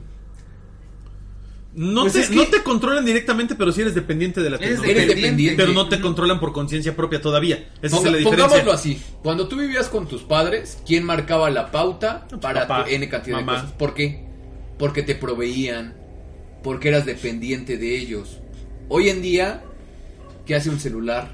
No, 1.76 2.01
Pues 2.01 2.14
te, 2.14 2.20
es 2.20 2.30
que- 2.30 2.36
no 2.36 2.45
te 2.45 2.61
controlan 2.61 3.03
directamente, 3.03 3.55
pero 3.55 3.72
sí 3.72 3.82
eres 3.82 3.95
dependiente 3.95 4.41
de 4.41 4.51
la 4.51 4.57
Eres 4.57 4.70
tecnología. 4.70 4.91
Eres 4.91 5.07
dependiente. 5.07 5.32
dependiente. 5.53 5.64
Pero 5.64 5.74
no 5.74 5.89
te 5.89 5.99
controlan 5.99 6.39
por 6.39 6.53
conciencia 6.53 6.95
propia 6.95 7.20
todavía. 7.20 7.68
Esa 7.82 7.97
Ponga- 7.97 8.05
es 8.07 8.11
la 8.11 8.18
diferencia. 8.20 8.45
pongámoslo 8.47 8.72
así. 8.74 9.01
Cuando 9.24 9.47
tú 9.47 9.57
vivías 9.57 9.89
con 9.89 10.07
tus 10.07 10.22
padres, 10.22 10.78
¿quién 10.86 11.03
marcaba 11.03 11.49
la 11.49 11.72
pauta 11.72 12.28
para 12.39 12.68
papá, 12.68 12.86
tu 12.86 12.91
N 12.91 13.09
cantidad 13.09 13.38
mamá. 13.38 13.53
de 13.53 13.59
cosas? 13.61 13.76
¿Por 13.76 13.95
qué? 13.95 14.24
Porque 14.78 15.01
te 15.01 15.16
proveían, 15.16 15.95
porque 16.61 16.89
eras 16.89 17.07
dependiente 17.07 17.78
de 17.80 17.97
ellos. 17.97 18.38
Hoy 18.88 19.09
en 19.09 19.24
día, 19.24 19.64
¿qué 20.45 20.53
hace 20.53 20.70
un 20.70 20.80
celular? 20.80 21.32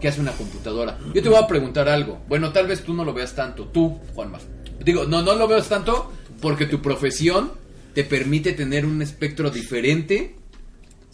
¿Qué 0.00 0.08
hace 0.08 0.20
una 0.20 0.32
computadora? 0.32 0.98
Yo 1.14 1.22
te 1.22 1.28
voy 1.28 1.38
a 1.42 1.46
preguntar 1.46 1.88
algo. 1.88 2.20
Bueno, 2.28 2.52
tal 2.52 2.66
vez 2.66 2.82
tú 2.82 2.94
no 2.94 3.04
lo 3.04 3.14
veas 3.14 3.34
tanto. 3.34 3.66
Tú, 3.68 3.98
Juanma. 4.14 4.38
Digo, 4.84 5.04
no, 5.04 5.22
no 5.22 5.34
lo 5.34 5.48
veas 5.48 5.68
tanto 5.68 6.12
porque 6.40 6.66
tu 6.66 6.82
profesión 6.82 7.52
te 7.94 8.04
permite 8.04 8.52
tener 8.52 8.84
un 8.84 9.00
espectro 9.00 9.50
diferente 9.50 10.36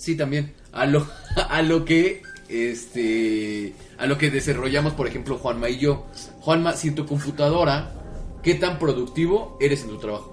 Sí, 0.02 0.16
también. 0.16 0.52
A 0.72 0.84
lo, 0.84 1.06
a 1.48 1.62
lo 1.62 1.84
que 1.84 2.22
este 2.48 3.72
a 3.98 4.06
lo 4.06 4.18
que 4.18 4.32
desarrollamos, 4.32 4.94
por 4.94 5.06
ejemplo, 5.06 5.38
Juanma 5.38 5.68
y 5.70 5.78
yo. 5.78 6.06
Juanma, 6.40 6.72
si 6.72 6.90
tu 6.90 7.06
computadora, 7.06 7.92
¿qué 8.42 8.54
tan 8.54 8.80
productivo 8.80 9.56
eres 9.60 9.82
en 9.82 9.90
tu 9.90 9.98
trabajo? 9.98 10.32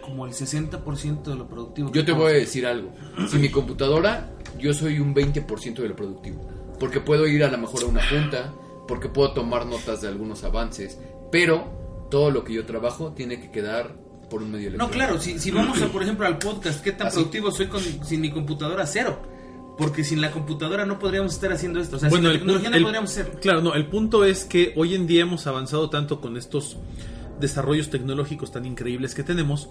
Como 0.00 0.24
el 0.24 0.32
60% 0.32 1.22
de 1.22 1.34
lo 1.36 1.46
productivo. 1.46 1.92
Yo 1.92 2.02
te 2.02 2.12
voy 2.12 2.32
a 2.32 2.36
decir 2.36 2.66
algo. 2.66 2.94
Si 3.30 3.36
mi 3.36 3.50
computadora, 3.50 4.30
yo 4.58 4.72
soy 4.74 4.98
un 5.00 5.14
20% 5.14 5.74
de 5.76 5.88
lo 5.88 5.96
productivo. 5.96 6.40
Porque 6.78 7.00
puedo 7.00 7.26
ir 7.26 7.42
a 7.44 7.50
lo 7.50 7.58
mejor 7.58 7.82
a 7.82 7.86
una 7.86 8.02
junta, 8.08 8.52
porque 8.86 9.08
puedo 9.08 9.32
tomar 9.32 9.66
notas 9.66 10.00
de 10.02 10.08
algunos 10.08 10.44
avances, 10.44 10.98
pero 11.32 12.06
todo 12.10 12.30
lo 12.30 12.44
que 12.44 12.52
yo 12.54 12.64
trabajo 12.64 13.12
tiene 13.14 13.40
que 13.40 13.50
quedar 13.50 13.96
por 14.30 14.42
un 14.42 14.50
medio 14.52 14.70
No, 14.70 14.74
electrónico. 14.84 14.94
claro, 14.94 15.20
si, 15.20 15.38
si 15.38 15.50
vamos 15.50 15.80
a, 15.82 15.88
por 15.88 16.02
ejemplo, 16.02 16.26
al 16.26 16.38
podcast, 16.38 16.82
¿qué 16.82 16.92
tan 16.92 17.08
Así. 17.08 17.16
productivo 17.16 17.50
soy 17.50 17.66
con, 17.66 17.80
sin 17.80 18.20
mi 18.20 18.30
computadora? 18.30 18.86
Cero. 18.86 19.18
Porque 19.78 20.02
sin 20.04 20.20
la 20.20 20.30
computadora 20.32 20.84
no 20.84 20.98
podríamos 20.98 21.32
estar 21.34 21.52
haciendo 21.52 21.80
esto. 21.80 21.96
O 21.96 21.98
sea, 22.00 22.08
Bueno, 22.08 22.24
sin 22.28 22.32
la 22.34 22.38
tecnología 22.40 22.70
no 22.70 22.82
podríamos 22.82 23.10
hacer. 23.10 23.30
Claro, 23.40 23.60
no, 23.62 23.74
el 23.74 23.86
punto 23.86 24.24
es 24.24 24.44
que 24.44 24.72
hoy 24.76 24.94
en 24.94 25.06
día 25.06 25.22
hemos 25.22 25.46
avanzado 25.46 25.88
tanto 25.88 26.20
con 26.20 26.36
estos 26.36 26.76
desarrollos 27.40 27.90
tecnológicos 27.90 28.50
tan 28.52 28.64
increíbles 28.66 29.14
que 29.14 29.22
tenemos, 29.22 29.68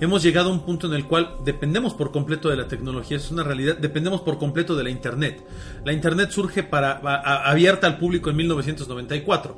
hemos 0.00 0.22
llegado 0.22 0.50
a 0.50 0.52
un 0.52 0.60
punto 0.64 0.86
en 0.86 0.94
el 0.94 1.06
cual 1.06 1.36
dependemos 1.44 1.94
por 1.94 2.12
completo 2.12 2.48
de 2.48 2.56
la 2.56 2.68
tecnología, 2.68 3.16
es 3.16 3.30
una 3.30 3.42
realidad, 3.42 3.76
dependemos 3.78 4.20
por 4.22 4.38
completo 4.38 4.76
de 4.76 4.84
la 4.84 4.90
Internet. 4.90 5.42
La 5.84 5.92
Internet 5.92 6.30
surge 6.30 6.62
para 6.62 6.92
a- 6.92 7.14
a- 7.14 7.50
abierta 7.50 7.86
al 7.86 7.98
público 7.98 8.30
en 8.30 8.36
1994 8.36 9.56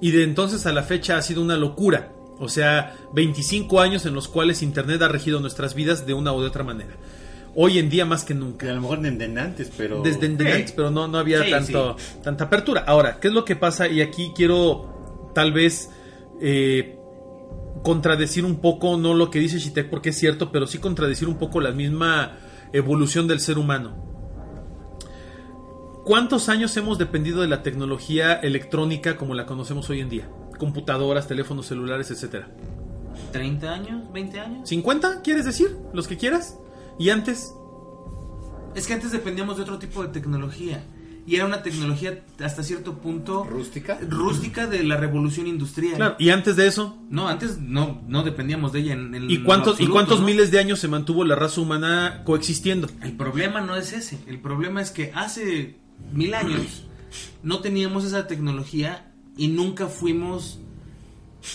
y 0.00 0.10
de 0.10 0.24
entonces 0.24 0.66
a 0.66 0.72
la 0.72 0.82
fecha 0.82 1.16
ha 1.16 1.22
sido 1.22 1.42
una 1.42 1.56
locura. 1.56 2.12
O 2.38 2.48
sea, 2.48 2.96
25 3.12 3.80
años 3.80 4.04
en 4.06 4.14
los 4.14 4.26
cuales 4.26 4.62
Internet 4.62 5.00
ha 5.02 5.08
regido 5.08 5.38
nuestras 5.38 5.74
vidas 5.74 6.06
de 6.06 6.14
una 6.14 6.32
u 6.32 6.40
de 6.40 6.46
otra 6.48 6.64
manera. 6.64 6.90
Hoy 7.54 7.78
en 7.78 7.90
día 7.90 8.04
más 8.06 8.24
que 8.24 8.34
nunca. 8.34 8.68
A 8.70 8.72
lo 8.72 8.80
mejor 8.80 9.00
desde 9.00 9.38
antes, 9.38 9.70
pero. 9.76 10.00
Desde 10.02 10.26
antes, 10.26 10.72
pero 10.72 10.90
no, 10.90 11.06
no 11.06 11.18
había 11.18 11.44
Sí, 11.44 11.50
tanto, 11.50 11.96
tanta 12.24 12.44
apertura. 12.44 12.82
Ahora, 12.86 13.18
¿qué 13.20 13.28
es 13.28 13.34
lo 13.34 13.44
que 13.44 13.56
pasa? 13.56 13.86
Y 13.88 14.00
aquí 14.00 14.32
quiero 14.34 15.30
tal 15.34 15.52
vez 15.52 15.90
eh, 16.40 16.98
contradecir 17.82 18.44
un 18.44 18.56
poco, 18.60 18.96
no 18.96 19.14
lo 19.14 19.30
que 19.30 19.38
dice 19.38 19.58
Shitek 19.58 19.90
porque 19.90 20.10
es 20.10 20.18
cierto, 20.18 20.52
pero 20.52 20.66
sí 20.66 20.78
contradecir 20.78 21.28
un 21.28 21.38
poco 21.38 21.60
la 21.60 21.72
misma 21.72 22.38
evolución 22.72 23.26
del 23.26 23.40
ser 23.40 23.58
humano. 23.58 24.12
¿Cuántos 26.04 26.48
años 26.48 26.76
hemos 26.76 26.98
dependido 26.98 27.42
de 27.42 27.48
la 27.48 27.62
tecnología 27.62 28.34
electrónica 28.34 29.16
como 29.16 29.34
la 29.34 29.46
conocemos 29.46 29.88
hoy 29.88 30.00
en 30.00 30.08
día? 30.08 30.28
Computadoras, 30.58 31.28
teléfonos 31.28 31.66
celulares, 31.66 32.10
etcétera. 32.10 32.48
¿30 33.32 33.64
años? 33.64 34.02
¿20 34.12 34.38
años? 34.38 34.70
¿50 34.70 35.22
quieres 35.22 35.44
decir? 35.44 35.76
¿Los 35.92 36.08
que 36.08 36.16
quieras? 36.16 36.58
¿Y 36.98 37.10
antes? 37.10 37.54
Es 38.74 38.86
que 38.86 38.94
antes 38.94 39.12
dependíamos 39.12 39.56
de 39.56 39.62
otro 39.62 39.78
tipo 39.78 40.02
de 40.02 40.08
tecnología. 40.08 40.82
Y 41.24 41.36
era 41.36 41.46
una 41.46 41.62
tecnología 41.62 42.24
hasta 42.40 42.64
cierto 42.64 42.98
punto 42.98 43.44
¿Rústica? 43.44 43.98
rústica 44.08 44.66
de 44.66 44.82
la 44.82 44.96
revolución 44.96 45.46
industrial. 45.46 45.94
Claro. 45.94 46.16
¿Y 46.18 46.30
antes 46.30 46.56
de 46.56 46.66
eso? 46.66 46.98
No, 47.10 47.28
antes 47.28 47.58
no, 47.60 48.02
no 48.08 48.24
dependíamos 48.24 48.72
de 48.72 48.80
ella 48.80 48.94
en, 48.94 49.14
en 49.14 49.30
¿Y 49.30 49.42
cuántos, 49.42 49.80
¿y 49.80 49.86
cuántos 49.86 50.20
¿no? 50.20 50.26
miles 50.26 50.50
de 50.50 50.58
años 50.58 50.80
se 50.80 50.88
mantuvo 50.88 51.24
la 51.24 51.36
raza 51.36 51.60
humana 51.60 52.22
coexistiendo? 52.24 52.88
El 53.02 53.12
problema 53.12 53.60
no 53.60 53.76
es 53.76 53.92
ese. 53.92 54.18
El 54.26 54.40
problema 54.40 54.82
es 54.82 54.90
que 54.90 55.12
hace 55.14 55.76
mil 56.12 56.34
años 56.34 56.84
no 57.42 57.60
teníamos 57.60 58.04
esa 58.04 58.26
tecnología 58.26 59.12
y 59.36 59.48
nunca 59.48 59.86
fuimos 59.86 60.58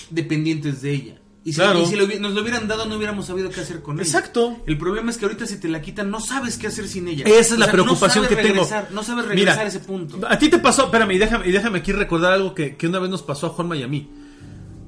dependientes 0.10 0.82
de 0.82 0.92
ella. 0.94 1.17
Y 1.48 1.54
si, 1.54 1.62
Claro. 1.62 1.82
y 1.82 1.86
si 1.86 1.96
lo 1.96 2.06
hubi- 2.06 2.20
nos 2.20 2.34
lo 2.34 2.42
hubieran 2.42 2.68
dado, 2.68 2.86
no 2.88 2.98
hubiéramos 2.98 3.26
sabido 3.28 3.50
qué 3.50 3.62
hacer 3.62 3.82
con 3.82 3.96
ella. 3.96 4.04
Exacto. 4.04 4.62
El 4.68 4.78
problema 4.78 5.12
es 5.12 5.18
que 5.18 5.24
ahorita 5.24 5.46
si 5.46 5.58
te 5.62 5.70
la 5.70 5.80
quitan, 5.82 6.12
no 6.12 6.20
sabes 6.20 6.58
qué 6.58 6.68
hacer 6.68 6.90
sin 6.90 7.08
ella. 7.08 7.24
Esa 7.26 7.40
es 7.40 7.52
O 7.54 7.58
la 7.58 7.66
sea, 7.68 7.72
preocupación 7.72 8.24
no 8.26 8.28
que 8.30 8.36
sabes 8.36 8.48
tengo. 8.52 8.64
regresar, 8.66 8.92
No 8.92 9.02
sabes 9.02 9.26
regresar 9.28 9.54
Mira, 9.56 9.64
a 9.64 9.68
ese 9.68 9.80
punto. 9.80 10.20
A 10.28 10.38
ti 10.38 10.50
te 10.50 10.60
pasó, 10.60 10.84
espérame, 10.86 11.12
y 11.14 11.18
déjame, 11.20 11.48
y 11.48 11.52
déjame 11.54 11.80
aquí 11.80 11.94
recordar 11.94 12.34
algo 12.34 12.54
que, 12.54 12.76
que 12.76 12.88
una 12.88 13.00
vez 13.00 13.10
nos 13.10 13.24
pasó 13.24 13.48
a 13.48 13.50
Juanma 13.52 13.78
y 13.78 13.84
a 13.84 13.88
mí. 13.88 14.10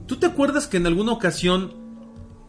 ¿Tú 0.06 0.18
te 0.18 0.26
acuerdas 0.26 0.68
que 0.68 0.76
en 0.76 0.86
alguna 0.88 1.14
ocasión, 1.14 1.74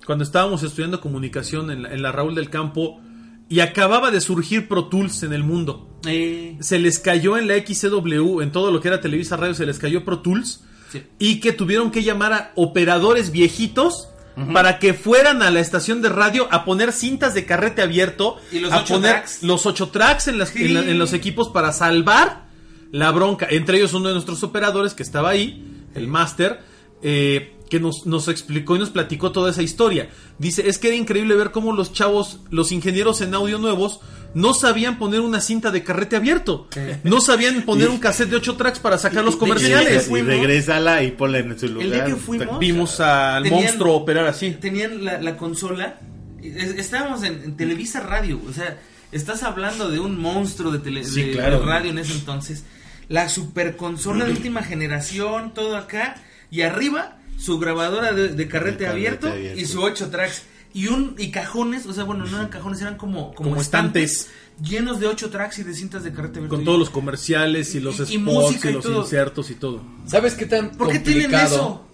cuando 0.05 0.25
estábamos 0.25 0.65
estudiando 0.65 1.01
comunicación 1.01 1.71
en 1.71 1.83
la, 1.85 1.93
en 1.95 2.03
la 2.03 2.11
Raúl 2.11 2.35
del 2.35 2.51
Campo, 2.51 3.01
y 3.49 3.61
acababa 3.61 4.11
de 4.11 4.21
surgir 4.21 4.67
Pro 4.67 4.87
Tools 4.89 5.23
en 5.23 5.33
el 5.33 5.45
mundo, 5.45 5.87
Eh, 6.07 6.57
se 6.61 6.79
les 6.81 6.99
cayó 6.99 7.37
en 7.37 7.47
la 7.47 7.55
XCW, 7.59 8.41
en 8.41 8.51
todo 8.51 8.73
lo 8.73 8.81
que 8.81 8.89
era 8.89 9.01
Televisa 9.01 9.37
Radio, 9.37 9.55
se 9.55 9.67
les 9.67 9.79
cayó 9.79 10.05
Pro 10.05 10.19
Tools, 10.21 10.65
sí. 10.91 11.03
y 11.19 11.41
que 11.41 11.53
tuvieron 11.53 11.91
que 11.91 12.03
llamar 12.03 12.33
a 12.33 12.53
operadores 12.57 13.31
viejitos 13.33 14.09
para 14.55 14.79
que 14.79 14.95
fueran 14.95 15.43
a 15.43 15.51
la 15.51 15.61
estación 15.61 16.01
de 16.01 16.09
radio 16.09 16.49
a 16.51 16.65
poner 16.65 16.93
cintas 16.93 17.35
de 17.35 17.45
carrete 17.45 17.83
abierto, 17.83 18.37
Y 18.51 18.61
los 18.61 18.73
a 18.73 18.79
ocho 18.79 18.95
poner 18.95 19.11
tracks. 19.13 19.43
los 19.43 19.67
ocho 19.67 19.89
tracks 19.91 20.29
en, 20.29 20.39
las- 20.39 20.49
Sí. 20.49 20.65
en 20.65 20.75
la- 20.75 20.81
en 20.81 20.99
los 20.99 21.13
equipos 21.13 21.51
para 21.51 21.73
salvar 21.73 22.45
la 22.91 23.11
bronca. 23.11 23.47
Entre 23.51 23.77
ellos 23.77 23.93
uno 23.93 24.09
de 24.09 24.15
nuestros 24.15 24.43
operadores 24.43 24.95
que 24.95 25.03
estaba 25.03 25.29
ahí, 25.29 25.85
el 25.95 26.09
máster, 26.09 26.61
eh, 27.03 27.55
que 27.71 27.81
nos, 27.81 28.05
nos 28.05 28.29
explicó 28.29 28.77
y 28.77 28.81
nos 28.81 28.91
platicó 28.91 29.33
toda 29.33 29.51
esa 29.51 29.63
historia. 29.63 30.11
Dice, 30.39 30.69
es 30.69 30.77
que 30.79 30.89
era 30.89 30.97
increíble 30.97 31.35
ver 31.37 31.51
cómo 31.53 31.73
los 31.73 31.93
chavos, 31.95 32.41
los 32.51 32.73
ingenieros 32.73 33.21
en 33.23 33.33
audio 33.35 33.59
nuevos, 33.59 34.01
no 34.35 34.53
sabían 34.55 34.99
poner 34.99 35.21
una 35.21 35.41
cinta 35.41 35.71
de 35.71 35.83
carrete 35.83 36.17
abierto. 36.17 36.69
No 37.05 37.21
sabían 37.21 37.63
poner 37.63 37.89
un 37.89 37.99
cassette 37.99 38.29
de 38.31 38.37
ocho 38.37 38.57
tracks 38.57 38.79
para 38.81 38.99
sacar 38.99 39.25
los 39.25 39.35
Y- 39.35 39.37
Y, 39.37 39.41
comerciales. 39.41 40.07
fuimos- 40.07 40.29
regrésala 40.29 41.03
y 41.03 41.13
ponla 41.13 41.39
en 41.39 41.59
su 41.59 41.69
lugar. 41.69 41.85
El 41.87 41.93
día 41.93 42.05
que 42.05 42.17
fuimos, 42.17 42.59
Vimos 42.59 43.01
al 43.01 43.43
Tenían- 43.45 43.63
monstruo 43.65 43.95
operar 43.97 44.27
así. 44.27 44.51
tenían 44.61 45.05
la, 45.05 45.21
la 45.23 45.37
consola. 45.37 45.99
es- 46.43 46.77
Estábamos 46.77 47.23
en, 47.23 47.43
en 47.45 47.57
Televisa 47.57 48.01
Radio. 48.01 48.41
O 48.49 48.53
sea, 48.53 48.79
estás 49.13 49.43
hablando 49.43 49.89
de 49.91 49.99
un 50.01 50.19
monstruo 50.21 50.71
de, 50.73 50.79
tele- 50.79 51.05
Sí, 51.05 51.23
de- 51.23 51.33
claro. 51.33 51.61
de 51.61 51.67
radio 51.67 51.91
en 51.91 51.99
ese 51.99 52.13
entonces. 52.15 52.65
La 53.09 53.29
super 53.29 53.77
consola 53.77 54.25
de 54.25 54.31
última 54.33 54.63
generación, 54.63 55.53
todo 55.55 55.77
acá. 55.77 56.17
Y 56.53 56.63
arriba, 56.63 57.17
su 57.41 57.59
grabadora 57.59 58.13
de, 58.13 58.29
de 58.29 58.49
carrete, 58.49 58.87
abierto, 58.87 59.29
abierto. 59.29 59.61
y 59.61 59.65
su 59.65 59.81
8 59.83 60.11
tracks. 60.11 60.43
y 60.75 60.87
un 60.89 61.15
y 61.19 61.31
cajones, 61.31 61.87
o 61.87 61.93
sea, 61.93 62.05
bueno, 62.05 62.25
no 62.27 62.37
eran 62.37 62.49
cajones, 62.49 62.81
eran 62.81 62.97
como 62.97 63.35
como, 63.35 63.51
Como 63.51 63.61
estantes. 63.61 64.29
llenos 64.63 65.01
de 65.01 65.07
ocho 65.09 65.31
tracks 65.31 65.59
y 65.59 65.63
de 65.65 65.75
cintas 65.75 66.05
de 66.05 66.13
carrete 66.13 66.39
abierto. 66.39 66.55
Con 66.57 66.65
todos 66.65 66.79
los 66.79 66.91
comerciales 66.91 67.75
y 67.75 67.81
los 67.81 67.99
Y- 67.99 68.03
y 68.03 68.07
spots 68.19 68.21
música 68.21 68.69
y 68.69 68.71
y 68.71 68.75
los 68.75 68.85
todo. 68.85 69.01
insertos 69.03 69.51
y 69.51 69.55
todo. 69.55 69.83
¿Sabes 70.07 70.35
qué 70.35 70.47
tan 70.47 70.71
¿Por 70.73 70.91
qué 70.93 70.99
tienen 71.01 71.23
complicado? 71.31 71.55
eso? 71.57 71.87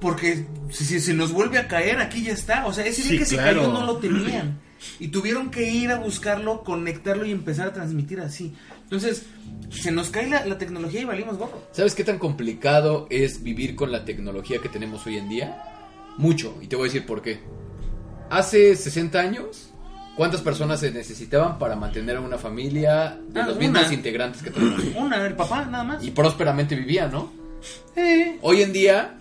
Porque 0.00 0.46
si, 0.70 0.84
si 0.84 0.98
se 1.00 1.14
nos 1.14 1.30
vuelve 1.32 1.58
a 1.58 1.68
caer, 1.68 1.98
aquí 2.00 2.22
ya 2.22 2.32
está. 2.32 2.66
O 2.66 2.72
sea, 2.72 2.84
ese 2.86 3.02
día 3.02 3.10
Sí, 3.12 3.18
que 3.18 3.24
se 3.26 3.36
claro. 3.36 3.60
cayó 3.62 3.72
no 3.72 3.86
lo 3.86 3.96
tenían. 3.98 4.58
Y 4.98 5.08
tuvieron 5.08 5.50
que 5.50 5.70
ir 5.70 5.90
a 5.90 5.98
buscarlo, 5.98 6.62
conectarlo 6.64 7.26
y 7.26 7.32
empezar 7.32 7.68
a 7.68 7.72
transmitir 7.74 8.20
así. 8.20 8.54
Entonces, 8.90 9.24
se 9.70 9.92
nos 9.92 10.10
cae 10.10 10.28
la, 10.28 10.44
la 10.46 10.58
tecnología 10.58 11.02
y 11.02 11.04
valimos 11.04 11.38
gorro. 11.38 11.62
¿Sabes 11.70 11.94
qué 11.94 12.02
tan 12.02 12.18
complicado 12.18 13.06
es 13.08 13.42
vivir 13.42 13.76
con 13.76 13.92
la 13.92 14.04
tecnología 14.04 14.58
que 14.60 14.68
tenemos 14.68 15.06
hoy 15.06 15.16
en 15.18 15.28
día? 15.28 15.62
Mucho, 16.18 16.56
y 16.60 16.66
te 16.66 16.74
voy 16.74 16.88
a 16.88 16.92
decir 16.92 17.06
por 17.06 17.22
qué. 17.22 17.38
Hace 18.30 18.74
60 18.74 19.18
años, 19.20 19.70
¿cuántas 20.16 20.40
personas 20.40 20.80
se 20.80 20.90
necesitaban 20.90 21.58
para 21.58 21.76
mantener 21.76 22.16
a 22.16 22.20
una 22.20 22.36
familia 22.36 23.16
de 23.28 23.40
Ah, 23.40 23.46
los 23.46 23.56
una. 23.58 23.68
mismos 23.68 23.92
integrantes 23.92 24.42
que 24.42 24.50
tenemos? 24.50 24.82
Una, 24.96 25.24
el 25.24 25.34
papá, 25.34 25.64
nada 25.66 25.84
más. 25.84 26.02
Y 26.04 26.10
prósperamente 26.10 26.74
vivían, 26.74 27.12
¿no? 27.12 27.32
Eh, 27.94 28.38
Hoy 28.42 28.62
en 28.62 28.72
día, 28.72 29.18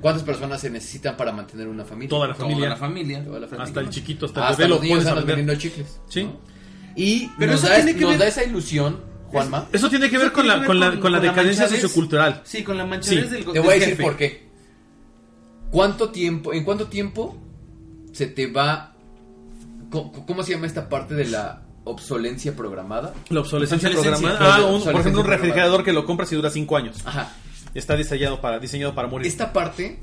¿cuántas 0.00 0.22
personas 0.22 0.60
se 0.62 0.70
necesitan 0.70 1.16
para 1.18 1.32
mantener 1.32 1.68
una 1.68 1.84
familia? 1.84 2.08
Toda 2.08 2.28
la 2.28 2.34
familia. 2.34 2.56
Toda 2.60 2.68
la 2.70 2.76
familia. 2.76 3.24
Toda 3.24 3.40
la 3.40 3.46
familia. 3.46 3.64
Hasta 3.66 3.80
el 3.80 3.90
chiquito, 3.90 4.24
hasta 4.26 4.40
el 4.40 4.46
Hasta 4.46 4.56
bebé 4.56 4.68
los 4.70 4.80
niños 4.82 5.06
aprender. 5.06 5.36
vendiendo 5.36 5.54
chicles. 5.60 6.00
Sí. 6.08 6.24
¿no? 6.24 6.51
Y 6.96 7.28
Pero 7.38 7.52
nos, 7.52 7.60
eso 7.62 7.68
da, 7.70 7.76
tiene 7.76 7.94
que 7.94 8.00
nos 8.02 8.10
ver- 8.10 8.18
da 8.20 8.26
esa 8.28 8.44
ilusión, 8.44 9.00
Juanma. 9.28 9.68
Eso 9.72 9.88
tiene 9.88 10.10
que 10.10 10.18
ver 10.18 10.26
Eso 10.26 10.34
con 10.34 10.42
tiene 10.44 10.56
la, 10.56 10.62
que 10.62 10.66
con 10.66 10.80
la, 10.80 11.00
con 11.00 11.12
la 11.12 11.20
decadencia 11.20 11.62
manchadez. 11.64 11.82
sociocultural. 11.82 12.42
Sí, 12.44 12.62
con 12.62 12.76
la 12.76 12.84
manchadez 12.86 13.24
Sí. 13.24 13.30
del 13.30 13.44
Te 13.46 13.60
voy 13.60 13.68
a 13.70 13.72
decir 13.74 13.88
jefe. 13.90 14.02
por 14.02 14.16
qué. 14.16 14.48
¿Cuánto 15.70 16.10
tiempo, 16.10 16.52
en 16.52 16.64
cuánto 16.64 16.88
tiempo 16.88 17.36
se 18.12 18.26
te 18.26 18.46
va, 18.46 18.94
¿cómo, 19.90 20.42
se 20.42 20.52
llama 20.52 20.66
esta 20.66 20.88
parte 20.88 21.14
de 21.14 21.26
la 21.26 21.62
obsolencia 21.84 22.54
programada? 22.54 23.14
La 23.30 23.40
obsolescencia 23.40 23.88
Obsolescencia. 23.88 24.28
programada. 24.36 24.56
Ah, 24.56 24.66
un- 24.70 24.82
por 24.82 25.00
ejemplo, 25.00 25.22
un 25.22 25.26
refrigerador 25.26 25.82
que 25.82 25.92
lo 25.94 26.04
compras 26.04 26.30
y 26.32 26.36
dura 26.36 26.50
5 26.50 26.76
años. 26.76 26.98
Ajá. 27.06 27.32
Está 27.74 27.96
diseñado 27.96 28.40
para, 28.42 28.58
diseñado 28.58 28.94
para 28.94 29.08
morir. 29.08 29.26
Esta 29.26 29.54
parte 29.54 29.98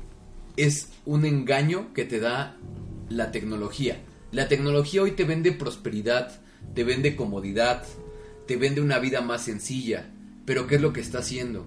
es 0.56 0.88
un 1.06 1.24
engaño 1.24 1.92
que 1.94 2.04
te 2.04 2.18
da 2.18 2.56
la 3.08 3.30
tecnología. 3.30 4.00
La 4.32 4.48
tecnología 4.48 5.02
hoy 5.02 5.12
te 5.12 5.22
vende 5.24 5.52
prosperidad, 5.52 6.32
te 6.74 6.84
vende 6.84 7.16
comodidad, 7.16 7.84
te 8.46 8.56
vende 8.56 8.80
una 8.80 8.98
vida 8.98 9.20
más 9.20 9.42
sencilla. 9.44 10.10
Pero 10.44 10.66
¿qué 10.66 10.76
es 10.76 10.80
lo 10.82 10.92
que 10.92 11.00
está 11.00 11.18
haciendo? 11.18 11.66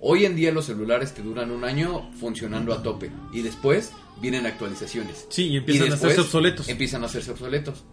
Hoy 0.00 0.24
en 0.24 0.36
día 0.36 0.52
los 0.52 0.66
celulares 0.66 1.12
te 1.14 1.22
duran 1.22 1.50
un 1.50 1.64
año 1.64 2.10
funcionando 2.20 2.72
a 2.72 2.82
tope 2.82 3.10
y 3.32 3.42
después 3.42 3.90
vienen 4.20 4.46
actualizaciones. 4.46 5.26
Sí, 5.30 5.48
y 5.48 5.56
empiezan 5.56 5.88
a 5.88 5.90
después 5.92 6.12
hacerse 6.12 6.20
obsoletos. 6.22 6.68
Empiezan 6.68 7.02
a 7.02 7.06
hacerse 7.06 7.30
obsoletos. 7.32 7.84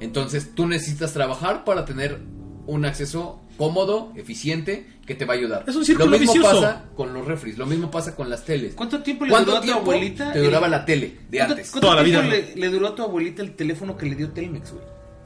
Entonces 0.00 0.54
tú 0.54 0.66
necesitas 0.66 1.12
trabajar 1.12 1.64
para 1.64 1.84
tener 1.84 2.18
un 2.66 2.84
acceso 2.84 3.40
cómodo, 3.56 4.12
eficiente, 4.16 4.86
que 5.06 5.14
te 5.14 5.24
va 5.24 5.34
a 5.34 5.36
ayudar. 5.36 5.64
Es 5.66 5.74
un 5.76 5.84
círculo 5.84 6.10
Lo 6.10 6.18
mismo 6.18 6.32
vicioso. 6.34 6.60
pasa 6.60 6.84
con 6.94 7.12
los 7.12 7.26
refris, 7.26 7.58
lo 7.58 7.66
mismo 7.66 7.90
pasa 7.90 8.14
con 8.14 8.30
las 8.30 8.44
teles. 8.44 8.74
¿Cuánto 8.74 9.02
tiempo 9.02 9.24
le 9.24 9.30
¿Cuánto 9.32 9.50
duró 9.50 9.62
a 9.62 9.66
tu 9.66 9.72
abuelita? 9.72 10.32
te 10.32 10.38
el- 10.38 10.44
duraba 10.46 10.68
la 10.68 10.84
tele 10.84 11.18
de 11.28 11.38
¿Cuánto- 11.38 11.54
antes? 11.54 11.70
cuánto 11.70 11.86
Toda 11.88 11.96
la 12.00 12.04
tiempo 12.04 12.22
vida, 12.26 12.36
Le, 12.54 12.56
le 12.56 12.68
duró 12.68 12.86
a 12.88 12.94
tu 12.94 13.02
abuelita 13.02 13.42
el 13.42 13.54
teléfono 13.56 13.96
que 13.96 14.06
le 14.06 14.14
dio 14.14 14.30
Telmex, 14.30 14.72
güey? 14.72 14.84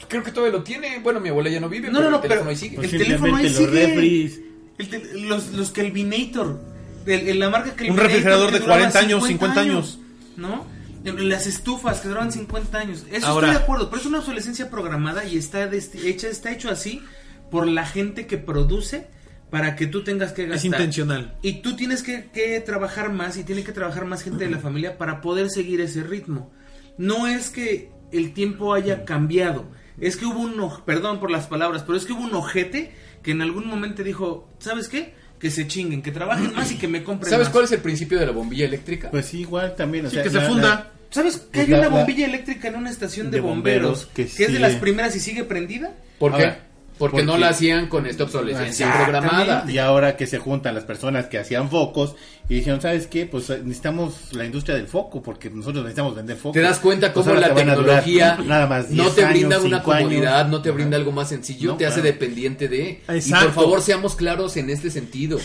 Creo 0.09 0.23
que 0.23 0.31
todavía 0.33 0.57
lo 0.59 0.65
tiene. 0.65 0.99
Bueno, 1.01 1.21
mi 1.21 1.29
abuela 1.29 1.51
ya 1.51 1.61
no 1.61 1.69
vive, 1.69 1.89
No, 1.89 1.99
pero 1.99 2.05
no, 2.05 2.11
no, 2.11 2.17
el 2.17 2.23
teléfono 2.23 2.41
pero- 2.41 2.51
ahí 2.51 2.57
sigue. 2.57 2.85
el 2.85 2.91
teléfono 2.91 3.37
ahí 3.37 3.45
los 3.45 3.53
sigue. 3.57 4.45
El 4.79 4.89
te- 4.89 5.19
los, 5.21 5.53
los 5.53 5.71
Kelvinator. 5.71 6.61
El, 7.07 7.29
el- 7.29 7.39
la 7.39 7.51
marca 7.51 7.71
Un 7.71 7.77
Kelvinator 7.77 8.07
refrigerador 8.07 8.47
que 8.49 8.53
de 8.55 8.59
duraba 8.61 8.79
40 8.81 8.99
años, 8.99 9.27
50 9.27 9.61
años. 9.61 9.99
¿No? 10.37 10.67
Las 11.05 11.47
estufas 11.47 12.01
que 12.01 12.09
duraban 12.09 12.33
50 12.33 12.79
años. 12.79 13.05
Eso 13.13 13.27
Ahora- 13.27 13.49
estoy 13.49 13.59
de 13.59 13.65
acuerdo, 13.65 13.91
pero 13.91 14.01
es 14.01 14.07
una 14.07 14.19
obsolescencia 14.21 14.71
programada 14.71 15.25
y 15.27 15.37
está 15.37 15.69
hecha, 15.73 16.29
está 16.29 16.51
hecho 16.51 16.71
así 16.71 17.03
por 17.51 17.67
la 17.69 17.85
gente 17.87 18.27
que 18.27 18.39
produce 18.39 19.07
para 19.51 19.77
que 19.77 19.87
tú 19.87 20.03
tengas 20.03 20.33
que 20.33 20.45
gastar. 20.47 20.57
Es 20.59 20.65
intencional. 20.65 21.37
Y 21.43 21.61
tú 21.61 21.77
tienes 21.77 22.03
que, 22.03 22.31
que 22.33 22.59
trabajar 22.61 23.13
más 23.13 23.37
y 23.37 23.45
tiene 23.45 23.63
que 23.63 23.73
trabajar 23.73 24.07
más 24.07 24.23
gente 24.23 24.45
de 24.45 24.51
la 24.51 24.59
familia 24.59 24.97
para 24.99 25.21
poder 25.21 25.51
seguir 25.51 25.81
ese 25.83 26.03
ritmo. 26.03 26.51
No 26.97 27.27
es 27.29 27.51
que 27.51 27.91
el 28.11 28.33
tiempo 28.33 28.73
haya 28.75 29.05
cambiado, 29.05 29.67
es 30.01 30.17
que 30.17 30.25
hubo 30.27 30.41
un, 30.41 30.57
oj- 30.59 30.83
perdón 30.85 31.21
por 31.21 31.31
las 31.31 31.47
palabras, 31.47 31.83
pero 31.87 31.97
es 31.99 32.05
que 32.05 32.13
hubo 32.13 32.23
un 32.25 32.35
ojete 32.35 32.93
que 33.23 33.31
en 33.33 33.43
algún 33.43 33.67
momento 33.67 34.03
dijo, 34.03 34.49
¿sabes 34.59 34.89
qué? 34.89 35.15
Que 35.39 35.51
se 35.51 35.67
chinguen, 35.67 36.03
que 36.03 36.11
trabajen 36.11 36.55
más 36.55 36.71
y 36.73 36.77
que 36.79 36.89
me 36.89 37.03
compren 37.05 37.31
¿Sabes 37.31 37.47
más. 37.49 37.53
cuál 37.53 37.65
es 37.65 37.73
el 37.73 37.81
principio 37.81 38.19
de 38.19 38.27
la 38.27 38.33
bombilla 38.33 38.65
eléctrica? 38.67 39.11
Pues 39.11 39.27
sí, 39.27 39.41
igual 39.41 39.75
también. 39.77 40.07
O 40.07 40.09
Sí, 40.09 40.15
sea, 40.15 40.23
que 40.25 40.31
se 40.31 40.37
la- 40.39 40.49
funda. 40.49 40.69
la- 40.69 40.91
¿Sabes 41.11 41.37
que 41.37 41.47
Pues 41.53 41.65
hay 41.67 41.71
la- 41.71 41.79
una 41.79 41.89
la- 41.91 41.97
bombilla 41.97 42.27
eléctrica 42.27 42.69
en 42.69 42.75
una 42.77 42.91
estación 42.91 43.27
de, 43.31 43.37
de 43.37 43.41
bomberos, 43.41 43.83
bomberos 43.83 44.07
que 44.15 44.27
que, 44.27 44.45
es 44.47 44.53
de 44.53 44.59
las 44.59 44.73
sigue- 44.73 44.81
primeras 44.81 45.15
y 45.17 45.21
sigue 45.21 45.45
prendida? 45.45 45.93
¿Por 46.19 46.37
qué? 46.37 46.55
Porque, 46.99 47.25
no 47.25 47.37
la 47.39 47.49
hacían 47.49 47.89
con 47.89 48.07
esta 48.07 48.25
obsolescencia 48.25 48.93
programada. 48.95 49.65
Y 49.69 49.79
ahora 49.79 50.17
que 50.17 50.27
se 50.27 50.39
juntan 50.39 50.75
las 50.75 50.85
personas 50.85 51.27
que 51.27 51.39
hacían 51.39 51.69
focos 51.69 52.15
y 52.49 52.55
dijeron, 52.55 52.81
¿sabes 52.81 53.07
qué? 53.07 53.27
Pues 53.27 53.51
eh, 53.51 53.61
necesitamos 53.65 54.33
la 54.33 54.45
industria 54.45 54.77
del 54.77 54.87
foco 54.87 55.23
porque 55.23 55.51
nosotros 55.51 55.83
necesitamos 55.83 56.15
vender 56.15 56.37
focos. 56.37 56.53
Te 56.55 56.61
das 56.61 56.79
cuenta 56.79 57.13
Pues 57.13 57.27
cómo 57.27 57.39
la 57.41 57.49
te 57.49 57.65
durar 57.65 57.77
tecnología 57.77 58.39
nada 58.47 58.67
más 58.67 58.91
no 58.91 59.05
10 59.05 59.15
te 59.17 59.25
años, 59.25 59.33
brinda 59.39 59.59
una 59.59 59.79
5 59.79 59.93
años. 59.93 60.09
comodidad, 60.09 60.47
no 60.49 60.63
te 60.63 60.71
brinda 60.71 60.97
algo 60.97 61.11
más 61.13 61.29
sencillo, 61.29 61.73
No, 61.73 61.77
te 61.77 61.87
hace 61.87 62.01
dependiente 62.03 62.69
de... 62.69 63.03
Y 63.25 63.31
por 63.33 63.53
favor 63.53 63.83
seamos 63.83 64.15
claros 64.15 64.57
en 64.57 64.71
este 64.71 64.91
sentido. 64.91 65.39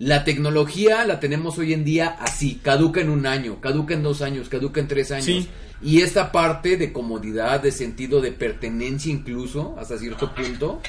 La 0.00 0.24
tecnología 0.24 1.04
la 1.04 1.20
tenemos 1.20 1.58
hoy 1.58 1.74
en 1.74 1.84
día 1.84 2.16
así, 2.18 2.54
caduca 2.54 3.02
en 3.02 3.10
un 3.10 3.26
año, 3.26 3.60
caduca 3.60 3.92
en 3.92 4.02
dos 4.02 4.22
años, 4.22 4.48
caduca 4.48 4.80
en 4.80 4.88
tres 4.88 5.10
años. 5.12 5.26
Sí. 5.26 5.48
Y 5.82 6.00
esta 6.00 6.32
parte 6.32 6.78
de 6.78 6.90
comodidad, 6.90 7.60
de 7.60 7.70
sentido 7.70 8.22
de 8.22 8.32
pertenencia 8.32 9.12
incluso, 9.12 9.76
hasta 9.78 9.98
cierto 9.98 10.34
punto, 10.34 10.80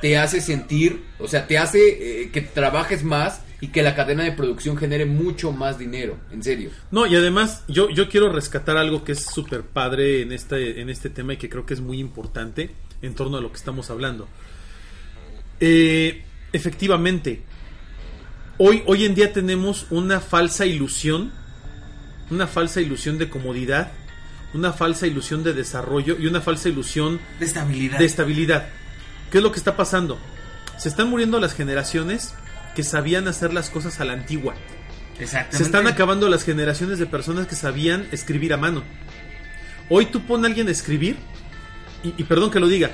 te 0.00 0.16
hace 0.18 0.40
sentir, 0.40 1.02
o 1.18 1.26
sea, 1.26 1.48
te 1.48 1.58
hace 1.58 1.80
eh, 2.22 2.30
que 2.30 2.42
trabajes 2.42 3.02
más 3.02 3.40
y 3.60 3.68
que 3.68 3.82
la 3.82 3.96
cadena 3.96 4.22
de 4.22 4.30
producción 4.30 4.76
genere 4.76 5.04
mucho 5.04 5.50
más 5.50 5.76
dinero, 5.76 6.16
en 6.30 6.44
serio. 6.44 6.70
No, 6.92 7.08
y 7.08 7.16
además 7.16 7.64
yo, 7.66 7.90
yo 7.90 8.08
quiero 8.08 8.30
rescatar 8.30 8.76
algo 8.76 9.02
que 9.02 9.12
es 9.12 9.24
súper 9.24 9.62
padre 9.62 10.22
en 10.22 10.30
este, 10.30 10.80
en 10.80 10.90
este 10.90 11.10
tema 11.10 11.32
y 11.32 11.38
que 11.38 11.48
creo 11.48 11.66
que 11.66 11.74
es 11.74 11.80
muy 11.80 11.98
importante 11.98 12.70
en 13.02 13.16
torno 13.16 13.36
a 13.36 13.40
lo 13.40 13.50
que 13.50 13.56
estamos 13.56 13.90
hablando. 13.90 14.28
Eh, 15.58 16.22
efectivamente, 16.52 17.42
hoy, 18.58 18.82
hoy 18.86 19.04
en 19.04 19.14
día 19.14 19.32
tenemos 19.32 19.86
una 19.90 20.20
falsa 20.20 20.66
ilusión, 20.66 21.32
una 22.30 22.46
falsa 22.46 22.80
ilusión 22.80 23.18
de 23.18 23.28
comodidad, 23.28 23.92
una 24.54 24.72
falsa 24.72 25.06
ilusión 25.06 25.42
de 25.42 25.52
desarrollo 25.52 26.16
y 26.18 26.26
una 26.26 26.40
falsa 26.40 26.68
ilusión 26.68 27.20
De 27.38 27.46
estabilidad. 27.46 27.98
de 27.98 28.04
estabilidad. 28.04 28.68
¿Qué 29.30 29.38
es 29.38 29.44
lo 29.44 29.50
que 29.52 29.58
está 29.58 29.76
pasando? 29.76 30.18
Se 30.78 30.88
están 30.88 31.08
muriendo 31.08 31.40
las 31.40 31.54
generaciones 31.54 32.34
que 32.74 32.82
sabían 32.82 33.28
hacer 33.28 33.52
las 33.52 33.70
cosas 33.70 34.00
a 34.00 34.04
la 34.04 34.12
antigua. 34.12 34.54
Exactamente. 35.18 35.56
Se 35.58 35.62
están 35.64 35.86
acabando 35.86 36.28
las 36.28 36.44
generaciones 36.44 36.98
de 36.98 37.06
personas 37.06 37.46
que 37.46 37.54
sabían 37.56 38.06
escribir 38.10 38.52
a 38.52 38.56
mano. 38.56 38.82
Hoy 39.88 40.06
tú 40.06 40.22
pon 40.26 40.44
a 40.44 40.48
alguien 40.48 40.68
a 40.68 40.70
escribir, 40.70 41.16
y, 42.02 42.14
y 42.16 42.24
perdón 42.24 42.50
que 42.50 42.58
lo 42.60 42.68
diga, 42.68 42.90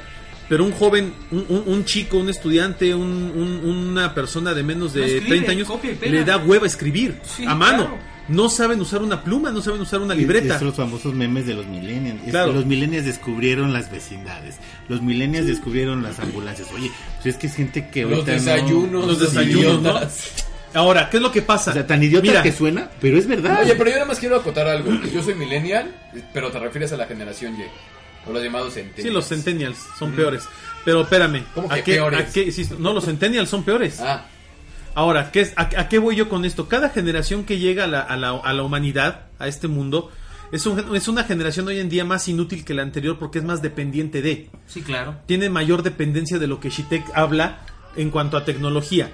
pero 0.51 0.65
un 0.65 0.73
joven, 0.73 1.15
un, 1.31 1.47
un- 1.49 1.63
un 1.67 1.85
chico, 1.87 2.19
un 2.19 2.29
estudiante, 2.29 2.95
un- 2.95 3.33
un- 3.35 3.89
una 3.89 4.13
persona 4.13 4.53
de 4.53 4.63
menos 4.63 4.93
de 4.93 5.01
No 5.01 5.07
escribe, 5.07 5.27
30 5.29 5.53
años, 5.53 5.69
le 6.03 6.25
da 6.25 6.37
hueva 6.37 6.67
escribir 6.67 7.19
Sí, 7.25 7.47
a 7.47 7.55
mano. 7.55 7.85
claro. 7.87 8.11
No 8.29 8.49
saben 8.49 8.81
usar 8.81 9.03
una 9.03 9.25
pluma, 9.25 9.51
no 9.51 9.61
saben 9.61 9.81
usar 9.81 10.01
una 10.01 10.15
libreta. 10.15 10.55
Es 10.57 10.63
los 10.63 10.77
famosos 10.77 11.15
memes 11.15 11.47
de 11.47 11.55
los 11.55 11.67
millennials. 11.67 12.23
Es 12.25 12.31
Claro. 12.31 12.53
Los 12.53 12.65
millennials 12.67 13.05
descubrieron 13.05 13.73
las 13.73 13.91
vecindades. 13.91 14.57
Los 14.89 15.03
millennials 15.03 15.47
descubrieron 15.49 16.03
las 16.05 16.21
ambulancias. 16.21 16.69
Oye, 16.73 16.93
pues 17.23 17.35
es 17.35 17.41
que 17.41 17.47
es 17.49 17.55
gente 17.57 17.89
que 17.89 18.03
Los 18.03 18.19
no- 18.21 18.23
desayunos, 18.25 19.07
los 19.07 19.19
desayunos. 19.19 20.13
Ahora, 20.75 21.11
¿qué 21.11 21.17
es 21.17 21.23
lo 21.25 21.33
que 21.33 21.43
pasa? 21.43 21.73
O 21.73 21.75
sea, 21.75 21.85
tan 21.87 22.01
idiota 22.03 22.23
Mira, 22.29 22.43
que 22.43 22.53
suena, 22.53 22.89
pero 23.01 23.19
es 23.19 23.27
verdad. 23.27 23.61
Oye, 23.63 23.75
pero 23.75 23.91
yo 23.91 23.97
nada 23.97 24.07
más 24.07 24.21
quiero 24.21 24.37
acotar 24.37 24.69
algo. 24.69 24.93
Yo 25.13 25.23
soy 25.25 25.35
millennial, 25.35 25.93
pero 26.33 26.51
te 26.53 26.61
refieres 26.61 26.93
a 26.93 26.97
la 26.97 27.07
generación 27.07 27.55
Y. 27.55 27.65
O 28.27 28.33
los 28.33 28.43
llamados 28.43 28.75
centennials. 28.75 29.03
Sí, 29.03 29.11
los 29.11 29.29
centennials 29.29 29.79
son 29.99 30.13
peores. 30.13 30.45
Pero 30.85 31.03
espérame. 31.03 31.45
¿Cómo 31.55 31.71
¿a 31.71 31.77
que 31.77 31.83
qué- 31.85 31.93
peores? 31.95 32.29
a 32.29 32.33
qué- 32.33 32.53
sí, 32.53 32.69
no, 32.79 32.93
los 32.93 33.05
centennials 33.05 33.49
son 33.49 33.63
peores. 33.65 34.01
Ah, 34.01 34.27
Ahora, 34.95 35.31
¿qué 35.31 35.43
es, 35.43 35.53
a, 35.57 35.63
a 35.63 35.89
qué 35.89 35.99
voy 35.99 36.17
yo 36.17 36.29
con 36.29 36.45
esto? 36.45 36.69
Cada 36.69 36.89
generación 36.91 37.45
que 37.45 37.59
llega 37.59 37.85
a 37.85 37.87
la, 37.87 38.01
a 38.01 38.17
la- 38.17 38.31
a 38.31 38.53
la 38.53 38.63
humanidad, 38.65 39.27
a 39.39 39.47
este 39.47 39.69
mundo, 39.69 40.11
es, 40.53 40.67
un- 40.67 40.97
es 40.97 41.07
una 41.07 41.23
generación 41.25 41.69
hoy 41.69 41.79
en 41.79 41.89
día 41.89 42.05
más 42.05 42.27
inútil 42.29 42.65
que 42.65 42.75
la 42.75 42.83
anterior 42.83 43.17
porque 43.19 43.39
es 43.39 43.45
más 43.45 43.63
dependiente 43.63 44.21
de. 44.21 44.51
Sí, 44.67 44.83
claro. 44.83 45.15
Tiene 45.27 45.49
mayor 45.49 45.83
dependencia 45.85 46.39
de 46.41 46.49
lo 46.49 46.59
que 46.59 46.71
Shitek 46.71 47.05
habla 47.15 47.61
en 47.95 48.11
cuanto 48.11 48.37
a 48.37 48.45
tecnología. 48.45 49.11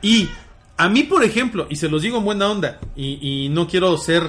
Y 0.00 0.28
a 0.76 0.88
mí, 0.88 1.02
por 1.02 1.24
ejemplo, 1.24 1.66
y 1.70 1.76
se 1.76 1.88
los 1.88 2.02
digo 2.02 2.18
en 2.18 2.24
buena 2.24 2.48
onda, 2.48 2.78
y, 2.94 3.18
y 3.20 3.48
no 3.48 3.66
quiero 3.66 3.96
ser 3.98 4.22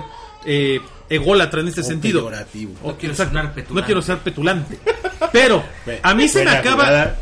eh, 0.50 0.80
ególatra 1.10 1.62
en 1.62 1.68
este 1.68 1.82
O 1.82 1.84
sentido. 1.84 2.22
peyorativo. 2.26 2.74
No 2.84 2.98
quiero 2.98 3.14
Exacto, 3.14 3.34
sonar 3.38 3.54
petulante. 3.54 3.74
No 3.82 3.86
quiero 3.86 4.02
ser 4.02 4.18
petulante. 4.20 4.80
Pero 5.32 5.64
a 6.02 6.14
mí 6.16 6.28
se 6.30 6.44
me 6.46 6.52
acaba. 6.52 7.16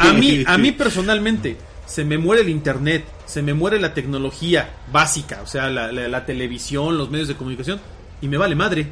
A 0.00 0.12
mí, 0.14 0.42
a 0.46 0.58
mí 0.58 0.72
personalmente, 0.72 1.56
se 1.86 2.04
me 2.04 2.16
muere 2.18 2.42
el 2.42 2.48
internet, 2.48 3.04
se 3.26 3.42
me 3.42 3.52
muere 3.54 3.78
la 3.78 3.92
tecnología 3.94 4.70
básica, 4.90 5.40
o 5.42 5.46
sea, 5.46 5.68
la, 5.70 5.92
la- 5.92 6.08
la 6.08 6.24
televisión, 6.26 6.96
los 6.96 7.10
medios 7.10 7.28
de 7.28 7.34
comunicación, 7.36 7.80
y 8.20 8.28
me 8.28 8.36
vale 8.38 8.54
madre. 8.54 8.86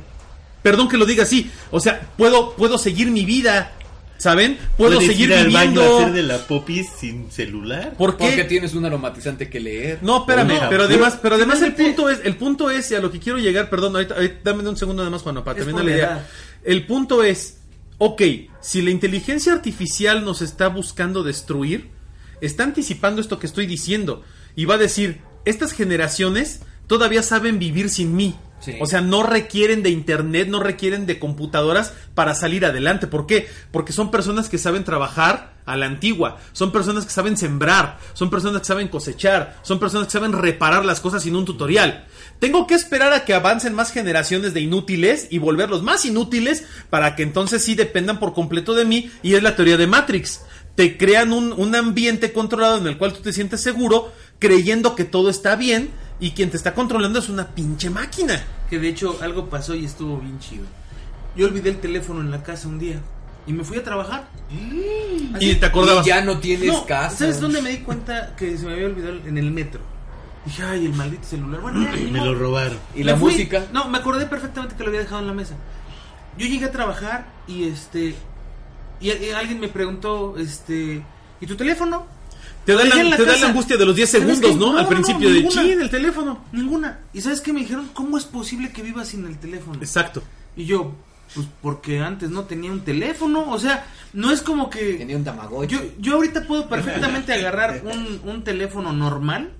Perdón 0.62 0.88
que 0.88 0.98
lo 0.98 1.06
diga 1.06 1.22
así. 1.22 1.50
O 1.70 1.80
sea, 1.80 2.00
puedo, 2.18 2.54
puedo 2.54 2.76
seguir 2.76 3.10
mi 3.10 3.24
vida. 3.24 3.72
¿Saben? 4.20 4.58
Puedo 4.76 4.96
¿Puedes 4.96 5.10
seguir 5.12 5.30
ir 5.30 5.34
al 5.34 5.48
baño 5.48 5.70
viviendo. 5.70 5.96
a 5.96 6.00
hacer 6.02 6.12
de 6.12 6.22
la 6.24 6.46
popis 6.46 6.88
sin 7.00 7.30
celular? 7.30 7.94
¿Por 7.96 8.18
qué? 8.18 8.24
Porque 8.26 8.44
tienes 8.44 8.74
un 8.74 8.84
aromatizante 8.84 9.48
que 9.48 9.60
leer. 9.60 10.00
No, 10.02 10.18
espérame, 10.18 10.60
No, 10.60 10.68
pero 10.68 10.82
además, 10.82 11.18
pero 11.22 11.36
además 11.36 11.62
el 11.62 11.72
punto 11.74 12.10
es, 12.10 12.20
el 12.22 12.36
punto 12.36 12.70
es, 12.70 12.90
y 12.90 12.94
a 12.96 13.00
lo 13.00 13.10
que 13.10 13.18
quiero 13.18 13.38
llegar, 13.38 13.70
perdón, 13.70 13.96
ahorita, 13.96 14.16
ahorita- 14.16 14.40
dame 14.44 14.68
un 14.68 14.76
segundo 14.76 15.00
nada 15.02 15.10
más, 15.10 15.22
Juan, 15.22 15.42
para 15.42 15.56
terminar 15.56 15.84
la 15.86 15.90
idea. 15.90 16.28
El 16.62 16.84
punto 16.86 17.22
es, 17.24 17.60
ok, 17.96 18.20
si 18.60 18.82
la 18.82 18.90
inteligencia 18.90 19.54
artificial 19.54 20.22
nos 20.22 20.42
está 20.42 20.68
buscando 20.68 21.22
destruir, 21.22 21.88
está 22.42 22.64
anticipando 22.64 23.22
esto 23.22 23.38
que 23.38 23.46
estoy 23.46 23.64
diciendo, 23.64 24.22
y 24.54 24.66
va 24.66 24.74
a 24.74 24.78
decir, 24.78 25.22
estas 25.46 25.72
generaciones 25.72 26.60
todavía 26.86 27.22
saben 27.22 27.58
vivir 27.58 27.88
sin 27.88 28.14
mí. 28.14 28.34
O 28.80 28.86
sea, 28.86 29.00
no 29.00 29.22
requieren 29.22 29.82
de 29.82 29.90
internet, 29.90 30.48
no 30.48 30.60
requieren 30.60 31.06
de 31.06 31.18
computadoras 31.18 31.94
para 32.14 32.34
salir 32.34 32.64
adelante. 32.64 33.06
¿Por 33.06 33.26
qué? 33.26 33.48
Porque 33.72 33.92
son 33.92 34.10
personas 34.10 34.48
que 34.48 34.58
saben 34.58 34.84
trabajar 34.84 35.54
a 35.66 35.76
la 35.76 35.86
antigua, 35.86 36.38
son 36.52 36.72
personas 36.72 37.04
que 37.04 37.12
saben 37.12 37.36
sembrar, 37.36 37.98
son 38.12 38.28
personas 38.28 38.60
que 38.60 38.66
saben 38.66 38.88
cosechar, 38.88 39.58
son 39.62 39.78
personas 39.78 40.06
que 40.06 40.12
saben 40.12 40.32
reparar 40.32 40.84
las 40.84 41.00
cosas 41.00 41.22
sin 41.22 41.36
un 41.36 41.44
tutorial. 41.44 42.06
Tengo 42.38 42.66
que 42.66 42.74
esperar 42.74 43.12
a 43.12 43.24
que 43.24 43.34
avancen 43.34 43.74
más 43.74 43.92
generaciones 43.92 44.52
de 44.52 44.60
inútiles 44.60 45.28
y 45.30 45.38
volverlos 45.38 45.82
más 45.82 46.04
inútiles 46.04 46.64
para 46.90 47.14
que 47.14 47.22
entonces 47.22 47.62
sí 47.62 47.74
dependan 47.74 48.18
por 48.18 48.34
completo 48.34 48.74
de 48.74 48.84
mí 48.84 49.10
y 49.22 49.34
es 49.34 49.42
la 49.42 49.56
teoría 49.56 49.76
de 49.76 49.86
Matrix. 49.86 50.42
Te 50.74 50.96
crean 50.96 51.32
un, 51.32 51.52
un 51.52 51.74
ambiente 51.74 52.32
controlado 52.32 52.78
en 52.78 52.86
el 52.86 52.98
cual 52.98 53.12
tú 53.12 53.20
te 53.20 53.32
sientes 53.32 53.60
seguro 53.60 54.12
creyendo 54.38 54.94
que 54.94 55.04
todo 55.04 55.30
está 55.30 55.54
bien 55.56 55.90
y 56.20 56.32
quien 56.32 56.50
te 56.50 56.56
está 56.56 56.74
controlando 56.74 57.18
es 57.18 57.28
una 57.28 57.48
pinche 57.48 57.90
máquina. 57.90 58.42
Que 58.68 58.78
de 58.78 58.88
hecho 58.88 59.18
algo 59.22 59.48
pasó 59.48 59.74
y 59.74 59.84
estuvo 59.84 60.18
bien 60.18 60.38
chido. 60.38 60.64
Yo 61.36 61.46
olvidé 61.46 61.70
el 61.70 61.78
teléfono 61.80 62.20
en 62.20 62.30
la 62.30 62.42
casa 62.42 62.68
un 62.68 62.78
día 62.78 63.00
y 63.46 63.52
me 63.52 63.64
fui 63.64 63.78
a 63.78 63.82
trabajar. 63.84 64.28
Y 65.40 65.54
te 65.54 65.66
acordabas. 65.66 66.06
Y 66.06 66.10
ya 66.10 66.20
no 66.22 66.38
tienes 66.38 66.68
No, 66.68 66.86
casa. 66.86 67.16
¿Sabes 67.16 67.40
dónde 67.40 67.62
me 67.62 67.70
di 67.70 67.78
cuenta 67.78 68.34
que 68.36 68.56
se 68.58 68.66
me 68.66 68.72
había 68.74 68.86
olvidado 68.86 69.16
en 69.26 69.38
el 69.38 69.50
metro? 69.50 69.80
Dije, 70.44 70.62
ay, 70.62 70.86
el 70.86 70.94
maldito 70.94 71.24
celular. 71.24 71.60
Bueno, 71.60 71.82
ya, 71.82 71.92
Me 72.10 72.24
lo 72.24 72.34
robaron. 72.34 72.78
¿Y 72.94 73.02
la 73.04 73.16
fui. 73.16 73.32
música? 73.32 73.66
No, 73.72 73.88
me 73.88 73.98
acordé 73.98 74.26
perfectamente 74.26 74.74
que 74.74 74.82
lo 74.82 74.88
había 74.88 75.00
dejado 75.00 75.20
en 75.20 75.26
la 75.26 75.32
mesa. 75.34 75.54
Yo 76.38 76.46
llegué 76.46 76.66
a 76.66 76.70
trabajar 76.72 77.26
y 77.46 77.64
este. 77.64 78.14
Y, 79.00 79.10
y 79.12 79.30
alguien 79.30 79.60
me 79.60 79.68
preguntó, 79.68 80.36
este. 80.38 81.02
¿Y 81.40 81.46
tu 81.46 81.56
teléfono? 81.56 82.06
Te 82.64 82.74
da, 82.74 82.84
la, 82.84 83.16
te 83.16 83.24
da 83.24 83.36
la 83.36 83.46
angustia 83.48 83.76
de 83.76 83.86
los 83.86 83.96
10 83.96 84.10
¿Sabes 84.10 84.26
segundos? 84.38 84.56
¿no? 84.56 84.72
No, 84.74 84.78
Al 84.78 84.86
principio 84.88 85.28
no, 85.28 85.34
de 85.34 85.40
ninguna. 85.42 85.62
chin, 85.62 85.80
el 85.80 85.90
teléfono. 85.90 86.44
Ninguna. 86.52 87.00
¿Y 87.12 87.20
sabes 87.20 87.40
qué 87.40 87.52
me 87.52 87.60
dijeron? 87.60 87.90
¿Cómo 87.94 88.18
es 88.18 88.24
posible 88.24 88.70
que 88.70 88.82
vivas 88.82 89.08
sin 89.08 89.24
el 89.26 89.38
teléfono? 89.38 89.78
Exacto. 89.80 90.22
Y 90.56 90.66
yo, 90.66 90.94
pues 91.34 91.46
porque 91.62 92.00
antes 92.00 92.30
no 92.30 92.44
tenía 92.44 92.70
un 92.70 92.80
teléfono. 92.82 93.50
O 93.50 93.58
sea, 93.58 93.86
no 94.12 94.30
es 94.30 94.42
como 94.42 94.68
que. 94.70 94.94
Tenía 94.94 95.16
un 95.16 95.24
tamagotchi. 95.24 95.74
Yo, 95.74 95.80
yo 95.98 96.14
ahorita 96.16 96.46
puedo 96.46 96.68
perfectamente 96.68 97.32
agarrar 97.34 97.82
un, 97.84 98.20
un 98.30 98.44
teléfono 98.44 98.92
normal, 98.92 99.50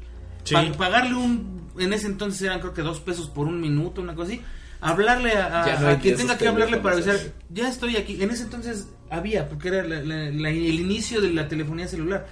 Sí. 0.45 0.55
pa- 0.55 0.73
pagarle 0.77 1.15
un, 1.15 1.71
en 1.79 1.93
ese 1.93 2.07
entonces 2.07 2.43
eran 2.43 2.61
creo 2.61 2.75
que 2.75 2.83
dos 2.83 3.01
pesos 3.01 3.29
por 3.29 3.47
un 3.47 3.61
minuto, 3.61 4.01
una 4.03 4.15
cosa 4.15 4.33
así, 4.33 4.41
hablarle 4.81 5.33
a, 5.33 5.63
a- 5.63 5.95
no 5.95 6.01
quien 6.01 6.17
de 6.17 6.23
tenga 6.23 6.37
que 6.39 6.49
hablarle 6.49 6.77
para 6.79 6.97
avisar, 6.97 7.17
ya 7.49 7.69
estoy 7.69 7.97
aquí. 7.97 8.23
En 8.23 8.31
ese 8.31 8.45
entonces 8.45 8.89
había, 9.11 9.49
porque 9.49 9.69
era 9.69 9.83
la- 9.85 10.03
la- 10.03 10.31
la- 10.31 10.51
el 10.51 10.81
inicio 10.81 11.21
de 11.21 11.31
la 11.33 11.49
telefonía 11.49 11.89
celular. 11.89 12.27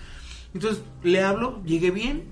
Entonces 0.54 0.82
le 1.02 1.22
hablo, 1.22 1.62
llegué 1.64 1.90
bien, 1.90 2.24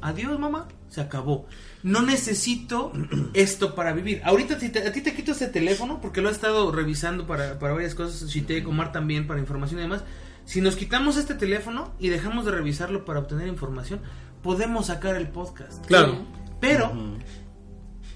adiós 0.00 0.38
mamá, 0.38 0.68
se 0.88 1.00
acabó. 1.00 1.46
No 1.82 2.02
necesito 2.02 2.92
esto 3.34 3.74
para 3.74 3.92
vivir. 3.92 4.20
Ahorita 4.24 4.58
si 4.60 4.68
te- 4.70 4.86
a 4.86 4.92
ti 4.92 5.00
te 5.00 5.14
quito 5.14 5.32
este 5.32 5.48
teléfono, 5.48 6.00
porque 6.00 6.20
lo 6.20 6.28
he 6.28 6.32
estado 6.32 6.70
revisando 6.72 7.26
para, 7.26 7.58
para 7.58 7.74
varias 7.74 7.94
cosas, 7.94 8.28
Shite, 8.30 8.64
Omar 8.66 8.92
también, 8.92 9.26
para 9.26 9.40
información 9.40 9.80
y 9.80 9.82
demás. 9.82 10.04
Si 10.46 10.60
nos 10.60 10.76
quitamos 10.76 11.16
este 11.16 11.34
teléfono 11.34 11.92
y 11.98 12.08
dejamos 12.10 12.44
de 12.44 12.52
revisarlo 12.52 13.04
para 13.04 13.20
obtener 13.20 13.48
información, 13.48 14.00
podemos 14.42 14.86
sacar 14.86 15.16
el 15.16 15.28
podcast. 15.28 15.84
Claro. 15.86 16.18
Pero, 16.60 16.92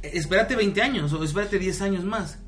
espérate 0.02 0.54
20 0.56 0.82
años 0.82 1.12
o 1.12 1.24
espérate 1.24 1.58
10 1.58 1.82
años 1.82 2.04
más. 2.04 2.38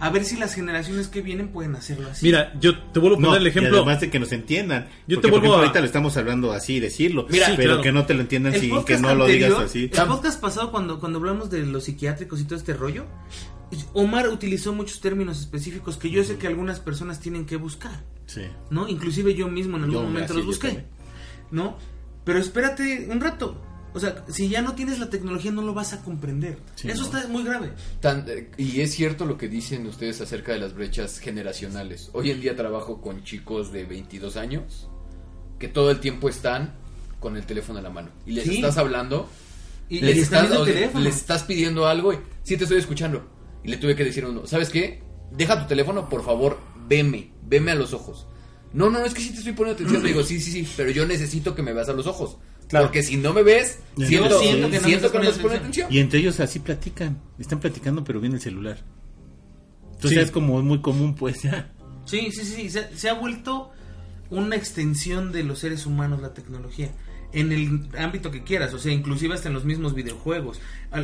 A 0.00 0.08
ver 0.10 0.24
si 0.24 0.36
las 0.36 0.54
generaciones 0.54 1.08
que 1.08 1.20
vienen 1.20 1.48
pueden 1.48 1.76
hacerlo 1.76 2.08
así. 2.10 2.24
Mira, 2.26 2.54
yo 2.58 2.78
te 2.78 2.98
vuelvo 2.98 3.18
a 3.18 3.20
No, 3.20 3.26
poner 3.28 3.40
el 3.42 3.46
y 3.48 3.50
ejemplo. 3.50 3.76
además 3.76 4.00
de 4.00 4.10
que 4.10 4.18
nos 4.18 4.32
entiendan. 4.32 4.88
Yo 5.06 5.16
Porque, 5.16 5.20
te 5.20 5.30
vuelvo 5.30 5.36
ejemplo, 5.46 5.54
a- 5.54 5.58
ahorita 5.60 5.80
lo 5.80 5.86
estamos 5.86 6.16
hablando 6.16 6.52
así, 6.52 6.80
decirlo. 6.80 7.26
Mira, 7.28 7.46
Sí, 7.46 7.52
pero 7.56 7.68
claro. 7.70 7.82
que 7.82 7.92
no 7.92 8.06
te 8.06 8.14
lo 8.14 8.22
entiendan 8.22 8.54
el 8.54 8.60
sin 8.60 8.84
que 8.84 8.96
no 8.98 9.14
lo 9.14 9.26
digas 9.26 9.50
anterior, 9.50 9.64
así. 9.68 9.90
El 9.92 10.08
podcast 10.08 10.40
pasado, 10.40 10.70
cuando, 10.70 10.98
cuando 10.98 11.18
hablamos 11.18 11.50
de 11.50 11.66
los 11.66 11.84
psiquiátricos 11.84 12.40
y 12.40 12.44
todo 12.44 12.56
este 12.58 12.72
rollo, 12.72 13.04
Omar 13.92 14.28
utilizó 14.28 14.72
muchos 14.72 15.00
términos 15.00 15.38
específicos 15.38 15.96
que 15.96 16.10
yo 16.10 16.24
sé 16.24 16.36
que 16.38 16.46
algunas 16.46 16.80
personas 16.80 17.20
tienen 17.20 17.44
que 17.46 17.56
buscar. 17.56 18.02
Sí. 18.26 18.42
¿no? 18.70 18.88
Inclusive 18.88 19.34
yo 19.34 19.48
mismo 19.48 19.76
en 19.76 19.84
algún 19.84 19.98
Yo, 19.98 20.02
momento 20.04 20.34
los 20.34 20.46
busqué. 20.46 20.84
¿no? 21.50 21.76
Pero 22.24 22.38
espérate 22.38 23.06
un 23.10 23.20
rato. 23.20 23.60
O 23.92 24.00
sea, 24.00 24.24
si 24.28 24.48
ya 24.48 24.62
no 24.62 24.74
tienes 24.74 24.98
la 24.98 25.10
tecnología 25.10 25.50
no 25.50 25.62
lo 25.62 25.74
vas 25.74 25.92
a 25.92 26.02
comprender. 26.02 26.58
Sí, 26.76 26.88
Eso 26.88 27.02
¿no? 27.10 27.18
está 27.18 27.28
muy 27.28 27.42
grave. 27.44 27.72
Tan- 28.00 28.24
y 28.56 28.80
es 28.80 28.92
cierto 28.94 29.24
lo 29.26 29.36
que 29.36 29.48
dicen 29.48 29.86
ustedes 29.86 30.20
acerca 30.20 30.52
de 30.52 30.58
las 30.60 30.74
brechas 30.74 31.18
generacionales. 31.18 32.10
Hoy 32.12 32.30
en 32.30 32.40
día 32.40 32.54
trabajo 32.56 33.00
con 33.00 33.24
chicos 33.24 33.72
de 33.72 33.84
22 33.84 34.36
años 34.36 34.88
que 35.58 35.68
todo 35.68 35.90
el 35.90 36.00
tiempo 36.00 36.28
están 36.28 36.74
con 37.18 37.36
el 37.36 37.44
teléfono 37.46 37.78
en 37.78 37.84
la 37.84 37.90
mano. 37.90 38.10
Y 38.26 38.32
les 38.32 38.44
Sí. 38.44 38.56
estás 38.56 38.78
hablando, 38.78 39.28
Y, 39.88 40.00
les, 40.00 40.16
y 40.16 40.20
estás, 40.20 40.50
o 40.52 40.64
les 40.64 41.16
estás 41.16 41.42
pidiendo 41.42 41.86
algo 41.86 42.12
y 42.12 42.18
sí 42.44 42.56
te 42.56 42.64
estoy 42.64 42.78
escuchando. 42.78 43.28
Y 43.64 43.68
le 43.68 43.76
tuve 43.76 43.96
que 43.96 44.04
decir 44.04 44.24
a 44.24 44.28
uno, 44.28 44.46
¿sabes 44.46 44.70
qué? 44.70 45.02
Deja 45.32 45.60
tu 45.60 45.66
teléfono, 45.68 46.08
por 46.08 46.24
favor, 46.24 46.58
veme, 46.88 47.32
veme 47.42 47.72
a 47.72 47.74
los 47.74 47.92
ojos. 47.92 48.26
No, 48.72 48.88
no, 48.88 49.04
es 49.04 49.12
que 49.14 49.20
sí 49.20 49.30
te 49.32 49.38
estoy 49.38 49.52
poniendo 49.52 49.74
atención. 49.82 50.00
Le 50.04 50.08
digo, 50.10 50.22
sí, 50.22 50.40
sí, 50.40 50.52
sí, 50.52 50.68
pero 50.76 50.90
yo 50.92 51.04
necesito 51.06 51.54
que 51.56 51.62
me 51.62 51.72
veas 51.72 51.88
a 51.88 51.92
los 51.92 52.06
ojos. 52.06 52.38
Claro. 52.70 52.86
Porque 52.86 53.02
si 53.02 53.16
no 53.16 53.34
me 53.34 53.42
ves, 53.42 53.80
siento, 53.96 54.38
siento 54.40 54.40
siento 54.40 54.70
que 54.70 54.78
que 54.78 54.78
no 54.78 54.88
me 54.88 55.08
poniendo 55.10 55.10
poniendo 55.42 55.56
atención. 55.58 55.92
Y 55.92 55.98
entre 55.98 56.20
ellos 56.20 56.38
así 56.40 56.60
platican. 56.60 57.20
Están 57.38 57.58
platicando, 57.60 58.04
pero 58.04 58.20
viene 58.20 58.36
el 58.36 58.40
celular. 58.40 58.78
Entonces 59.94 60.18
Sí. 60.20 60.24
es 60.24 60.30
como 60.30 60.62
muy 60.62 60.80
común, 60.80 61.14
pues 61.14 61.42
ya. 61.42 61.70
Sí, 62.06 62.30
sí, 62.32 62.44
sí, 62.44 62.54
sí. 62.54 62.70
Se, 62.70 62.96
se 62.96 63.08
ha 63.10 63.14
vuelto 63.14 63.70
una 64.30 64.54
extensión 64.56 65.32
de 65.32 65.42
los 65.42 65.58
seres 65.58 65.84
humanos 65.84 66.22
la 66.22 66.32
tecnología. 66.32 66.90
En 67.32 67.52
el 67.52 67.88
ámbito 67.96 68.30
que 68.30 68.42
quieras, 68.42 68.74
o 68.74 68.78
sea, 68.78 68.92
inclusive 68.92 69.34
hasta 69.34 69.48
en 69.48 69.54
los 69.54 69.64
mismos 69.64 69.94
videojuegos. 69.94 70.60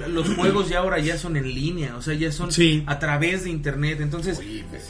Los 0.08 0.28
juegos 0.36 0.68
ya 0.68 0.78
ahora 0.80 0.98
ya 0.98 1.16
son 1.18 1.36
en 1.36 1.54
línea, 1.54 1.96
o 1.96 2.02
sea, 2.02 2.14
ya 2.14 2.32
son 2.32 2.50
Sí. 2.50 2.82
a 2.86 2.98
través 2.98 3.44
de 3.44 3.50
internet. 3.50 4.00
Entonces, 4.00 4.40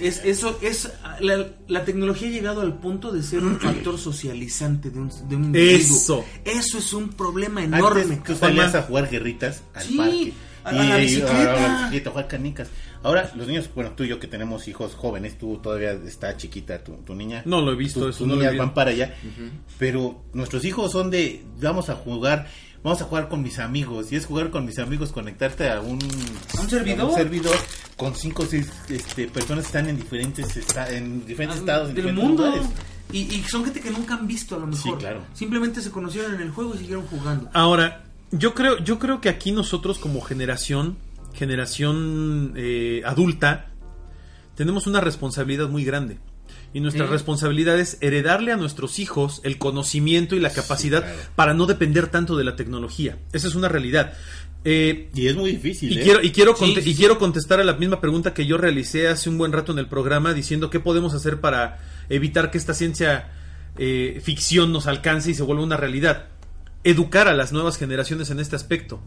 es 0.00 0.22
eso 0.24 0.58
es 0.62 0.90
la, 1.20 1.46
la 1.68 1.84
tecnología 1.84 2.28
ha 2.28 2.30
llegado 2.30 2.62
al 2.62 2.78
punto 2.78 3.12
de 3.12 3.22
ser 3.22 3.44
un 3.44 3.60
factor 3.60 3.98
socializante 3.98 4.90
de 4.90 4.98
un, 4.98 5.10
de 5.28 5.36
un 5.36 5.44
individuo. 5.44 5.76
Eso. 5.76 6.24
Eso 6.44 6.78
es 6.78 6.92
un 6.94 7.10
problema 7.10 7.62
enorme. 7.62 8.02
Antes 8.02 8.22
tú 8.24 8.34
salías 8.36 8.74
a 8.74 8.82
jugar 8.82 9.10
guerritas 9.10 9.62
al 9.74 9.82
Sí, 9.82 9.96
parque. 9.98 10.32
a- 10.64 10.68
a 10.70 10.72
la 10.72 10.96
bicicleta. 10.96 11.52
a 11.52 11.60
la 11.68 11.76
bicicleta, 11.78 12.08
a 12.08 12.12
jugar 12.12 12.28
canicas. 12.28 12.68
Ahora, 13.02 13.30
los 13.36 13.46
niños, 13.46 13.68
bueno, 13.74 13.92
tú 13.96 14.04
y 14.04 14.08
yo 14.08 14.18
que 14.18 14.26
tenemos 14.26 14.66
hijos 14.68 14.94
jóvenes, 14.94 15.38
tú 15.38 15.58
todavía 15.62 15.92
está 15.92 16.36
chiquita 16.36 16.82
tu, 16.82 16.92
tu 16.98 17.14
niña. 17.14 17.42
No 17.44 17.60
lo 17.60 17.72
he 17.72 17.76
visto 17.76 18.00
Tu- 18.00 18.08
eso, 18.08 18.18
Tus 18.18 18.26
no 18.28 18.34
lo 18.36 18.40
he 18.42 18.44
niñas 18.46 18.58
van 18.58 18.74
para 18.74 18.90
allá. 18.90 19.14
Pero 19.78 20.22
nuestros 20.32 20.64
hijos 20.64 20.92
son 20.92 21.10
de, 21.10 21.44
vamos 21.60 21.88
a 21.90 21.94
jugar, 21.94 22.48
vamos 22.82 23.00
a 23.00 23.04
jugar 23.04 23.28
con 23.28 23.42
mis 23.42 23.58
amigos. 23.58 24.10
Y 24.12 24.16
es 24.16 24.26
jugar 24.26 24.50
con 24.50 24.64
mis 24.64 24.78
amigos, 24.78 25.12
conectarte 25.12 25.68
a 25.70 25.80
un, 25.80 25.98
¿A 26.56 26.60
un 26.60 26.70
servidor? 26.70 27.00
a 27.00 27.04
un 27.04 27.14
servidor 27.14 27.56
con 27.96 28.14
cinco 28.14 28.42
o 28.42 28.46
seis 28.46 28.70
este, 28.88 29.26
personas 29.28 29.64
que 29.64 29.68
están 29.68 29.88
en 29.88 29.96
diferentes, 29.96 30.56
esta- 30.56 30.90
en 30.92 31.24
diferentes 31.26 31.58
Ah, 31.58 31.60
estados, 31.60 31.88
en 31.90 31.94
del 31.94 32.04
diferentes 32.06 32.24
mundo. 32.28 32.46
lugares. 32.46 32.66
Y, 33.12 33.18
y 33.36 33.44
son 33.44 33.64
gente 33.64 33.80
que 33.80 33.90
nunca 33.90 34.14
han 34.14 34.26
visto 34.26 34.56
a 34.56 34.58
lo 34.58 34.66
mejor. 34.66 34.82
Sí, 34.82 34.98
claro. 34.98 35.20
Simplemente 35.32 35.80
se 35.80 35.90
conocieron 35.90 36.34
en 36.34 36.40
el 36.40 36.50
juego 36.50 36.74
y 36.74 36.78
siguieron 36.78 37.06
jugando. 37.06 37.48
Ahora, 37.52 38.02
yo 38.32 38.52
creo, 38.54 38.78
yo 38.82 38.98
creo 38.98 39.20
que 39.20 39.28
aquí 39.28 39.52
nosotros 39.52 39.98
como 39.98 40.20
generación, 40.20 40.96
generación 41.36 42.52
eh, 42.56 43.02
adulta, 43.04 43.66
tenemos 44.54 44.86
una 44.86 45.00
responsabilidad 45.00 45.68
muy 45.68 45.84
grande. 45.84 46.18
Y 46.72 46.80
nuestra 46.80 47.06
Sí. 47.06 47.12
responsabilidad 47.12 47.78
es 47.78 47.96
heredarle 48.00 48.52
a 48.52 48.56
nuestros 48.56 48.98
hijos 48.98 49.40
el 49.44 49.56
conocimiento 49.56 50.34
y 50.36 50.40
la 50.40 50.50
capacidad 50.52 51.02
claro. 51.02 51.18
para 51.34 51.54
no 51.54 51.66
depender 51.66 52.08
tanto 52.08 52.36
de 52.36 52.44
la 52.44 52.56
tecnología. 52.56 53.18
Esa 53.32 53.48
es 53.48 53.54
una 53.54 53.68
realidad. 53.68 54.12
Eh, 54.64 55.08
Y 55.14 55.28
es 55.28 55.36
muy 55.36 55.52
difícil. 55.52 55.92
y 55.92 55.98
¿eh? 56.00 56.02
quiero, 56.02 56.22
y, 56.22 56.32
quiero 56.32 56.56
Sí, 56.56 56.74
y 56.84 56.94
quiero 56.96 57.18
contestar 57.18 57.60
a 57.60 57.64
la 57.64 57.74
misma 57.74 58.00
pregunta 58.00 58.34
que 58.34 58.46
yo 58.46 58.58
realicé 58.58 59.06
hace 59.08 59.30
un 59.30 59.38
buen 59.38 59.52
rato 59.52 59.72
en 59.72 59.78
el 59.78 59.86
programa 59.86 60.34
diciendo 60.34 60.68
qué 60.70 60.80
podemos 60.80 61.14
hacer 61.14 61.40
para 61.40 61.78
evitar 62.08 62.50
que 62.50 62.58
esta 62.58 62.74
ciencia 62.74 63.30
eh, 63.78 64.20
ficción 64.24 64.72
nos 64.72 64.86
alcance 64.86 65.30
y 65.30 65.34
se 65.34 65.44
vuelva 65.44 65.62
una 65.62 65.76
realidad. 65.76 66.26
Educar 66.82 67.28
a 67.28 67.34
las 67.34 67.52
nuevas 67.52 67.76
generaciones 67.78 68.30
en 68.30 68.40
este 68.40 68.56
aspecto. 68.56 69.00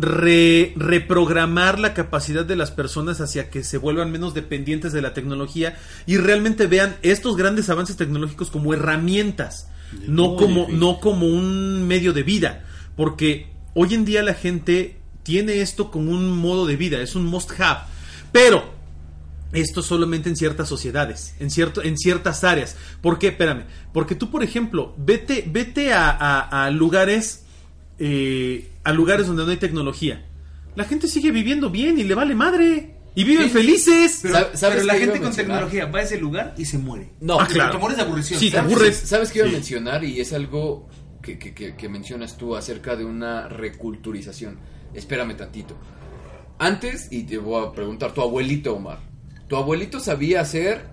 Re- 0.00 0.72
reprogramar 0.76 1.78
la 1.78 1.92
capacidad 1.94 2.44
de 2.46 2.56
las 2.56 2.70
personas 2.70 3.20
hacia 3.20 3.50
que 3.50 3.62
se 3.64 3.76
vuelvan 3.76 4.10
menos 4.10 4.32
dependientes 4.34 4.92
de 4.92 5.02
la 5.02 5.12
tecnología 5.14 5.76
y 6.06 6.16
realmente 6.16 6.66
vean 6.66 6.96
estos 7.02 7.36
grandes 7.36 7.68
avances 7.68 7.96
tecnológicos 7.96 8.50
como 8.50 8.72
herramientas, 8.72 9.68
no 10.06 10.36
como, 10.36 10.60
difícil. 10.60 10.80
no 10.80 11.00
como 11.00 11.26
un 11.26 11.86
medio 11.86 12.12
de 12.12 12.22
vida. 12.22 12.64
Porque 12.96 13.48
hoy 13.74 13.94
en 13.94 14.04
día 14.04 14.22
la 14.22 14.34
gente 14.34 14.96
tiene 15.22 15.60
esto 15.60 15.90
como 15.90 16.12
un 16.12 16.36
modo 16.38 16.66
de 16.66 16.76
vida, 16.76 17.00
es 17.02 17.14
un 17.14 17.26
must 17.26 17.50
have. 17.60 17.80
Pero 18.32 18.72
esto 19.52 19.82
solamente 19.82 20.28
en 20.28 20.36
ciertas 20.36 20.68
sociedades, 20.68 21.34
en, 21.40 21.50
cierto, 21.50 21.82
en 21.82 21.98
ciertas 21.98 22.44
áreas. 22.44 22.76
¿Por 23.02 23.18
qué? 23.18 23.28
Espérame. 23.28 23.64
Porque 23.92 24.14
tú, 24.14 24.30
por 24.30 24.42
ejemplo, 24.44 24.94
vete, 24.96 25.44
vete 25.46 25.92
a, 25.92 26.08
a- 26.10 26.64
a 26.66 26.70
lugares, 26.70 27.44
eh, 27.98 28.69
a 28.84 28.92
lugares 28.92 29.26
donde 29.26 29.44
no 29.44 29.50
hay 29.50 29.56
tecnología. 29.56 30.26
La 30.76 30.84
gente 30.84 31.08
sigue 31.08 31.30
viviendo 31.30 31.70
bien 31.70 31.98
y 31.98 32.04
le 32.04 32.14
vale 32.14 32.34
madre. 32.34 32.96
Y 33.14 33.24
viven 33.24 33.48
Sí. 33.48 33.54
felices. 33.54 34.20
Pero, 34.22 34.34
¿Sab- 34.36 34.54
sabes 34.54 34.76
pero 34.76 34.84
la 34.84 34.94
gente 34.94 35.20
con 35.20 35.32
tecnología 35.34 35.86
va 35.86 35.98
a 35.98 36.02
ese 36.02 36.16
lugar 36.18 36.54
y 36.56 36.64
se 36.64 36.78
muere. 36.78 37.10
No, 37.20 37.40
Ah, 37.40 37.46
claro. 37.50 37.72
Te 37.72 37.78
mueres 37.78 37.96
de 37.98 38.04
aburrición. 38.04 38.38
Sí, 38.38 38.50
te 38.50 38.56
¿Sabes- 38.56 38.72
aburres. 38.72 38.96
¿Sabes 38.96 39.32
qué 39.32 39.40
iba 39.40 39.48
Sí. 39.48 39.54
a 39.54 39.56
mencionar? 39.56 40.04
Y 40.04 40.20
es 40.20 40.32
algo 40.32 40.88
que, 41.20 41.36
que- 41.38 41.52
que- 41.52 41.74
que 41.74 41.88
mencionas 41.88 42.36
tú 42.38 42.54
acerca 42.54 42.94
de 42.94 43.04
una 43.04 43.48
reculturización. 43.48 44.58
Espérame 44.94 45.36
tantito. 45.36 45.76
Antes, 46.58 47.08
y 47.10 47.24
te 47.24 47.38
voy 47.38 47.66
a 47.66 47.72
preguntar, 47.72 48.12
tu 48.12 48.20
abuelito, 48.20 48.76
Omar. 48.76 48.98
Tu 49.48 49.56
abuelito 49.56 49.98
sabía 49.98 50.40
hacer 50.42 50.86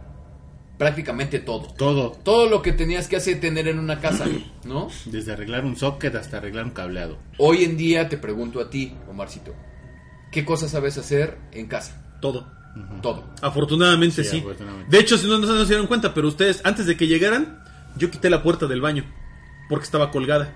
prácticamente 0.78 1.40
todo. 1.40 1.74
Todo. 1.78 2.12
Todo 2.24 2.48
lo 2.50 2.62
que 2.62 2.72
tenías 2.74 3.08
que 3.08 3.16
hacer 3.16 3.40
tener 3.40 3.68
en 3.68 3.80
una 3.80 4.00
casa, 4.00 4.26
¿no? 4.66 4.90
Desde 5.06 5.34
arreglar 5.34 5.66
un 5.66 5.76
socket 5.76 6.16
hasta 6.16 6.38
arreglar 6.38 6.66
un 6.66 6.72
cableado. 6.72 7.18
Hoy 7.38 7.64
en 7.64 7.78
día 7.78 8.10
te 8.10 8.18
pregunto 8.18 8.60
a 8.60 8.70
ti, 8.70 8.94
Omarcito. 9.10 9.54
¿Qué 10.32 10.46
cosas 10.46 10.72
sabes 10.72 10.98
hacer 10.98 11.38
en 11.52 11.68
casa? 11.68 12.02
Todo. 12.22 12.48
Todo. 13.02 13.24
Afortunadamente 13.42 14.24
Sí, 14.24 14.30
sí. 14.30 14.38
afortunadamente. 14.40 14.92
De 14.96 15.02
hecho, 15.02 15.18
si 15.18 15.28
no, 15.28 15.40
no 15.40 15.62
se 15.64 15.66
dieron 15.70 15.88
cuenta, 15.88 16.14
pero 16.14 16.28
ustedes, 16.28 16.62
antes 16.64 16.86
de 16.86 16.96
que 16.96 17.08
llegaran, 17.08 17.64
yo 17.96 18.12
quité 18.12 18.30
la 18.30 18.44
puerta 18.44 18.68
del 18.68 18.82
baño. 18.82 19.04
Porque 19.70 19.86
estaba 19.86 20.12
colgada. 20.12 20.54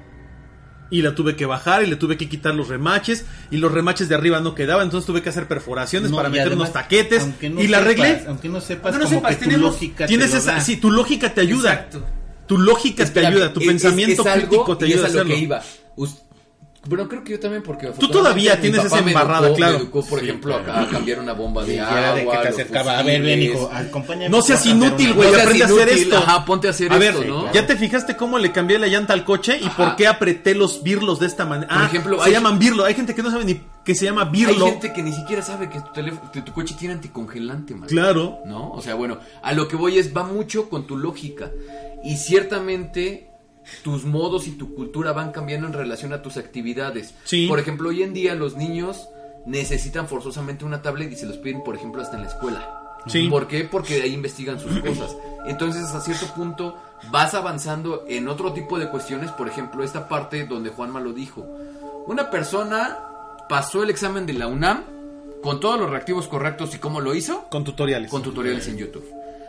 Y 0.92 1.02
la 1.02 1.16
tuve 1.16 1.36
que 1.36 1.46
bajar 1.48 1.82
y 1.84 1.88
le 1.88 1.96
tuve 1.96 2.18
que 2.18 2.30
quitar 2.30 2.54
los 2.54 2.68
remaches. 2.68 3.26
Y 3.50 3.58
los 3.58 3.72
remaches 3.72 4.10
de 4.10 4.14
arriba 4.16 4.40
no 4.42 4.54
quedaban. 4.54 4.84
Entonces 4.84 5.08
tuve 5.08 5.22
que 5.24 5.30
hacer 5.30 5.48
perforaciones 5.48 6.12
No, 6.12 6.18
para 6.18 6.30
meter 6.30 6.48
además, 6.48 6.70
unos 6.70 6.74
taquetes. 6.74 7.26
no 7.50 7.62
y 7.62 7.68
la 7.68 7.78
arreglé. 7.78 8.24
Aunque 8.28 8.50
no 8.50 8.62
sepas, 8.62 8.94
Aunque 8.94 9.00
no 9.00 9.06
como 9.06 9.20
sepas, 9.22 9.36
que 9.38 9.44
tu 9.44 9.50
tenemos- 9.50 9.72
lógica 9.74 9.98
te 10.06 10.08
Tienes 10.10 10.32
lo 10.34 10.38
esa, 10.38 10.60
sí, 10.60 10.78
tu 10.78 10.92
lógica 10.92 11.34
te 11.34 11.42
ayuda. 11.42 11.74
Exacto. 11.74 12.06
Tu 12.46 12.58
lógica 12.58 13.04
Espérame, 13.04 13.32
te 13.32 13.38
ayuda, 13.40 13.54
tu 13.54 13.62
es- 13.62 13.68
pensamiento 13.68 14.28
es 14.28 14.34
crítico 14.34 14.78
te 14.78 14.86
y 14.88 14.92
ayuda 14.92 15.06
a 15.06 15.08
lo 15.08 15.14
hacerlo. 15.22 15.34
que 15.36 15.40
iba. 15.42 15.62
Bueno, 16.88 17.08
creo 17.08 17.24
que 17.24 17.32
yo 17.34 17.40
también 17.40 17.62
porque 17.62 17.88
Tú 17.90 18.08
todavía 18.10 18.60
tienes 18.60 18.84
esa 18.84 18.98
embarrada, 19.00 19.50
educó- 19.50 19.56
claro. 19.56 19.74
Me 19.78 19.84
educó, 19.84 20.04
por 20.04 20.20
Sí, 20.20 20.26
ejemplo, 20.26 20.58
claro. 20.64 20.74
a, 20.80 20.82
a 20.84 20.90
cambiar 20.90 21.20
una 21.20 21.34
bomba 21.34 21.64
de 21.64 21.80
agua. 21.80 22.14
de 22.16 22.26
que 22.26 22.38
te 22.38 22.48
acercaba. 22.48 22.98
A 22.98 23.04
ver, 23.04 23.22
ven, 23.22 23.42
hijo, 23.44 23.70
acompáñame. 23.72 24.30
No 24.30 24.42
seas 24.42 24.66
a 24.66 24.70
inútil, 24.70 25.14
güey, 25.14 25.32
No 25.32 25.38
aprende 25.40 25.64
a 25.64 25.68
hacer 25.68 25.90
esto. 25.90 26.18
ajá, 26.18 26.44
ponte 26.46 26.68
a 26.68 26.72
hacer 26.72 26.92
a 26.92 26.98
esto, 26.98 27.20
ver, 27.20 27.30
¿no? 27.30 27.54
¿ya 27.54 27.68
te 27.68 27.76
fijaste 27.76 28.16
cómo 28.18 28.40
le 28.40 28.52
cambié 28.52 28.80
la 28.80 28.88
llanta 28.88 29.14
al 29.14 29.24
coche 29.26 29.60
y 29.62 29.70
por 29.70 29.96
qué 29.96 30.08
apreté 30.08 30.56
los 30.56 30.82
birlos 30.82 31.20
de 31.20 31.28
esta 31.28 31.46
manera? 31.46 31.68
Por 31.72 31.82
Ah, 31.84 31.86
ejemplo, 31.86 32.18
se 32.18 32.26
hay- 32.26 32.32
llaman 32.34 32.58
birlo. 32.58 32.84
Hay 32.86 32.96
gente 32.96 33.14
que 33.14 33.22
no 33.22 33.30
sabe 33.30 33.46
ni 33.46 33.62
que 33.86 33.94
se 33.96 34.06
llama 34.06 34.24
Hay 34.24 34.30
birlo. 34.32 34.66
gente 34.66 34.92
que 34.92 35.04
ni 35.04 35.14
siquiera 35.14 35.42
sabe 35.44 35.70
que 35.70 35.80
tu, 35.80 35.92
teléfono, 35.94 36.32
que 36.32 36.42
tu 36.42 36.52
coche 36.52 36.76
tiene 36.80 36.96
anticongelante, 36.96 37.76
man. 37.76 37.88
Claro. 37.90 38.40
¿No? 38.46 38.72
O 38.72 38.82
sea, 38.82 38.96
bueno, 38.96 39.20
a 39.44 39.54
lo 39.54 39.68
que 39.68 39.76
voy 39.76 40.00
es, 40.00 40.16
va 40.16 40.24
mucho 40.24 40.68
con 40.70 40.88
tu 40.88 40.98
lógica. 40.98 41.52
Y 42.04 42.18
ciertamente 42.18 43.31
tus 43.84 44.06
modos 44.06 44.48
y 44.48 44.52
tu 44.52 44.74
cultura 44.76 45.12
van 45.14 45.32
cambiando 45.32 45.68
en 45.68 45.74
relación 45.74 46.14
a 46.14 46.22
tus 46.22 46.38
actividades. 46.38 47.14
Sí. 47.24 47.48
Por 47.48 47.60
ejemplo, 47.60 47.90
hoy 47.90 48.04
en 48.04 48.14
día 48.14 48.36
los 48.36 48.56
niños 48.56 49.08
necesitan 49.46 50.08
forzosamente 50.08 50.66
una 50.66 50.82
tablet 50.82 51.12
y 51.12 51.16
se 51.16 51.26
los 51.26 51.38
piden, 51.38 51.64
por 51.64 51.76
ejemplo, 51.76 52.02
hasta 52.02 52.18
en 52.18 52.24
la 52.24 52.30
escuela. 52.30 52.78
Sí. 53.08 53.28
¿Por 53.30 53.48
qué? 53.48 53.64
Porque 53.64 54.02
ahí 54.04 54.14
investigan 54.14 54.60
sus 54.60 54.80
cosas. 54.80 55.16
Entonces, 55.48 55.84
a 55.86 56.02
cierto 56.02 56.28
punto, 56.36 56.78
vas 57.12 57.34
avanzando 57.34 58.06
en 58.08 58.28
otro 58.28 58.54
tipo 58.54 58.78
de 58.78 58.90
cuestiones. 58.90 59.32
Por 59.32 59.48
ejemplo, 59.48 59.84
esta 59.84 60.08
parte 60.08 60.46
donde 60.46 60.70
Juanma 60.70 61.00
lo 61.00 61.12
dijo. 61.12 61.44
Una 62.06 62.30
persona 62.30 63.00
pasó 63.50 63.82
el 63.82 63.90
examen 63.90 64.26
de 64.28 64.34
la 64.34 64.48
UNAM 64.48 64.84
con 65.42 65.60
todos 65.60 65.80
los 65.80 65.90
reactivos 65.90 66.28
correctos 66.28 66.76
y 66.76 66.78
cómo 66.78 67.02
lo 67.02 67.16
hizo 67.16 67.48
Con 67.50 67.64
tutoriales. 67.64 68.12
con 68.12 68.22
tutoriales 68.22 68.68
en 68.68 68.78
YouTube. 68.78 69.06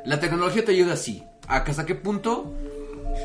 La 0.07 0.19
tecnología 0.19 0.65
te 0.65 0.73
ayuda 0.73 0.95
así. 0.95 1.23
¿Hasta 1.47 1.85
qué 1.85 1.95
punto? 1.95 2.55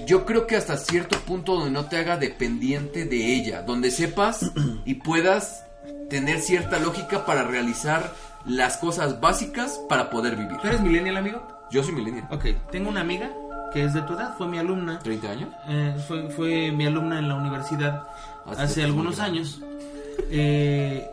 Yo 0.06 0.26
creo 0.26 0.48
que 0.48 0.56
hasta 0.56 0.78
cierto 0.78 1.18
punto 1.20 1.56
donde 1.56 1.72
no 1.72 1.86
te 1.86 1.98
haga 1.98 2.18
dependiente 2.18 3.06
de 3.06 3.36
ella, 3.36 3.62
donde 3.62 3.92
sepas 3.92 4.52
y 4.86 4.96
puedas 4.96 5.66
tener 6.10 6.42
cierta 6.42 6.80
lógica 6.80 7.26
para 7.26 7.44
realizar 7.44 8.14
las 8.46 8.78
cosas 8.78 9.20
básicas 9.20 9.80
para 9.90 10.10
poder 10.10 10.36
vivir. 10.36 10.58
¿Tú 10.62 10.68
eres 10.68 10.82
millennial, 10.82 11.18
amigo? 11.18 11.48
Yo 11.70 11.84
soy 11.84 11.94
millennial. 11.94 12.28
Ok, 12.32 12.46
tengo 12.72 12.90
una 12.90 13.02
amiga 13.02 13.32
que 13.74 13.84
es 13.84 13.94
de 13.94 14.02
tu 14.04 14.14
edad, 14.14 14.36
fue 14.38 14.48
mi 14.48 14.58
alumna. 14.58 15.00
30 15.00 15.30
años. 15.30 15.50
Eh, 15.68 15.96
fue, 16.08 16.30
fue 16.30 16.72
mi 16.72 16.86
alumna 16.86 17.20
en 17.20 17.28
la 17.28 17.36
universidad 17.36 18.08
Hace 18.46 18.62
hace 18.62 18.84
algunos 18.84 19.20
años. 19.20 19.62
Eh, 20.32 21.06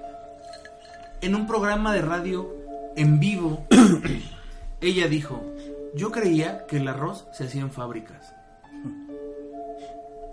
en 1.20 1.34
un 1.34 1.46
programa 1.46 1.92
de 1.92 2.02
radio 2.02 2.48
en 2.96 3.18
vivo, 3.18 3.66
ella 4.80 5.08
dijo, 5.08 5.44
yo 5.94 6.10
creía 6.12 6.66
que 6.66 6.76
el 6.76 6.88
arroz 6.88 7.26
se 7.32 7.44
hacía 7.44 7.62
en 7.62 7.70
fábricas. 7.70 8.33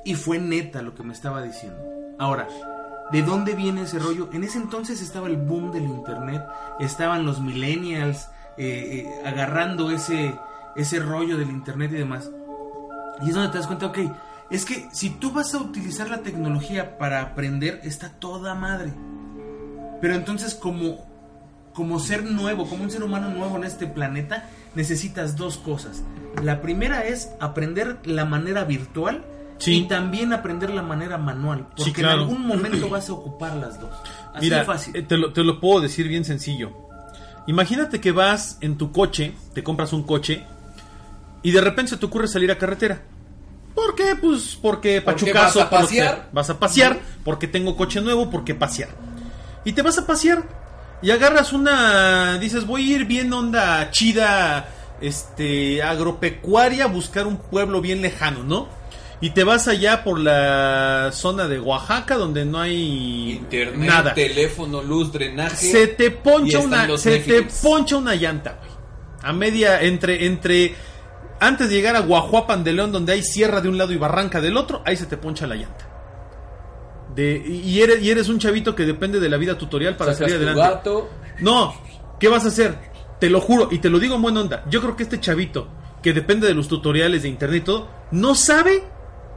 Y 0.04 0.16
fue 0.16 0.40
neta 0.40 0.82
lo 0.82 0.96
que 0.96 1.04
me 1.04 1.14
estaba 1.14 1.42
diciendo. 1.42 1.78
Ahora, 2.18 2.48
¿de 3.12 3.22
dónde 3.22 3.56
viene 3.56 3.84
ese 3.84 4.00
rollo? 4.00 4.30
En 4.34 4.44
ese 4.44 4.58
entonces 4.58 5.02
estaba 5.02 5.28
el 5.28 5.38
boom 5.38 5.72
del 5.72 5.84
internet, 5.84 6.44
estaban 6.80 7.26
los 7.26 7.42
millennials 7.42 8.30
eh, 8.58 9.06
eh, 9.06 9.22
agarrando 9.26 9.92
ese, 9.92 10.36
ese 10.76 11.00
rollo 11.00 11.38
del 11.38 11.50
internet 11.50 11.92
y 11.94 11.98
demás. 11.98 12.32
Y 13.22 13.30
es 13.30 13.36
donde 13.36 13.52
te 13.52 13.58
das 13.58 13.68
cuenta, 13.68 13.88
ok, 13.88 14.00
es 14.50 14.66
que 14.66 14.90
si 14.92 15.12
tú 15.12 15.32
vas 15.32 15.54
a 15.54 15.60
utilizar 15.60 16.10
la 16.10 16.22
tecnología 16.22 16.98
para 16.98 17.22
aprender, 17.22 17.80
está 17.84 18.10
toda 18.10 18.56
madre. 18.56 18.92
Pero 20.02 20.16
entonces 20.16 20.56
como, 20.56 21.06
como 21.74 22.00
ser 22.00 22.24
nuevo, 22.24 22.68
como 22.68 22.84
un 22.84 22.92
ser 22.92 23.04
humano 23.04 23.30
nuevo 23.30 23.56
en 23.58 23.64
este 23.64 23.88
planeta, 23.88 24.50
necesitas 24.76 25.38
dos 25.38 25.58
cosas. 25.58 26.04
La 26.44 26.62
primera 26.62 27.06
es 27.06 27.32
aprender 27.40 28.00
la 28.04 28.26
manera 28.26 28.64
virtual 28.64 29.24
Sí. 29.62 29.76
y 29.76 29.84
también 29.88 30.34
aprender 30.34 30.70
la 30.72 30.82
manera 30.82 31.18
manual. 31.18 31.68
Porque 31.70 31.84
Sí, 31.84 31.94
claro. 31.94 32.16
en 32.16 32.20
algún 32.30 32.48
momento 32.48 32.90
vas 32.90 33.10
a 33.10 33.14
ocupar 33.14 33.56
las 33.56 33.80
dos. 33.80 33.90
Así 34.34 34.46
Mira, 34.46 34.60
de 34.60 34.66
fácil. 34.66 34.96
eh, 34.96 35.04
te 35.04 35.18
lo, 35.18 35.32
te 35.34 35.44
lo 35.44 35.60
puedo 35.60 35.82
decir 35.82 36.08
bien 36.08 36.26
sencillo. 36.26 36.72
Imagínate 37.48 38.00
que 38.02 38.12
vas 38.12 38.58
en 38.62 38.78
tu 38.78 38.92
coche, 38.92 39.34
te 39.54 39.64
compras 39.64 39.94
un 39.94 40.04
coche 40.04 40.44
y 41.44 41.52
de 41.52 41.62
repente 41.62 41.92
se 41.92 41.98
te 41.98 42.06
ocurre 42.06 42.28
salir 42.28 42.52
a 42.52 42.58
carretera. 42.58 43.02
¿Por 43.74 43.96
qué? 43.96 44.16
Pues 44.20 44.58
porque 44.62 45.02
pachucazo. 45.02 45.60
vas 45.60 45.66
a 45.66 45.70
por 45.70 45.82
lo 45.82 45.88
que 45.88 45.96
pasear. 45.96 46.16
sea. 46.16 46.30
Vas 46.34 46.50
a 46.50 46.60
pasear, 46.60 47.00
porque 47.24 47.48
tengo 47.48 47.76
coche 47.78 48.02
nuevo, 48.02 48.30
porque 48.30 48.54
pasear. 48.54 48.90
Y 49.66 49.72
te 49.74 49.82
vas 49.82 49.98
a 49.98 50.06
pasear 50.06 50.44
y 51.02 51.10
agarras 51.12 51.54
una, 51.54 52.38
dices, 52.38 52.66
voy 52.68 52.92
a 52.92 52.96
ir 52.98 53.06
bien 53.06 53.32
onda 53.34 53.90
chida, 53.92 54.68
este, 55.02 55.82
agropecuaria, 55.82 56.84
a 56.84 56.88
buscar 56.88 57.26
un 57.28 57.38
pueblo 57.38 57.82
bien 57.82 58.02
lejano, 58.02 58.44
¿no? 58.44 58.68
Y 59.24 59.30
te 59.30 59.44
vas 59.44 59.68
allá 59.68 60.04
por 60.04 60.20
la 60.20 61.12
zona 61.14 61.48
de 61.48 61.60
Oaxaca 61.60 62.18
donde 62.18 62.44
no 62.44 62.60
hay 62.60 63.34
Internet, 63.34 63.90
nada 63.90 64.14
teléfono, 64.16 64.82
luz, 64.82 65.12
drenaje. 65.14 65.56
se 65.72 65.88
te 65.88 66.10
poncha 66.10 66.60
una 66.60 66.98
se 66.98 67.12
Netflix. 67.12 67.26
te 67.28 67.68
poncha 67.68 67.98
una 67.98 68.16
llanta 68.16 68.58
güey 68.60 68.72
a 69.22 69.32
media 69.32 69.80
entre 69.82 70.26
entre 70.26 70.74
antes 71.40 71.70
de 71.70 71.76
llegar 71.76 71.96
a 71.96 72.00
Guajuapan 72.00 72.64
de 72.64 72.74
León 72.74 72.92
donde 72.92 73.14
hay 73.14 73.22
sierra 73.22 73.62
de 73.62 73.70
un 73.70 73.78
lado 73.78 73.94
y 73.94 73.98
barranca 73.98 74.42
del 74.42 74.58
otro 74.58 74.82
ahí 74.86 74.98
se 74.98 75.06
te 75.06 75.18
poncha 75.18 75.46
la 75.46 75.56
llanta 75.56 75.88
de 77.16 77.38
y 77.46 77.80
eres 77.80 78.02
y 78.02 78.10
eres 78.10 78.28
un 78.28 78.40
chavito 78.40 78.74
que 78.74 78.86
depende 78.86 79.20
de 79.20 79.30
la 79.30 79.38
vida 79.38 79.56
tutorial 79.56 79.98
para 79.98 80.14
Sacas 80.14 80.32
salir 80.32 80.44
tu 80.44 80.50
adelante 80.50 80.78
gato. 80.78 81.10
no 81.42 81.76
qué 82.20 82.28
vas 82.28 82.46
a 82.46 82.48
hacer 82.48 82.76
te 83.20 83.30
lo 83.30 83.40
juro 83.40 83.68
y 83.70 83.78
te 83.78 83.92
lo 83.92 84.00
digo 84.00 84.16
en 84.16 84.24
buena 84.24 84.42
onda 84.42 84.64
yo 84.68 84.82
creo 84.82 84.96
que 84.96 85.04
este 85.04 85.20
chavito 85.20 85.68
que 86.02 86.14
depende 86.14 86.48
de 86.48 86.56
los 86.56 86.68
tutoriales 86.68 87.22
de 87.22 87.30
internet 87.30 87.62
y 87.62 87.66
todo 87.66 87.88
no 88.10 88.34
sabe 88.34 88.82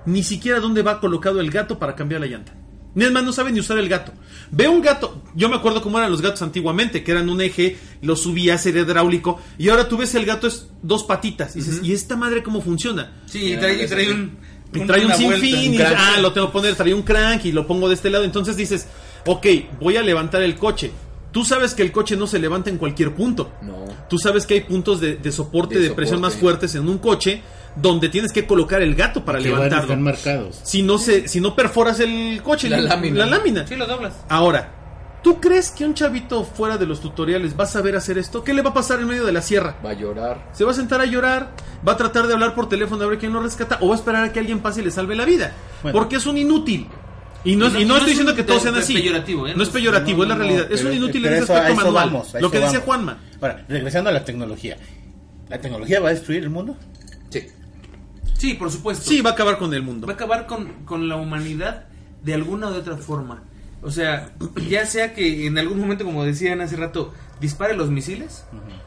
ni 0.06 0.22
siquiera 0.22 0.60
dónde 0.60 0.82
va 0.82 1.00
colocado 1.00 1.40
el 1.40 1.50
gato 1.50 1.78
para 1.78 1.94
cambiar 1.94 2.20
la 2.20 2.26
llanta 2.26 2.52
ni 2.94 3.04
es 3.04 3.12
más, 3.12 3.24
no 3.24 3.32
sabe 3.32 3.50
ni 3.50 3.60
usar 3.60 3.78
el 3.78 3.88
gato. 3.88 4.12
Ve 4.50 4.68
un 4.68 4.80
gato, 4.80 5.22
yo 5.34 5.48
me 5.48 5.56
acuerdo 5.56 5.82
cómo 5.82 5.98
eran 5.98 6.10
los 6.10 6.22
gatos 6.22 6.42
antiguamente, 6.42 7.02
que 7.02 7.10
eran 7.10 7.28
un 7.28 7.40
eje, 7.40 7.76
lo 8.02 8.14
subías, 8.14 8.64
era 8.66 8.80
hidráulico, 8.80 9.40
y 9.58 9.68
ahora 9.68 9.88
tú 9.88 9.96
ves 9.96 10.14
el 10.14 10.24
gato 10.24 10.46
es 10.46 10.68
dos 10.82 11.04
patitas, 11.04 11.56
y 11.56 11.58
dices, 11.60 11.80
¿y 11.82 11.92
esta 11.92 12.16
madre 12.16 12.42
cómo 12.42 12.60
funciona? 12.60 13.12
Sí, 13.26 13.52
y 13.52 13.56
trae, 13.56 13.82
y 13.82 13.86
trae 13.86 14.12
un... 14.12 14.54
Y 14.72 14.80
trae 14.80 15.06
un 15.06 15.14
sinfín, 15.14 15.74
y 15.74 15.78
ah, 15.80 16.18
lo 16.20 16.32
tengo 16.32 16.48
que 16.48 16.52
poner, 16.52 16.74
trae 16.74 16.92
un 16.92 17.02
crank 17.02 17.44
y 17.44 17.52
lo 17.52 17.64
pongo 17.64 17.88
de 17.88 17.94
este 17.94 18.10
lado, 18.10 18.24
entonces 18.24 18.56
dices, 18.56 18.88
ok, 19.24 19.46
voy 19.80 19.96
a 19.96 20.02
levantar 20.02 20.42
el 20.42 20.56
coche. 20.56 20.90
Tú 21.30 21.44
sabes 21.44 21.74
que 21.74 21.82
el 21.82 21.92
coche 21.92 22.16
no 22.16 22.26
se 22.26 22.40
levanta 22.40 22.70
en 22.70 22.78
cualquier 22.78 23.14
punto. 23.14 23.52
No. 23.62 23.86
Tú 24.08 24.18
sabes 24.18 24.46
que 24.46 24.54
hay 24.54 24.60
puntos 24.62 25.00
de, 25.00 25.16
de 25.16 25.30
soporte, 25.30 25.78
De 25.78 25.90
de, 25.90 25.94
presión 25.94 26.20
más 26.20 26.34
fuertes 26.34 26.74
en 26.74 26.88
un 26.88 26.98
coche 26.98 27.40
donde 27.76 28.08
tienes 28.08 28.32
que 28.32 28.46
colocar 28.46 28.82
el 28.82 28.94
gato 28.94 29.24
para 29.24 29.38
Que 29.40 29.50
van 29.50 29.62
a 29.62 29.64
estar 29.64 29.82
levantarlo. 29.82 30.04
marcados. 30.04 30.60
Si 30.62 30.82
no 30.82 30.98
se, 30.98 31.26
si 31.28 31.40
no 31.40 31.56
perforas 31.56 32.00
el 32.00 32.40
coche, 32.42 32.68
La 32.68 32.78
el- 32.78 32.84
lámina. 32.88 33.18
la 33.20 33.26
lámina. 33.38 33.66
Sí, 33.66 33.74
lo 33.76 33.86
doblas. 33.86 34.12
Ahora, 34.28 34.70
¿tú 35.22 35.40
crees 35.40 35.70
que 35.70 35.84
un 35.84 35.94
chavito 35.94 36.44
fuera 36.44 36.76
de 36.78 36.86
los 36.86 37.00
tutoriales 37.00 37.58
va 37.58 37.64
a 37.64 37.66
saber 37.66 37.96
hacer 37.96 38.16
esto? 38.18 38.44
¿Qué 38.44 38.54
le 38.54 38.62
va 38.62 38.70
a 38.70 38.74
pasar 38.74 39.00
en 39.00 39.06
medio 39.08 39.24
de 39.24 39.32
la 39.32 39.42
sierra? 39.42 39.76
Va 39.84 39.90
a 39.90 39.94
llorar. 39.94 40.50
¿Se 40.52 40.64
va 40.64 40.70
a 40.70 40.74
sentar 40.74 41.00
a 41.00 41.04
llorar? 41.06 41.50
¿Va 41.86 41.92
a 41.92 41.96
tratar 41.96 42.26
de 42.28 42.34
hablar 42.34 42.54
por 42.54 42.68
teléfono 42.68 43.02
a 43.04 43.06
ver 43.08 43.18
quién 43.18 43.32
lo 43.32 43.40
rescata? 43.42 43.78
¿O 43.80 43.88
va 43.88 43.94
a 43.94 43.98
esperar 43.98 44.24
a 44.24 44.32
que 44.32 44.38
alguien 44.38 44.60
pase 44.60 44.80
y 44.80 44.84
le 44.84 44.90
salve 44.90 45.16
la 45.16 45.24
vida? 45.24 45.52
Bueno. 45.82 45.98
Porque 45.98 46.16
es 46.16 46.26
un 46.26 46.38
inútil. 46.38 46.86
Y 47.46 47.56
no, 47.56 47.66
Y 47.66 47.70
no- 47.72 47.80
y 47.80 47.84
no 47.84 47.88
no 47.88 47.94
estoy 47.96 48.12
es 48.12 48.18
diciendo 48.18 48.34
que 48.34 48.42
todos 48.44 48.62
sean 48.62 48.74
así. 48.76 48.94
peyorativo, 48.94 49.46
¿eh? 49.48 49.52
No 49.54 49.62
es 49.64 49.68
peyorativo, 49.68 50.18
No, 50.18 50.22
es 50.24 50.28
la 50.30 50.34
realidad. 50.36 50.66
es 50.72 50.82
un 50.84 50.94
inútil 50.94 51.26
en 51.26 51.32
ese 51.34 51.42
aspecto 51.52 51.66
eso 51.72 51.76
manual. 51.76 52.04
vamos, 52.06 52.34
lo 52.40 52.50
que 52.50 52.56
decía 52.58 52.78
vamos. 52.78 52.84
Juanma. 52.86 53.18
Ahora, 53.42 53.64
regresando 53.68 54.08
a 54.08 54.12
la 54.14 54.24
tecnología. 54.24 54.76
¿La 55.50 55.60
tecnología 55.60 56.00
va 56.00 56.08
a 56.08 56.12
destruir 56.12 56.42
el 56.42 56.48
mundo? 56.50 56.74
Sí. 58.44 58.54
Por 58.54 58.70
supuesto. 58.70 59.04
Sí, 59.08 59.20
va 59.20 59.30
a 59.30 59.32
acabar 59.34 59.58
con 59.58 59.72
el 59.74 59.82
mundo. 59.82 60.06
va 60.06 60.12
a 60.12 60.16
acabar 60.16 60.46
con, 60.46 60.84
con 60.84 61.08
la 61.08 61.16
humanidad 61.16 61.84
de 62.22 62.34
alguna 62.34 62.68
u 62.70 62.74
otra 62.74 62.96
forma. 62.96 63.42
O 63.82 63.90
sea, 63.90 64.30
ya 64.68 64.86
sea 64.86 65.12
que 65.14 65.46
en 65.46 65.58
algún 65.58 65.78
momento, 65.78 66.04
como 66.04 66.24
decían 66.24 66.60
hace 66.62 66.76
rato, 66.76 67.12
dispare 67.40 67.76
los 67.76 67.90
misiles, 67.90 68.44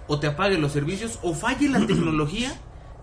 o 0.08 0.20
te 0.20 0.26
apague 0.28 0.58
los 0.58 0.72
servicios, 0.72 1.20
o 1.22 1.36
falle 1.36 1.70
la 1.70 1.86
tecnología, 1.86 2.52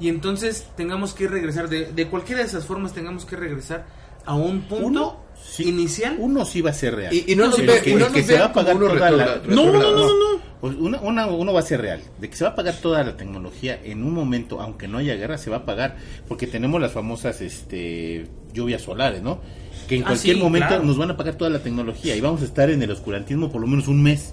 y 0.01 0.09
entonces 0.09 0.67
tengamos 0.77 1.15
que 1.15 1.29
regresar, 1.29 1.69
de, 1.69 1.93
de 1.93 2.09
cualquiera 2.09 2.41
de 2.41 2.49
esas 2.49 2.65
formas 2.67 2.93
tengamos 2.95 3.25
que 3.25 3.37
regresar 3.37 3.87
a 4.27 4.35
un 4.35 4.63
punto 4.63 4.87
Uno, 4.87 5.21
sí. 5.41 5.69
inicial. 5.69 6.17
Uno 6.19 6.45
sí 6.45 6.63
va 6.63 6.71
a 6.71 6.75
ser 6.75 6.97
real. 6.97 7.15
Y, 7.15 7.31
y 7.33 7.37
no 7.37 7.47
nos 7.47 7.59
ve, 7.59 7.81
que- 7.81 7.91
y 7.91 7.95
no 7.95 8.11
que 8.11 8.19
nos 8.21 8.27
se 8.27 8.39
va 8.39 8.47
a 8.47 8.53
como 8.53 8.55
pagar 8.55 8.77
unos 8.77 8.89
toda 8.95 9.11
la- 9.13 9.35
retorna- 9.37 9.55
No, 9.55 9.67
no, 9.73 9.79
no, 9.81 10.07
no. 10.09 10.34
Pues 10.65 10.77
una, 10.79 10.99
una- 11.03 11.27
uno 11.27 11.53
va 11.53 11.61
a 11.61 11.63
ser 11.63 11.83
real, 11.83 12.01
de 12.19 12.31
que 12.31 12.37
se 12.37 12.43
va 12.45 12.53
a 12.53 12.55
pagar 12.55 12.77
toda 12.81 13.05
la 13.05 13.19
tecnología 13.19 13.79
en 13.85 14.03
un 14.03 14.15
momento, 14.15 14.63
aunque 14.63 14.89
no 14.89 14.97
haya 14.97 15.15
guerra, 15.15 15.37
se 15.37 15.51
va 15.51 15.59
a 15.59 15.65
pagar, 15.67 15.97
porque 16.27 16.47
tenemos 16.47 16.81
las 16.81 16.91
famosas 16.91 17.43
este, 17.43 18.27
lluvias 18.55 18.81
solares, 18.81 19.21
¿no? 19.23 19.41
Que 19.87 19.97
en 19.97 20.05
Ah, 20.05 20.07
cualquier 20.07 20.37
sí, 20.37 20.43
momento 20.43 20.69
claro. 20.69 20.83
nos 20.85 20.97
van 20.97 21.11
a 21.11 21.19
pagar 21.19 21.35
toda 21.35 21.51
la 21.51 21.59
tecnología 21.59 22.17
y 22.17 22.23
vamos 22.23 22.41
a 22.41 22.47
estar 22.47 22.71
en 22.71 22.83
el 22.83 22.91
oscurantismo 22.91 23.53
por 23.53 23.61
lo 23.61 23.67
menos 23.67 23.89
un 23.89 24.03
mes. 24.03 24.33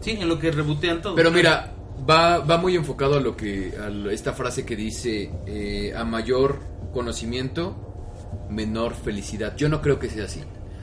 Sí, 0.00 0.10
en 0.18 0.28
lo 0.28 0.36
que 0.36 0.50
rebotean 0.50 1.00
todo. 1.00 1.14
Pero 1.14 1.30
mira, 1.30 1.72
va, 2.10 2.38
va 2.38 2.58
muy 2.58 2.74
enfocado 2.74 3.14
a 3.18 3.20
lo 3.20 3.36
que 3.36 3.72
a 3.80 4.12
esta 4.12 4.32
frase 4.32 4.66
que 4.66 4.74
dice 4.74 5.30
eh, 5.46 5.92
a 5.96 6.02
mayor 6.02 6.58
conocimiento, 6.92 7.76
menor 8.50 8.94
felicidad. 8.94 9.54
Yo 9.56 9.68
no 9.68 9.80
creo 9.80 10.00
que 10.00 10.08
sea 10.10 10.24
así. 10.24 10.40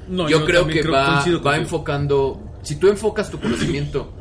No, 0.08 0.30
yo, 0.30 0.46
creo 0.46 0.62
también 0.62 0.84
que 0.84 0.90
va, 0.90 1.06
coincido 1.16 1.38
va 1.40 1.44
contigo. 1.44 1.64
enfocando. 1.64 2.42
Si 2.62 2.78
tú 2.78 2.88
enfocas 2.88 3.30
tu 3.30 3.40
conocimiento 3.42 4.14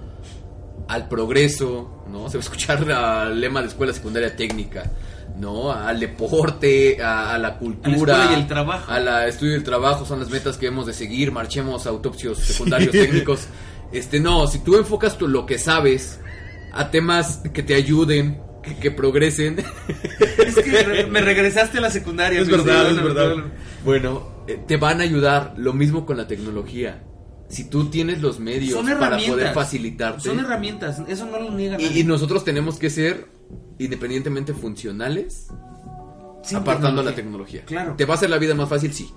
al 0.88 1.08
progreso, 1.08 2.04
¿no? 2.10 2.28
Se 2.30 2.38
va 2.38 2.40
a 2.42 2.44
escuchar 2.44 2.90
al 2.92 3.40
lema 3.40 3.60
de 3.62 3.68
escuela 3.68 3.92
secundaria 3.92 4.34
técnica, 4.34 4.90
¿no? 5.38 5.70
Al 5.70 6.00
deporte, 6.00 7.00
a, 7.02 7.34
a 7.34 7.38
la 7.38 7.58
cultura. 7.58 7.92
escuela 7.94 8.28
y 8.32 8.34
el 8.40 8.46
trabajo. 8.48 8.90
A 8.90 8.98
la 8.98 9.26
estudio 9.26 9.52
y 9.52 9.56
el 9.56 9.64
trabajo 9.64 10.04
son 10.04 10.18
las 10.20 10.30
metas 10.30 10.56
que 10.56 10.66
hemos 10.66 10.86
de 10.86 10.92
seguir. 10.94 11.30
Marchemos 11.32 11.86
a 11.86 11.90
autopsios 11.90 12.38
secundarios 12.38 12.90
técnicos. 12.92 13.46
Este, 13.92 14.20
no, 14.20 14.46
si 14.46 14.58
tú 14.60 14.76
enfocas 14.76 15.16
tú 15.16 15.28
lo 15.28 15.46
que 15.46 15.58
sabes 15.58 16.20
a 16.72 16.90
temas 16.90 17.40
que 17.52 17.62
te 17.62 17.74
ayuden, 17.74 18.40
que, 18.62 18.76
que 18.76 18.90
progresen. 18.90 19.56
Es 20.38 20.54
que 20.56 20.82
re- 20.82 21.06
me 21.06 21.20
regresaste 21.20 21.78
a 21.78 21.80
la 21.80 21.90
secundaria. 21.90 22.40
Es 22.40 22.48
verdad, 22.48 22.90
es 22.90 23.02
verdad. 23.02 23.28
no, 23.30 23.36
no. 23.42 23.50
Bueno, 23.84 24.28
eh, 24.48 24.58
te 24.66 24.76
van 24.76 25.00
a 25.00 25.04
ayudar 25.04 25.54
lo 25.56 25.72
mismo 25.72 26.04
con 26.06 26.16
la 26.16 26.26
tecnología. 26.26 27.02
Si 27.48 27.64
tú 27.64 27.86
tienes 27.88 28.20
los 28.20 28.38
medios 28.40 28.72
Son 28.74 28.86
para 28.98 29.16
poder 29.18 29.54
facilitarte. 29.54 30.20
Son 30.22 30.38
herramientas, 30.38 31.00
eso 31.08 31.26
no 31.26 31.40
lo 31.40 31.50
niega 31.50 31.80
y, 31.80 31.84
nadie. 31.84 32.00
y 32.00 32.04
nosotros 32.04 32.44
tenemos 32.44 32.78
que 32.78 32.90
ser 32.90 33.26
independientemente 33.78 34.52
funcionales, 34.54 35.46
Sin 36.42 36.58
apartando 36.58 37.02
la 37.02 37.14
tecnología. 37.14 37.62
Claro. 37.64 37.94
¿Te 37.96 38.04
va 38.04 38.14
a 38.14 38.16
hacer 38.16 38.30
la 38.30 38.38
vida 38.38 38.54
más 38.54 38.68
fácil? 38.68 38.92
Sí. 38.92 39.10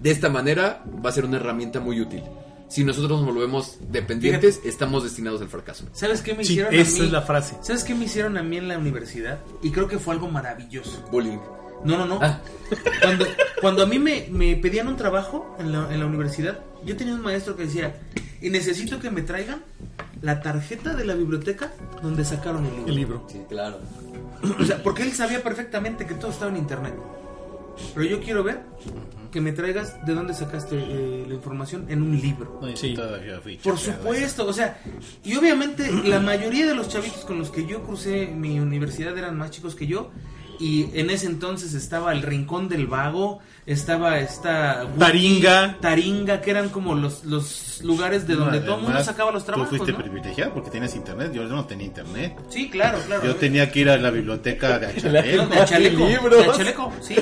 De 0.00 0.10
esta 0.10 0.28
manera 0.28 0.84
va 1.04 1.10
a 1.10 1.12
ser 1.12 1.24
una 1.24 1.36
herramienta 1.36 1.78
muy 1.80 2.00
útil. 2.00 2.22
Si 2.68 2.84
nosotros 2.84 3.22
nos 3.22 3.24
volvemos 3.34 3.78
dependientes, 3.90 4.60
estamos 4.64 5.02
destinados 5.02 5.40
al 5.40 5.48
fracaso. 5.48 5.86
¿Sabes 5.92 6.20
qué 6.20 6.34
me 6.34 6.44
Sí, 6.44 6.52
hicieron 6.54 6.74
a 6.74 6.76
esa 6.76 6.98
mí? 6.98 7.06
es 7.06 7.12
la 7.12 7.22
frase. 7.22 7.56
¿Sabes 7.62 7.82
qué 7.84 7.94
me 7.94 8.04
hicieron 8.04 8.36
a 8.36 8.42
mí 8.42 8.58
en 8.58 8.68
la 8.68 8.76
universidad? 8.76 9.38
Y 9.62 9.70
creo 9.70 9.88
que 9.88 9.98
fue 9.98 10.14
algo 10.14 10.28
maravilloso. 10.28 11.02
Bullying. 11.10 11.38
No, 11.84 11.96
no, 11.96 12.06
no. 12.06 12.18
Ah. 12.22 12.40
Cuando, 13.02 13.26
cuando 13.60 13.82
a 13.82 13.86
mí 13.86 13.98
me, 13.98 14.26
me 14.30 14.56
pedían 14.56 14.88
un 14.88 14.96
trabajo 14.96 15.56
en 15.58 15.72
la, 15.72 15.92
en 15.92 16.00
la 16.00 16.06
universidad, 16.06 16.60
yo 16.84 16.96
tenía 16.96 17.14
un 17.14 17.22
maestro 17.22 17.56
que 17.56 17.64
decía, 17.64 17.94
y 18.40 18.50
necesito 18.50 19.00
que 19.00 19.10
me 19.10 19.22
traigan 19.22 19.62
la 20.22 20.40
tarjeta 20.40 20.94
de 20.94 21.04
la 21.04 21.14
biblioteca 21.14 21.72
donde 22.02 22.24
sacaron 22.24 22.66
el 22.66 22.72
libro. 22.72 22.88
El 22.88 22.94
libro. 22.94 23.26
Sí, 23.28 23.40
claro. 23.48 23.78
O 24.58 24.64
sea, 24.64 24.82
porque 24.82 25.02
él 25.02 25.12
sabía 25.12 25.42
perfectamente 25.42 26.06
que 26.06 26.14
todo 26.14 26.30
estaba 26.30 26.50
en 26.50 26.58
internet. 26.58 26.94
Pero 27.94 28.06
yo 28.06 28.20
quiero 28.20 28.42
ver 28.42 28.60
que 29.30 29.40
me 29.40 29.52
traigas 29.52 30.04
de 30.04 30.14
dónde 30.14 30.34
sacaste 30.34 30.76
eh, 30.76 31.24
la 31.28 31.34
información 31.34 31.86
en 31.88 32.02
un 32.02 32.20
libro. 32.20 32.60
Sí. 32.74 32.96
Por 33.62 33.78
supuesto, 33.78 34.46
o 34.46 34.52
sea, 34.52 34.80
y 35.24 35.36
obviamente 35.36 35.90
la 36.04 36.18
mayoría 36.18 36.66
de 36.66 36.74
los 36.74 36.88
chavitos 36.88 37.24
con 37.24 37.38
los 37.38 37.50
que 37.50 37.66
yo 37.66 37.82
crucé 37.82 38.26
mi 38.26 38.58
universidad 38.58 39.16
eran 39.16 39.36
más 39.36 39.50
chicos 39.50 39.74
que 39.74 39.86
yo. 39.86 40.10
Y 40.60 40.90
en 40.98 41.10
ese 41.10 41.26
entonces 41.26 41.72
estaba 41.74 42.12
el 42.12 42.22
Rincón 42.22 42.68
del 42.68 42.86
Vago, 42.88 43.38
estaba 43.64 44.18
esta... 44.18 44.84
Wiki, 44.86 44.98
Taringa. 44.98 45.76
Taringa, 45.80 46.40
que 46.40 46.50
eran 46.50 46.68
como 46.70 46.94
los, 46.96 47.24
los 47.24 47.80
lugares 47.84 48.26
de 48.26 48.34
No, 48.34 48.40
donde 48.46 48.60
todo 48.60 48.76
el 48.76 48.82
mundo 48.82 49.04
sacaba 49.04 49.30
los 49.30 49.44
trabajos, 49.44 49.70
Tú 49.70 49.76
fuiste 49.76 49.92
¿no? 49.92 49.98
privilegiado 50.02 50.52
porque 50.54 50.70
tienes 50.70 50.96
internet, 50.96 51.32
yo 51.32 51.44
no 51.44 51.64
tenía 51.66 51.86
internet. 51.86 52.36
Sí, 52.48 52.68
claro, 52.70 52.98
claro. 53.06 53.24
Yo 53.24 53.36
tenía 53.36 53.70
que 53.70 53.80
ir 53.80 53.90
a 53.90 53.98
la 53.98 54.10
biblioteca 54.10 54.78
de 54.80 54.86
Achaleco. 54.96 55.46
de 55.46 55.64
chaleco, 55.64 56.08
libros. 56.08 56.46
de 56.46 56.52
chaleco, 56.52 56.92
sí, 57.02 57.14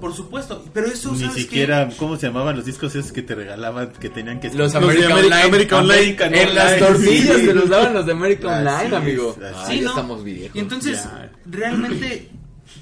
por 0.00 0.14
supuesto. 0.14 0.62
Pero 0.74 0.88
eso, 0.88 1.12
Ni 1.12 1.20
¿sabes 1.20 1.34
qué? 1.34 1.40
siquiera, 1.42 1.88
¿cómo 1.96 2.16
se 2.16 2.26
llamaban 2.26 2.56
los 2.56 2.66
discos 2.66 2.94
esos 2.94 3.10
que 3.12 3.22
te 3.22 3.34
regalaban 3.34 3.92
que 3.92 4.10
tenían 4.10 4.38
que 4.38 4.48
Los 4.48 4.56
Los 4.58 4.74
American 4.74 5.12
Ameri- 5.12 5.24
Online. 5.24 5.42
American 5.42 5.78
Online. 5.80 5.98
American 6.00 6.34
En 6.34 6.54
las 6.54 6.78
tortillas 6.78 7.36
sí. 7.36 7.46
se 7.46 7.54
los 7.54 7.68
daban 7.70 7.94
los 7.94 8.04
de 8.04 8.12
American 8.12 8.50
Así 8.66 8.66
Online, 8.84 8.86
es, 8.88 8.92
amigo. 8.92 9.36
así 9.62 9.72
Sí, 9.72 9.78
ya 9.78 9.84
¿no? 9.84 9.90
estamos 9.90 10.24
viejos. 10.24 10.56
Y 10.56 10.58
entonces, 10.58 11.02
Ya. 11.04 11.30
realmente 11.46 12.30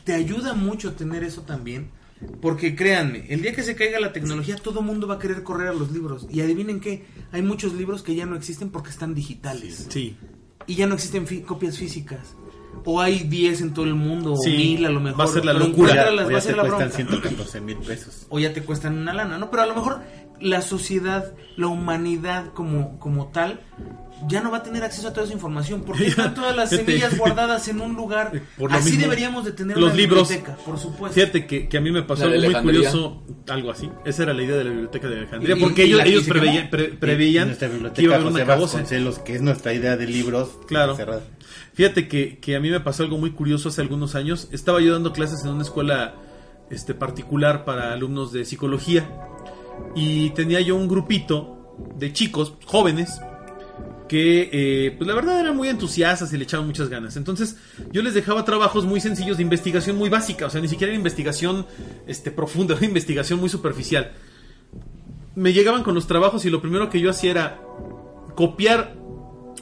te 0.05 0.13
ayuda 0.15 0.55
mucho 0.55 0.93
tener 0.95 1.25
eso 1.25 1.43
también. 1.43 1.91
Porque 2.41 2.75
créanme, 2.75 3.27
el 3.29 3.43
día 3.43 3.55
que 3.55 3.63
se 3.63 3.75
caiga 3.75 4.01
la 4.01 4.13
tecnología, 4.13 4.57
todo 4.57 4.81
el 4.81 4.87
mundo 4.87 5.07
va 5.07 5.17
a 5.17 5.19
querer 5.19 5.43
correr 5.43 5.69
a 5.69 5.73
los 5.75 5.91
libros. 5.91 6.27
Y 6.31 6.41
adivinen 6.41 6.81
qué, 6.81 7.05
hay 7.33 7.43
muchos 7.43 7.75
libros 7.75 8.03
que 8.03 8.15
ya 8.15 8.25
no 8.25 8.37
existen 8.37 8.71
porque 8.71 8.91
están 8.91 9.15
digitales. 9.15 9.87
Sí. 9.91 10.17
Y 10.67 10.77
ya 10.77 10.87
no 10.87 10.95
existen 10.95 11.27
copias 11.43 11.77
físicas. 11.77 12.35
O 12.87 13.01
hay 13.01 13.21
10 13.21 13.61
en 13.61 13.75
todo 13.75 13.85
el 13.85 13.95
mundo, 13.95 14.37
Sí, 14.37 14.51
o 14.55 14.57
1000 14.57 14.87
a 14.87 14.91
lo 14.91 15.01
mejor. 15.01 15.21
va 15.21 15.25
a 15.25 15.29
ser 15.29 15.45
la 15.45 15.53
locura. 15.53 15.91
encuéntralas, 15.93 16.27
O 16.27 16.31
ya 16.31 16.41
te 16.41 16.53
la 16.57 16.63
cuestan 16.63 16.79
bronca. 16.79 16.97
114 16.97 17.61
mil 17.61 17.77
pesos. 17.79 18.27
o 18.31 18.39
ya 18.39 18.53
te 18.55 18.63
cuestan 18.63 18.99
una 18.99 19.13
lana, 19.13 19.37
¿no? 19.39 19.51
Pero 19.51 19.63
a 19.63 19.67
lo 19.67 19.75
mejor 19.75 20.01
la 20.41 20.63
sociedad, 20.63 21.35
la 21.57 21.67
humanidad 21.67 22.53
como, 22.55 22.99
como 22.99 23.29
tal, 23.29 23.61
ya 24.29 24.41
no 24.41 24.51
va 24.51 24.59
a 24.59 24.63
tener 24.63 24.83
acceso 24.85 25.09
a 25.09 25.13
toda 25.13 25.25
esa 25.25 25.35
información. 25.35 25.83
Porque 25.83 26.07
están 26.09 26.35
todas 26.35 26.55
las 26.57 26.71
semillas 26.71 27.17
guardadas 27.19 27.67
en 27.69 27.81
un 27.81 27.95
lugar. 27.95 28.33
Por 28.59 28.73
Así 28.73 28.91
mismo, 28.91 29.03
deberíamos 29.03 29.45
de 29.45 29.53
tener 29.53 29.77
los 29.77 29.91
una 29.91 29.95
libros. 29.97 30.29
biblioteca, 30.29 30.57
por 30.65 30.79
supuesto. 30.79 31.15
Fíjate 31.15 31.47
que, 31.47 31.69
que 31.69 31.77
a 31.77 31.81
mí 31.81 31.91
me 31.91 32.03
pasó 32.03 32.25
algo 32.25 32.41
muy 32.51 32.55
curioso, 32.63 33.23
algo 33.49 33.71
así. 33.71 33.91
Esa 34.05 34.23
era 34.25 34.33
la 34.35 34.43
idea 34.43 34.57
de 34.57 34.65
la 34.65 34.71
biblioteca 34.71 35.09
de 35.09 35.17
Alejandría, 35.19 35.57
Y- 35.57 35.61
porque 35.61 35.85
y 35.85 35.89
ellos, 35.93 36.01
y 36.05 36.09
ellos 36.09 36.25
preveían, 36.25 36.71
pre- 36.71 36.89
preveían 36.89 37.57
que 37.95 38.03
iba 38.03 38.15
a 38.15 38.17
haber 38.17 38.27
un 38.27 38.33
José 38.33 38.43
acabose. 38.43 38.77
Vasconcelos, 38.77 39.19
que 39.19 39.35
es 39.35 39.43
nuestra 39.43 39.73
idea 39.75 39.97
de 39.97 40.07
libros, 40.07 40.51
Claro. 40.67 40.97
Fíjate 41.75 42.07
que, 42.09 42.39
que 42.39 42.55
a 42.57 42.61
mí 42.61 42.71
me 42.71 42.79
pasó 42.81 43.03
algo 43.03 43.19
muy 43.19 43.33
curioso 43.33 43.69
hace 43.69 43.81
algunos 43.81 44.15
años. 44.15 44.49
Estaba 44.53 44.81
yo 44.81 44.93
dando 44.93 45.13
clases 45.13 45.43
en 45.45 45.51
una 45.51 45.63
escuela 45.65 46.15
este, 46.71 46.95
particular 46.95 47.65
para 47.65 47.93
alumnos 47.93 48.33
de 48.33 48.45
psicología 48.45 49.09
y 49.97 50.31
tenía 50.31 50.61
yo 50.61 50.77
un 50.77 50.87
grupito 50.89 51.75
de 51.97 52.13
chicos 52.13 52.55
jóvenes 52.65 53.21
que 54.15 54.49
eh, 54.53 54.95
pues 54.97 55.09
la 55.09 55.15
verdad 55.17 55.41
eran 55.41 55.57
muy 55.57 55.69
entusiastas 55.69 56.33
y 56.33 56.37
le 56.37 56.45
echaban 56.45 56.69
muchas 56.69 56.89
ganas. 56.89 57.17
Entonces 57.17 57.57
yo 57.91 58.01
les 58.01 58.15
dejaba 58.15 58.45
trabajos 58.45 58.85
muy 58.85 59.01
sencillos 59.01 59.39
de 59.39 59.43
investigación 59.43 59.97
muy 59.97 60.09
básica, 60.09 60.47
o 60.47 60.51
sea, 60.51 60.61
ni 60.61 60.69
siquiera 60.69 60.93
era 60.93 60.97
investigación 60.97 61.67
este, 62.07 62.31
profunda, 62.31 62.77
era 62.77 62.87
investigación 62.87 63.41
muy 63.41 63.49
superficial. 63.49 64.13
Me 65.35 65.53
llegaban 65.53 65.83
con 65.83 65.97
los 65.97 66.07
trabajos 66.07 66.45
y 66.45 66.51
lo 66.51 66.63
primero 66.63 66.91
que 66.91 67.01
yo 67.01 67.11
hacía 67.11 67.33
era 67.33 67.61
copiar 68.37 68.95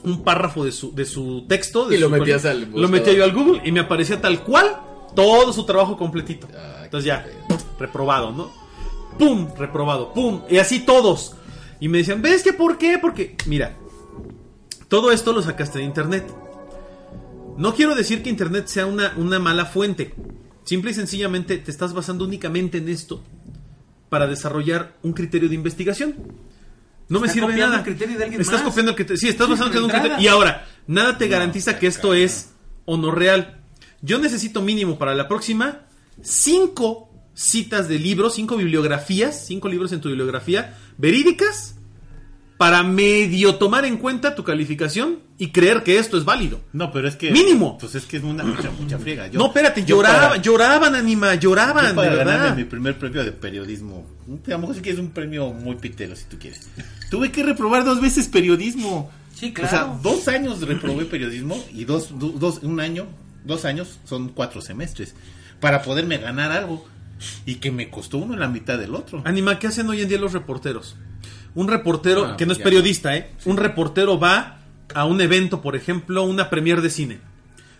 un 0.03 0.23
párrafo 0.23 0.63
de 0.63 0.71
su, 0.71 0.93
de 0.93 1.05
su 1.05 1.47
texto. 1.47 1.87
de 1.87 1.95
Y 1.95 1.99
lo 1.99 2.11
metías 2.11 2.45
al 2.45 2.69
Lo 2.75 2.87
metía 2.89 3.13
yo 3.13 3.23
al 3.23 3.33
Google 3.33 3.59
y 3.65 3.71
me 3.71 3.79
aparecía 3.79 4.21
tal 4.21 4.43
cual 4.43 4.67
todo 5.15 5.51
su 5.51 5.65
trabajo 5.65 5.97
completito. 5.97 6.47
Ah, 6.55 6.81
Entonces 6.83 7.07
ya, 7.07 7.25
reprobado, 7.79 8.31
¿no? 8.31 8.51
¡Pum! 9.17 9.47
Reprobado, 9.57 10.13
¡pum! 10.13 10.43
Y 10.47 10.59
así 10.59 10.81
todos. 10.81 11.37
Y 11.79 11.87
me 11.87 11.97
decían, 11.97 12.21
¿ves 12.21 12.43
que 12.43 12.53
por 12.53 12.77
qué? 12.77 12.99
Porque, 12.99 13.35
mira, 13.47 13.77
todo 14.93 15.11
esto 15.11 15.33
lo 15.33 15.41
sacaste 15.41 15.79
de 15.79 15.85
internet. 15.85 16.23
No 17.57 17.73
quiero 17.73 17.95
decir 17.95 18.21
que 18.21 18.29
internet 18.29 18.67
sea 18.67 18.85
una, 18.85 19.15
una 19.17 19.39
mala 19.39 19.65
fuente. 19.65 20.13
Simple 20.65 20.91
y 20.91 20.93
sencillamente 20.93 21.57
te 21.57 21.71
estás 21.71 21.93
basando 21.95 22.23
únicamente 22.23 22.77
en 22.77 22.87
esto 22.87 23.23
para 24.09 24.27
desarrollar 24.27 24.95
un 25.01 25.13
criterio 25.13 25.49
de 25.49 25.55
investigación. 25.55 26.13
No 27.09 27.19
me 27.19 27.27
sirve 27.27 27.55
nada. 27.55 27.77
el 27.77 27.83
criterio 27.83 28.19
de 28.19 28.23
alguien 28.23 28.39
estás 28.41 28.59
más. 28.59 28.69
copiando 28.69 28.91
el 28.91 28.95
criterio. 28.95 29.19
Sí, 29.19 29.29
estás 29.29 29.47
Sí, 29.47 29.53
basándote 29.53 29.79
en 29.79 29.83
un 29.85 29.89
criterio. 29.89 30.19
Y 30.19 30.27
ahora, 30.27 30.67
nada 30.85 31.17
te 31.17 31.27
garantiza 31.27 31.79
que 31.79 31.87
esto 31.87 32.13
es 32.13 32.51
o 32.85 32.95
no 32.95 33.09
real. 33.09 33.63
Yo 34.03 34.19
necesito 34.19 34.61
mínimo 34.61 34.99
para 34.99 35.15
la 35.15 35.27
próxima 35.27 35.87
cinco 36.21 37.09
citas 37.33 37.89
de 37.89 37.97
libros, 37.97 38.35
cinco 38.35 38.57
bibliografías, 38.57 39.43
cinco 39.47 39.69
libros 39.69 39.91
en 39.91 40.01
tu 40.01 40.09
bibliografía 40.09 40.77
verídicas 40.99 41.77
para 42.63 42.81
medio 42.81 43.55
tomar 43.55 43.83
en 43.83 43.97
cuenta 43.97 44.35
tu 44.35 44.45
calificación 44.45 45.19
y 45.37 45.49
creer 45.49 45.83
que 45.83 45.99
esto 45.99 46.17
es 46.17 46.23
válido. 46.23 46.61
No, 46.71 46.93
pero 46.93 47.09
es 47.09 47.17
que. 47.17 47.29
Mínimo. 47.29 47.77
Pues 47.77 47.93
es 47.95 48.05
que 48.05 48.15
es 48.15 48.23
una 48.23 48.41
mucha, 48.45 48.71
mucha 48.71 48.97
friega. 48.97 49.27
Yo- 49.27 49.37
no, 49.37 49.47
espérate, 49.47 49.81
yo 49.83 49.97
lloraba, 49.97 50.29
para- 50.29 50.41
lloraban, 50.41 50.95
anima, 50.95 51.35
lloraban, 51.35 51.89
yo 51.89 51.95
para 51.95 52.09
de 52.11 52.15
verdad. 52.15 52.55
mi 52.55 52.63
primer 52.63 52.97
premio 52.97 53.21
de 53.25 53.33
periodismo. 53.33 54.07
A 54.47 54.49
lo 54.51 54.59
mejor 54.59 54.75
sí 54.77 54.81
que 54.81 54.91
es 54.91 54.97
un 54.97 55.09
premio 55.09 55.51
muy 55.51 55.75
pitelo, 55.75 56.15
si 56.15 56.23
tú 56.23 56.37
quieres. 56.39 56.69
Tuve 57.11 57.33
que 57.33 57.43
reprobar 57.43 57.83
dos 57.83 57.99
veces 57.99 58.29
periodismo. 58.29 59.11
Sí, 59.35 59.51
O 59.57 59.59
sea, 59.59 59.67
claro. 59.69 59.99
dos 60.01 60.29
años 60.29 60.61
reprobé 60.61 61.03
periodismo 61.03 61.61
y 61.73 61.83
dos, 61.83 62.11
dos, 62.17 62.59
un 62.63 62.79
año, 62.79 63.07
dos 63.43 63.65
años 63.65 63.99
son 64.05 64.29
cuatro 64.29 64.61
semestres. 64.61 65.15
Para 65.59 65.81
poderme 65.81 66.17
ganar 66.17 66.53
algo. 66.53 66.87
Y 67.45 67.55
que 67.55 67.71
me 67.71 67.89
costó 67.89 68.17
uno 68.19 68.35
la 68.37 68.47
mitad 68.47 68.77
del 68.77 68.95
otro. 68.95 69.21
Anima, 69.25 69.59
¿qué 69.59 69.67
hacen 69.67 69.87
hoy 69.89 70.01
en 70.01 70.07
día 70.09 70.17
los 70.17 70.31
reporteros? 70.33 70.95
Un 71.55 71.67
reportero, 71.67 72.25
Ah, 72.25 72.37
que 72.37 72.45
no 72.45 72.53
es 72.53 72.59
periodista, 72.59 73.15
¿eh? 73.15 73.31
Un 73.45 73.57
reportero 73.57 74.19
va 74.19 74.59
a 74.95 75.05
un 75.05 75.21
evento, 75.21 75.61
por 75.61 75.75
ejemplo, 75.75 76.23
una 76.23 76.49
premier 76.49 76.81
de 76.81 76.89
cine. 76.89 77.19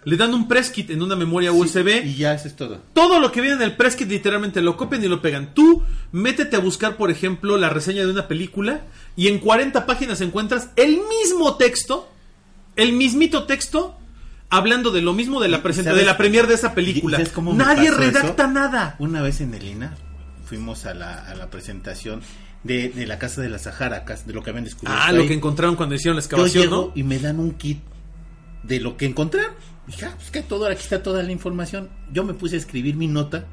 Le 0.05 0.17
dan 0.17 0.33
un 0.33 0.49
press 0.49 0.69
kit 0.69 0.89
en 0.89 1.01
una 1.01 1.15
memoria 1.15 1.53
USB. 1.53 2.03
Y 2.05 2.15
ya 2.15 2.33
eso 2.33 2.47
es 2.49 2.55
todo. 2.57 2.81
Todo 2.93 3.19
lo 3.21 3.31
que 3.31 3.39
viene 3.39 3.55
en 3.55 3.61
el 3.61 3.75
press 3.77 3.95
kit 3.95 4.09
literalmente 4.09 4.61
lo 4.61 4.75
copian 4.75 5.03
y 5.03 5.07
lo 5.07 5.21
pegan. 5.21 5.53
Tú 5.53 5.81
métete 6.11 6.57
a 6.57 6.59
buscar, 6.59 6.97
por 6.97 7.09
ejemplo, 7.09 7.57
la 7.57 7.69
reseña 7.69 8.01
de 8.05 8.11
una 8.11 8.27
película 8.27 8.81
y 9.15 9.27
en 9.29 9.39
40 9.39 9.85
páginas 9.85 10.19
encuentras 10.21 10.69
el 10.75 10.99
mismo 11.21 11.55
texto, 11.55 12.09
el 12.75 12.91
mismito 12.93 13.45
texto, 13.45 13.97
hablando 14.49 14.91
de 14.91 15.01
lo 15.01 15.13
mismo 15.13 15.39
de 15.39 15.47
la 15.47 15.63
presentación, 15.63 15.99
de 15.99 16.05
la 16.05 16.17
premier 16.17 16.47
de 16.47 16.55
esa 16.55 16.73
película. 16.75 17.17
¿Y 17.17 17.21
sabes 17.21 17.33
cómo 17.33 17.53
me 17.53 17.63
Nadie 17.63 17.89
redacta 17.89 18.43
eso? 18.43 18.51
nada. 18.51 18.95
Una 18.99 19.21
vez 19.21 19.39
en 19.39 19.53
el 19.53 19.63
INA 19.65 19.95
fuimos 20.45 20.85
a 20.85 20.93
la, 20.93 21.23
a 21.25 21.33
la 21.35 21.49
presentación 21.49 22.21
de, 22.63 22.89
de 22.89 23.05
la 23.07 23.19
Casa 23.19 23.41
de 23.41 23.49
la 23.49 23.59
Sahara, 23.59 24.05
de 24.25 24.33
lo 24.33 24.43
que 24.43 24.49
habían 24.49 24.63
descubierto. 24.65 25.01
Ah, 25.03 25.11
lo 25.11 25.27
que 25.27 25.33
encontraron 25.33 25.75
cuando 25.75 25.95
hicieron 25.95 26.15
la 26.15 26.21
Yo 26.21 26.25
excavación, 26.25 26.63
llego 26.63 26.75
¿no? 26.87 26.91
y 26.95 27.03
me 27.03 27.19
dan 27.19 27.39
un 27.39 27.51
kit 27.53 27.79
de 28.63 28.79
lo 28.79 28.97
que 28.97 29.05
encontraron. 29.05 29.53
Dije, 29.87 30.05
ah, 30.05 30.13
pues 30.15 30.31
que 30.31 30.41
todo, 30.41 30.67
aquí 30.67 30.81
está 30.83 31.03
toda 31.03 31.23
la 31.23 31.31
información. 31.31 31.89
Yo 32.11 32.23
me 32.23 32.33
puse 32.33 32.55
a 32.55 32.59
escribir 32.59 32.95
mi 32.95 33.07
nota 33.07 33.45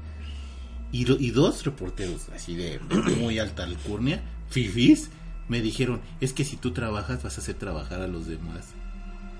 y, 0.92 1.10
y 1.24 1.30
dos 1.30 1.64
reporteros 1.64 2.28
así 2.34 2.54
de, 2.54 2.78
de 2.88 3.16
muy 3.16 3.38
alta 3.38 3.64
alcurnia, 3.64 4.22
fifis, 4.48 5.10
me 5.48 5.60
dijeron, 5.60 6.00
es 6.20 6.32
que 6.32 6.44
si 6.44 6.56
tú 6.56 6.70
trabajas 6.72 7.22
vas 7.22 7.36
a 7.36 7.40
hacer 7.40 7.56
trabajar 7.56 8.00
a 8.00 8.06
los 8.06 8.26
demás. 8.28 8.68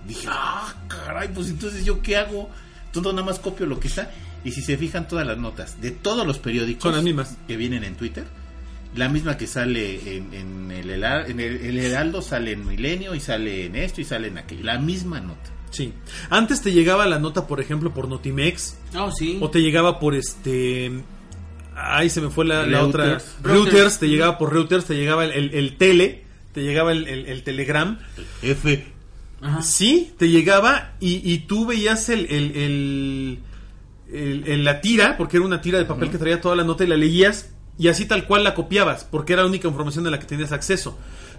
Dije, 0.08 0.26
ah, 0.28 0.74
caray, 0.88 1.28
pues 1.28 1.48
entonces 1.50 1.84
yo 1.84 2.02
qué 2.02 2.16
hago? 2.16 2.50
Todo 2.92 3.12
nada 3.12 3.24
más 3.24 3.38
copio 3.38 3.66
lo 3.66 3.78
que 3.78 3.86
está. 3.88 4.10
Y 4.42 4.52
si 4.52 4.62
se 4.62 4.76
fijan 4.76 5.06
todas 5.06 5.26
las 5.26 5.38
notas 5.38 5.80
de 5.80 5.90
todos 5.90 6.26
los 6.26 6.38
periódicos 6.38 6.82
Son 6.82 6.94
las 6.94 7.04
mismas. 7.04 7.36
que 7.46 7.56
vienen 7.56 7.84
en 7.84 7.94
Twitter, 7.94 8.24
la 8.95 9.09
misma 9.09 9.36
que 9.36 9.47
sale 9.47 10.16
en, 10.16 10.34
en 10.34 10.70
el, 10.72 10.91
en 11.03 11.41
el, 11.41 11.57
el 11.59 11.78
Heraldo, 11.78 12.22
sale 12.22 12.53
en 12.53 12.66
Milenio 12.66 13.14
y 13.14 13.20
sale 13.20 13.66
en 13.66 13.76
esto 13.76 14.01
y 14.01 14.05
sale 14.05 14.28
en 14.28 14.38
aquello. 14.38 14.64
La 14.64 14.78
misma 14.78 15.20
nota. 15.20 15.51
Sí. 15.70 15.93
Antes 16.30 16.61
te 16.62 16.72
llegaba 16.72 17.07
la 17.07 17.18
nota, 17.20 17.47
por 17.47 17.61
ejemplo, 17.61 17.95
por 17.95 18.09
Notimex. 18.09 18.76
Oh, 18.99 19.11
sí. 19.12 19.38
O 19.41 19.51
te 19.51 19.61
llegaba 19.61 20.01
por 20.01 20.14
este. 20.16 20.91
Ay, 21.76 22.11
se 22.11 22.20
me 22.20 22.28
fue 22.30 22.45
la, 22.45 22.66
la 22.66 22.84
otra. 22.84 23.05
Reuters. 23.05 23.36
Reuters. 23.43 23.99
Te 24.01 24.09
llegaba 24.09 24.36
por 24.38 24.53
Reuters, 24.53 24.84
te 24.84 24.95
llegaba 24.95 25.24
el, 25.24 25.30
el- 25.32 25.55
el 25.55 25.76
tele, 25.76 26.24
te 26.53 26.62
llegaba 26.62 26.91
el, 26.93 27.07
el- 27.07 27.26
el 27.26 27.43
telegram. 27.45 27.99
F. 28.43 28.84
Ajá. 29.41 29.62
Sí, 29.62 30.12
te 30.18 30.28
llegaba 30.28 30.93
y, 31.01 31.22
y 31.32 31.38
tú 31.47 31.64
veías 31.66 32.09
el, 32.11 32.26
el, 32.26 32.57
el- 32.57 33.38
el- 34.12 34.45
el- 34.47 34.64
la 34.64 34.80
tira, 34.80 35.16
porque 35.16 35.36
era 35.36 35.47
una 35.47 35.61
tira 35.62 35.78
de 35.78 35.84
papel 35.84 36.11
que 36.11 36.18
traía 36.18 36.41
toda 36.41 36.57
la 36.57 36.64
nota 36.64 36.82
y 36.84 36.88
la 36.88 36.97
leías 36.97 37.51
y 37.80 37.88
así 37.88 38.04
tal 38.04 38.26
cual 38.26 38.44
la 38.44 38.54
copiabas, 38.54 39.02
porque 39.10 39.32
era 39.32 39.42
la 39.42 39.48
única 39.48 39.66
información 39.66 40.04
de 40.04 40.10
la 40.12 40.20
que 40.20 40.26
tenías 40.26 40.52
acceso. 40.52 40.96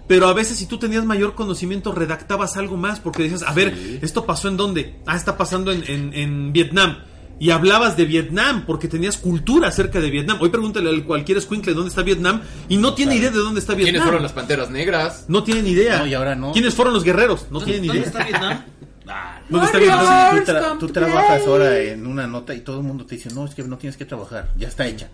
Pero 0.07 0.27
a 0.27 0.33
veces 0.33 0.57
si 0.57 0.65
tú 0.65 0.77
tenías 0.77 1.05
mayor 1.05 1.35
conocimiento 1.35 1.93
redactabas 1.93 2.57
algo 2.57 2.75
más 2.75 2.99
porque 2.99 3.23
decías, 3.23 3.43
a 3.43 3.53
ver, 3.53 3.99
esto 4.01 4.25
pasó 4.25 4.49
en 4.49 4.57
dónde? 4.57 4.99
Ah, 5.05 5.15
está 5.15 5.37
pasando 5.37 5.71
en, 5.71 5.83
en- 5.87 6.13
en 6.13 6.51
Vietnam. 6.51 6.97
Y 7.39 7.49
hablabas 7.49 7.97
de 7.97 8.05
Vietnam 8.05 8.65
porque 8.67 8.87
tenías 8.87 9.17
cultura 9.17 9.69
acerca 9.69 9.99
de 9.99 10.09
Vietnam. 10.11 10.37
Hoy 10.41 10.49
pregúntale 10.49 10.95
a 10.95 11.03
cualquier 11.03 11.37
escuincle 11.39 11.73
dónde 11.73 11.89
está 11.89 12.03
Vietnam 12.03 12.41
y 12.69 12.77
no 12.77 12.93
tiene 12.93 13.15
idea 13.15 13.31
de 13.31 13.37
dónde 13.39 13.59
está 13.59 13.73
Vietnam. 13.73 13.85
¿Quiénes 13.93 14.03
fueron 14.03 14.21
las 14.23 14.31
panteras 14.33 14.69
negras? 14.69 15.25
No 15.27 15.43
tienen 15.43 15.65
idea. 15.67 15.99
No, 15.99 16.07
y 16.07 16.13
ahora 16.13 16.35
no. 16.35 16.51
¿Quiénes 16.51 16.73
fueron 16.75 16.93
los 16.93 17.03
guerreros? 17.03 17.47
No 17.49 17.59
¿Dónde, 17.59 17.65
tienen 17.79 17.87
dónde 17.87 17.99
idea. 18.01 18.07
está 18.11 18.23
Vietnam? 18.25 18.65
¿Dónde 19.49 19.65
está 19.65 19.77
Vietnam? 19.79 20.35
Tú, 20.45 20.51
tra- 20.51 20.79
tú 20.79 20.87
trabajas 20.89 21.41
ahora 21.47 21.79
en 21.79 22.05
una 22.05 22.27
nota 22.27 22.53
y 22.53 22.61
todo 22.61 22.77
el 22.77 22.83
mundo 22.83 23.05
te 23.05 23.15
dice, 23.15 23.29
no, 23.33 23.45
es 23.45 23.55
que 23.55 23.63
no 23.63 23.77
tienes 23.77 23.97
que 23.97 24.05
trabajar, 24.05 24.51
ya 24.57 24.67
está 24.67 24.85
hecha. 24.87 25.09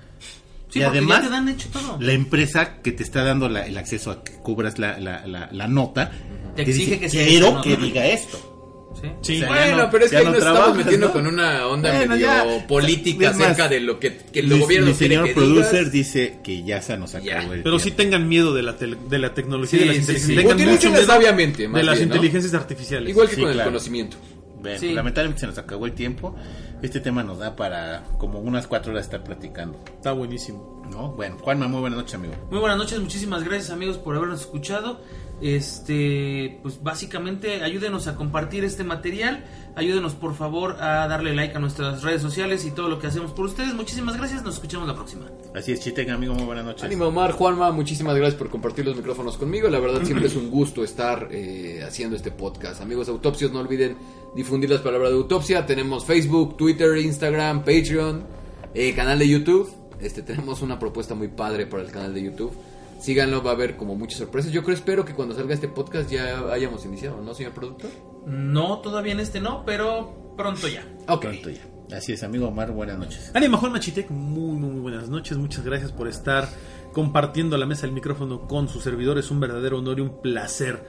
Sí, 0.69 0.79
y 0.79 0.83
además, 0.83 1.19
ya 1.19 1.23
te 1.25 1.29
dan 1.31 1.49
hecho 1.49 1.69
todo. 1.69 1.97
la 1.99 2.11
empresa 2.13 2.81
que 2.81 2.91
te 2.91 3.03
está 3.03 3.23
dando 3.23 3.47
la- 3.47 3.65
el 3.65 3.77
acceso 3.77 4.11
a 4.11 4.23
que 4.23 4.33
cubras 4.33 4.77
la, 4.79 4.99
la, 4.99 5.25
la, 5.25 5.47
la 5.51 5.67
nota, 5.67 6.11
Te 6.55 6.63
te 6.65 6.71
exige 6.71 6.85
dice, 6.91 6.99
que 6.99 7.09
sea 7.09 7.25
quiero 7.25 7.61
que 7.61 7.69
nota". 7.71 7.81
diga 7.83 8.05
esto. 8.07 8.53
Sí. 9.01 9.07
Sí. 9.21 9.35
O 9.35 9.39
sea, 9.41 9.47
Bueno, 9.49 9.77
no- 9.77 9.89
pero 9.91 10.05
es 10.05 10.09
que 10.11 10.17
ahí 10.17 10.23
no 10.25 10.31
nos 10.31 10.39
estamos 10.39 10.75
metiendo 10.75 11.07
¿no? 11.07 11.13
con 11.13 11.27
una 11.27 11.67
onda 11.67 11.91
Bueno, 11.95 12.13
medio 12.15 12.25
ya. 12.25 12.67
política 12.67 13.31
más, 13.31 13.41
acerca 13.41 13.67
de 13.69 13.79
lo 13.79 13.99
que, 13.99 14.17
que 14.33 14.39
el 14.39 14.47
Mi- 14.47 14.59
gobierno 14.59 14.87
mi 14.87 14.93
quiere 14.93 15.13
señor 15.15 15.27
que 15.27 15.33
producer 15.35 15.79
digas. 15.79 15.91
dice 15.91 16.39
que 16.43 16.63
ya 16.63 16.81
se 16.81 16.97
nos 16.97 17.13
acabó 17.13 17.53
el 17.53 17.61
Pero 17.63 17.77
sí 17.79 17.91
tengan 17.91 18.27
miedo 18.27 18.55
de 18.55 18.63
la, 18.63 18.75
tele- 18.75 18.97
de 19.07 19.19
la 19.19 19.33
tecnología 19.35 19.69
Sí, 19.69 19.77
de 19.79 19.85
las 19.85 19.95
sí, 19.97 20.01
inteligencias. 20.01 20.27
sí. 20.27 20.35
Tengan 20.35 20.57
mucho 20.57 20.63
Utilícenlas 20.65 20.99
miedo 21.01 21.13
sabiamente, 21.13 21.67
más 21.67 21.79
de 21.81 21.85
las 21.85 22.01
inteligencias 22.01 22.53
artificiales. 22.55 23.09
Igual 23.09 23.29
que 23.29 23.35
Sí, 23.35 23.41
con 23.41 23.49
el 23.51 23.55
claro. 23.55 23.69
conocimiento. 23.69 24.17
Bueno, 24.61 24.79
Sí. 24.79 24.93
lamentablemente 24.93 25.41
se 25.41 25.47
nos 25.47 25.57
acabó 25.57 25.85
el 25.85 25.93
tiempo. 25.93 26.35
Este 26.81 26.99
tema 26.99 27.23
nos 27.23 27.39
da 27.39 27.55
para 27.55 28.03
como 28.17 28.39
unas 28.39 28.67
cuatro 28.67 28.91
horas 28.91 29.05
estar 29.05 29.23
platicando. 29.23 29.79
Está 29.95 30.11
buenísimo. 30.13 30.83
¿No? 30.89 31.11
Bueno, 31.11 31.37
Juanma, 31.41 31.67
muy 31.67 31.81
buenas 31.81 31.97
noches, 31.97 32.15
amigo. 32.15 32.33
Muy 32.49 32.59
buenas 32.59 32.77
noches, 32.77 32.99
muchísimas 32.99 33.43
gracias 33.43 33.69
amigos 33.71 33.97
por 33.97 34.15
habernos 34.15 34.41
escuchado. 34.41 34.99
Este, 35.39 36.57
pues 36.63 36.81
básicamente 36.81 37.61
ayúdenos 37.61 38.07
a 38.07 38.15
compartir 38.15 38.63
este 38.63 38.83
material, 38.83 39.45
ayúdenos 39.75 40.15
por 40.15 40.33
favor 40.33 40.77
a 40.81 41.07
darle 41.07 41.35
like 41.35 41.55
a 41.55 41.59
nuestras 41.59 42.01
redes 42.01 42.23
sociales 42.23 42.65
y 42.65 42.71
todo 42.71 42.89
lo 42.89 42.97
que 42.97 43.05
hacemos 43.05 43.31
por 43.33 43.45
ustedes. 43.45 43.75
Muchísimas 43.75 44.17
gracias, 44.17 44.43
nos 44.43 44.55
escuchamos 44.55 44.87
la 44.87 44.95
próxima. 44.95 45.27
Así 45.53 45.71
es, 45.71 45.79
Chiteca, 45.79 46.13
amigo, 46.15 46.33
muy 46.33 46.45
buenas 46.45 46.65
noches. 46.65 46.83
Ánimo 46.83 47.05
Omar, 47.05 47.33
Juanma, 47.33 47.71
muchísimas 47.71 48.15
gracias 48.15 48.35
por 48.35 48.49
compartir 48.49 48.85
los 48.85 48.95
micrófonos 48.95 49.37
conmigo. 49.37 49.69
La 49.69 49.79
verdad 49.79 50.03
siempre 50.03 50.25
es 50.25 50.35
un 50.35 50.49
gusto 50.49 50.83
estar 50.83 51.27
eh, 51.31 51.83
haciendo 51.85 52.15
este 52.15 52.31
podcast. 52.31 52.81
Amigos 52.81 53.07
autopsios, 53.07 53.51
no 53.51 53.59
olviden 53.59 53.95
difundir 54.35 54.71
las 54.71 54.81
palabras 54.81 55.11
de 55.11 55.17
autopsia. 55.17 55.67
Tenemos 55.67 56.03
Facebook, 56.03 56.57
Twitter, 56.57 56.97
Instagram, 56.97 57.59
Patreon, 57.59 58.25
eh, 58.73 58.95
canal 58.95 59.19
de 59.19 59.27
YouTube. 59.27 59.76
Este 59.99 60.21
tenemos 60.21 60.61
una 60.61 60.79
propuesta 60.79 61.15
muy 61.15 61.27
padre 61.27 61.65
para 61.65 61.83
el 61.83 61.91
canal 61.91 62.13
de 62.13 62.23
YouTube. 62.23 62.53
Síganlo, 62.99 63.43
va 63.43 63.51
a 63.51 63.53
haber 63.53 63.77
como 63.77 63.95
muchas 63.95 64.19
sorpresas. 64.19 64.51
Yo 64.51 64.63
creo, 64.63 64.75
espero 64.75 65.05
que 65.05 65.13
cuando 65.13 65.35
salga 65.35 65.53
este 65.53 65.67
podcast 65.67 66.09
ya 66.09 66.51
hayamos 66.51 66.83
iniciado, 66.85 67.21
¿no, 67.21 67.33
señor 67.33 67.53
productor? 67.53 67.91
No, 68.25 68.79
todavía 68.79 69.13
en 69.13 69.19
este 69.19 69.39
no, 69.39 69.63
pero 69.65 70.33
pronto 70.35 70.67
ya. 70.67 70.83
Ok. 71.07 71.21
Pronto 71.21 71.49
ya. 71.49 71.61
Así 71.95 72.11
es, 72.11 72.23
amigo 72.23 72.47
Omar, 72.47 72.71
buenas 72.71 72.97
noches. 72.97 73.31
Ánimo, 73.33 73.57
Juan 73.57 73.71
Machitec, 73.71 74.09
muy, 74.09 74.57
muy, 74.57 74.71
muy 74.71 74.81
buenas 74.81 75.09
noches. 75.09 75.37
Muchas 75.37 75.63
gracias 75.63 75.91
por 75.91 76.07
estar 76.07 76.49
compartiendo 76.91 77.57
la 77.57 77.65
mesa 77.65 77.83
del 77.83 77.93
micrófono 77.93 78.47
con 78.47 78.67
su 78.67 78.81
servidor. 78.81 79.17
Es 79.17 79.31
un 79.31 79.39
verdadero 79.39 79.77
honor 79.77 79.99
y 79.99 80.01
un 80.01 80.21
placer 80.21 80.83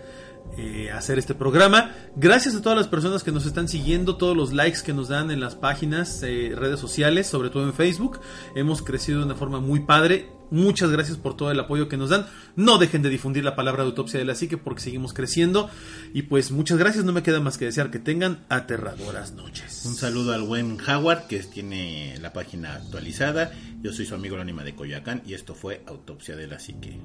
eh, 0.57 0.91
hacer 0.91 1.19
este 1.19 1.35
programa. 1.35 1.93
Gracias 2.17 2.57
a 2.57 2.63
todas 2.63 2.77
las 2.77 2.89
personas 2.89 3.23
que 3.23 3.31
nos 3.31 3.47
están 3.47 3.69
siguiendo, 3.69 4.17
todos 4.17 4.37
los 4.37 4.53
likes 4.53 4.81
que 4.85 4.93
nos 4.93 5.09
dan 5.09 5.31
en 5.31 5.39
las 5.39 5.55
páginas, 5.55 6.21
eh, 6.25 6.53
redes 6.57 6.81
sociales, 6.81 7.29
sobre 7.29 7.51
todo 7.51 7.63
en 7.63 7.73
Facebook. 7.73 8.19
Hemos 8.57 8.83
crecido 8.83 9.21
de 9.21 9.27
una 9.27 9.35
forma 9.37 9.61
muy 9.61 9.81
padre. 9.81 10.29
Muchas 10.51 10.91
gracias 10.91 11.17
por 11.17 11.37
todo 11.37 11.53
el 11.53 11.61
apoyo 11.61 11.89
que 11.89 11.97
nos 11.97 12.11
dan. 12.11 12.27
No 12.57 12.79
dejen 12.79 13.03
de 13.03 13.09
difundir 13.09 13.45
la 13.45 13.55
palabra 13.55 13.85
de 13.85 13.91
autopsia 13.91 14.19
de 14.19 14.25
la 14.25 14.35
psique 14.35 14.57
porque 14.57 14.81
seguimos 14.81 15.13
creciendo. 15.13 15.71
Y 16.13 16.23
pues 16.23 16.51
muchas 16.51 16.79
gracias. 16.79 17.05
No 17.05 17.13
me 17.13 17.23
queda 17.23 17.41
más 17.41 17.57
que 17.57 17.67
desear 17.67 17.93
que 17.93 18.01
tengan 18.01 18.45
aterradoras 18.49 19.35
noches. 19.35 19.85
Un 19.87 19.95
saludo 19.95 20.33
al 20.33 20.43
buen 20.43 20.79
Howard, 20.81 21.29
que 21.29 21.39
tiene 21.45 22.19
la 22.21 22.33
página 22.33 22.75
actualizada. 22.75 23.53
Yo 23.81 23.93
soy 23.93 24.07
su 24.07 24.15
amigo 24.17 24.35
el 24.35 24.43
ánima 24.43 24.65
de 24.65 24.75
Coyoacán 24.75 25.23
y 25.25 25.35
esto 25.35 25.55
fue 25.55 25.83
Autopsia 25.87 26.35
de 26.35 26.49
la 26.49 26.59
Psique. 26.59 26.99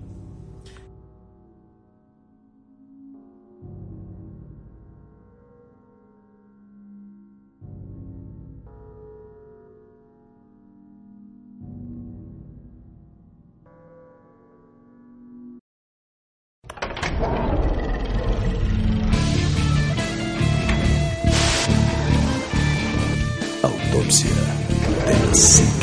Autopsia 24.03 24.29
de 24.31 24.41
la 24.41 25.82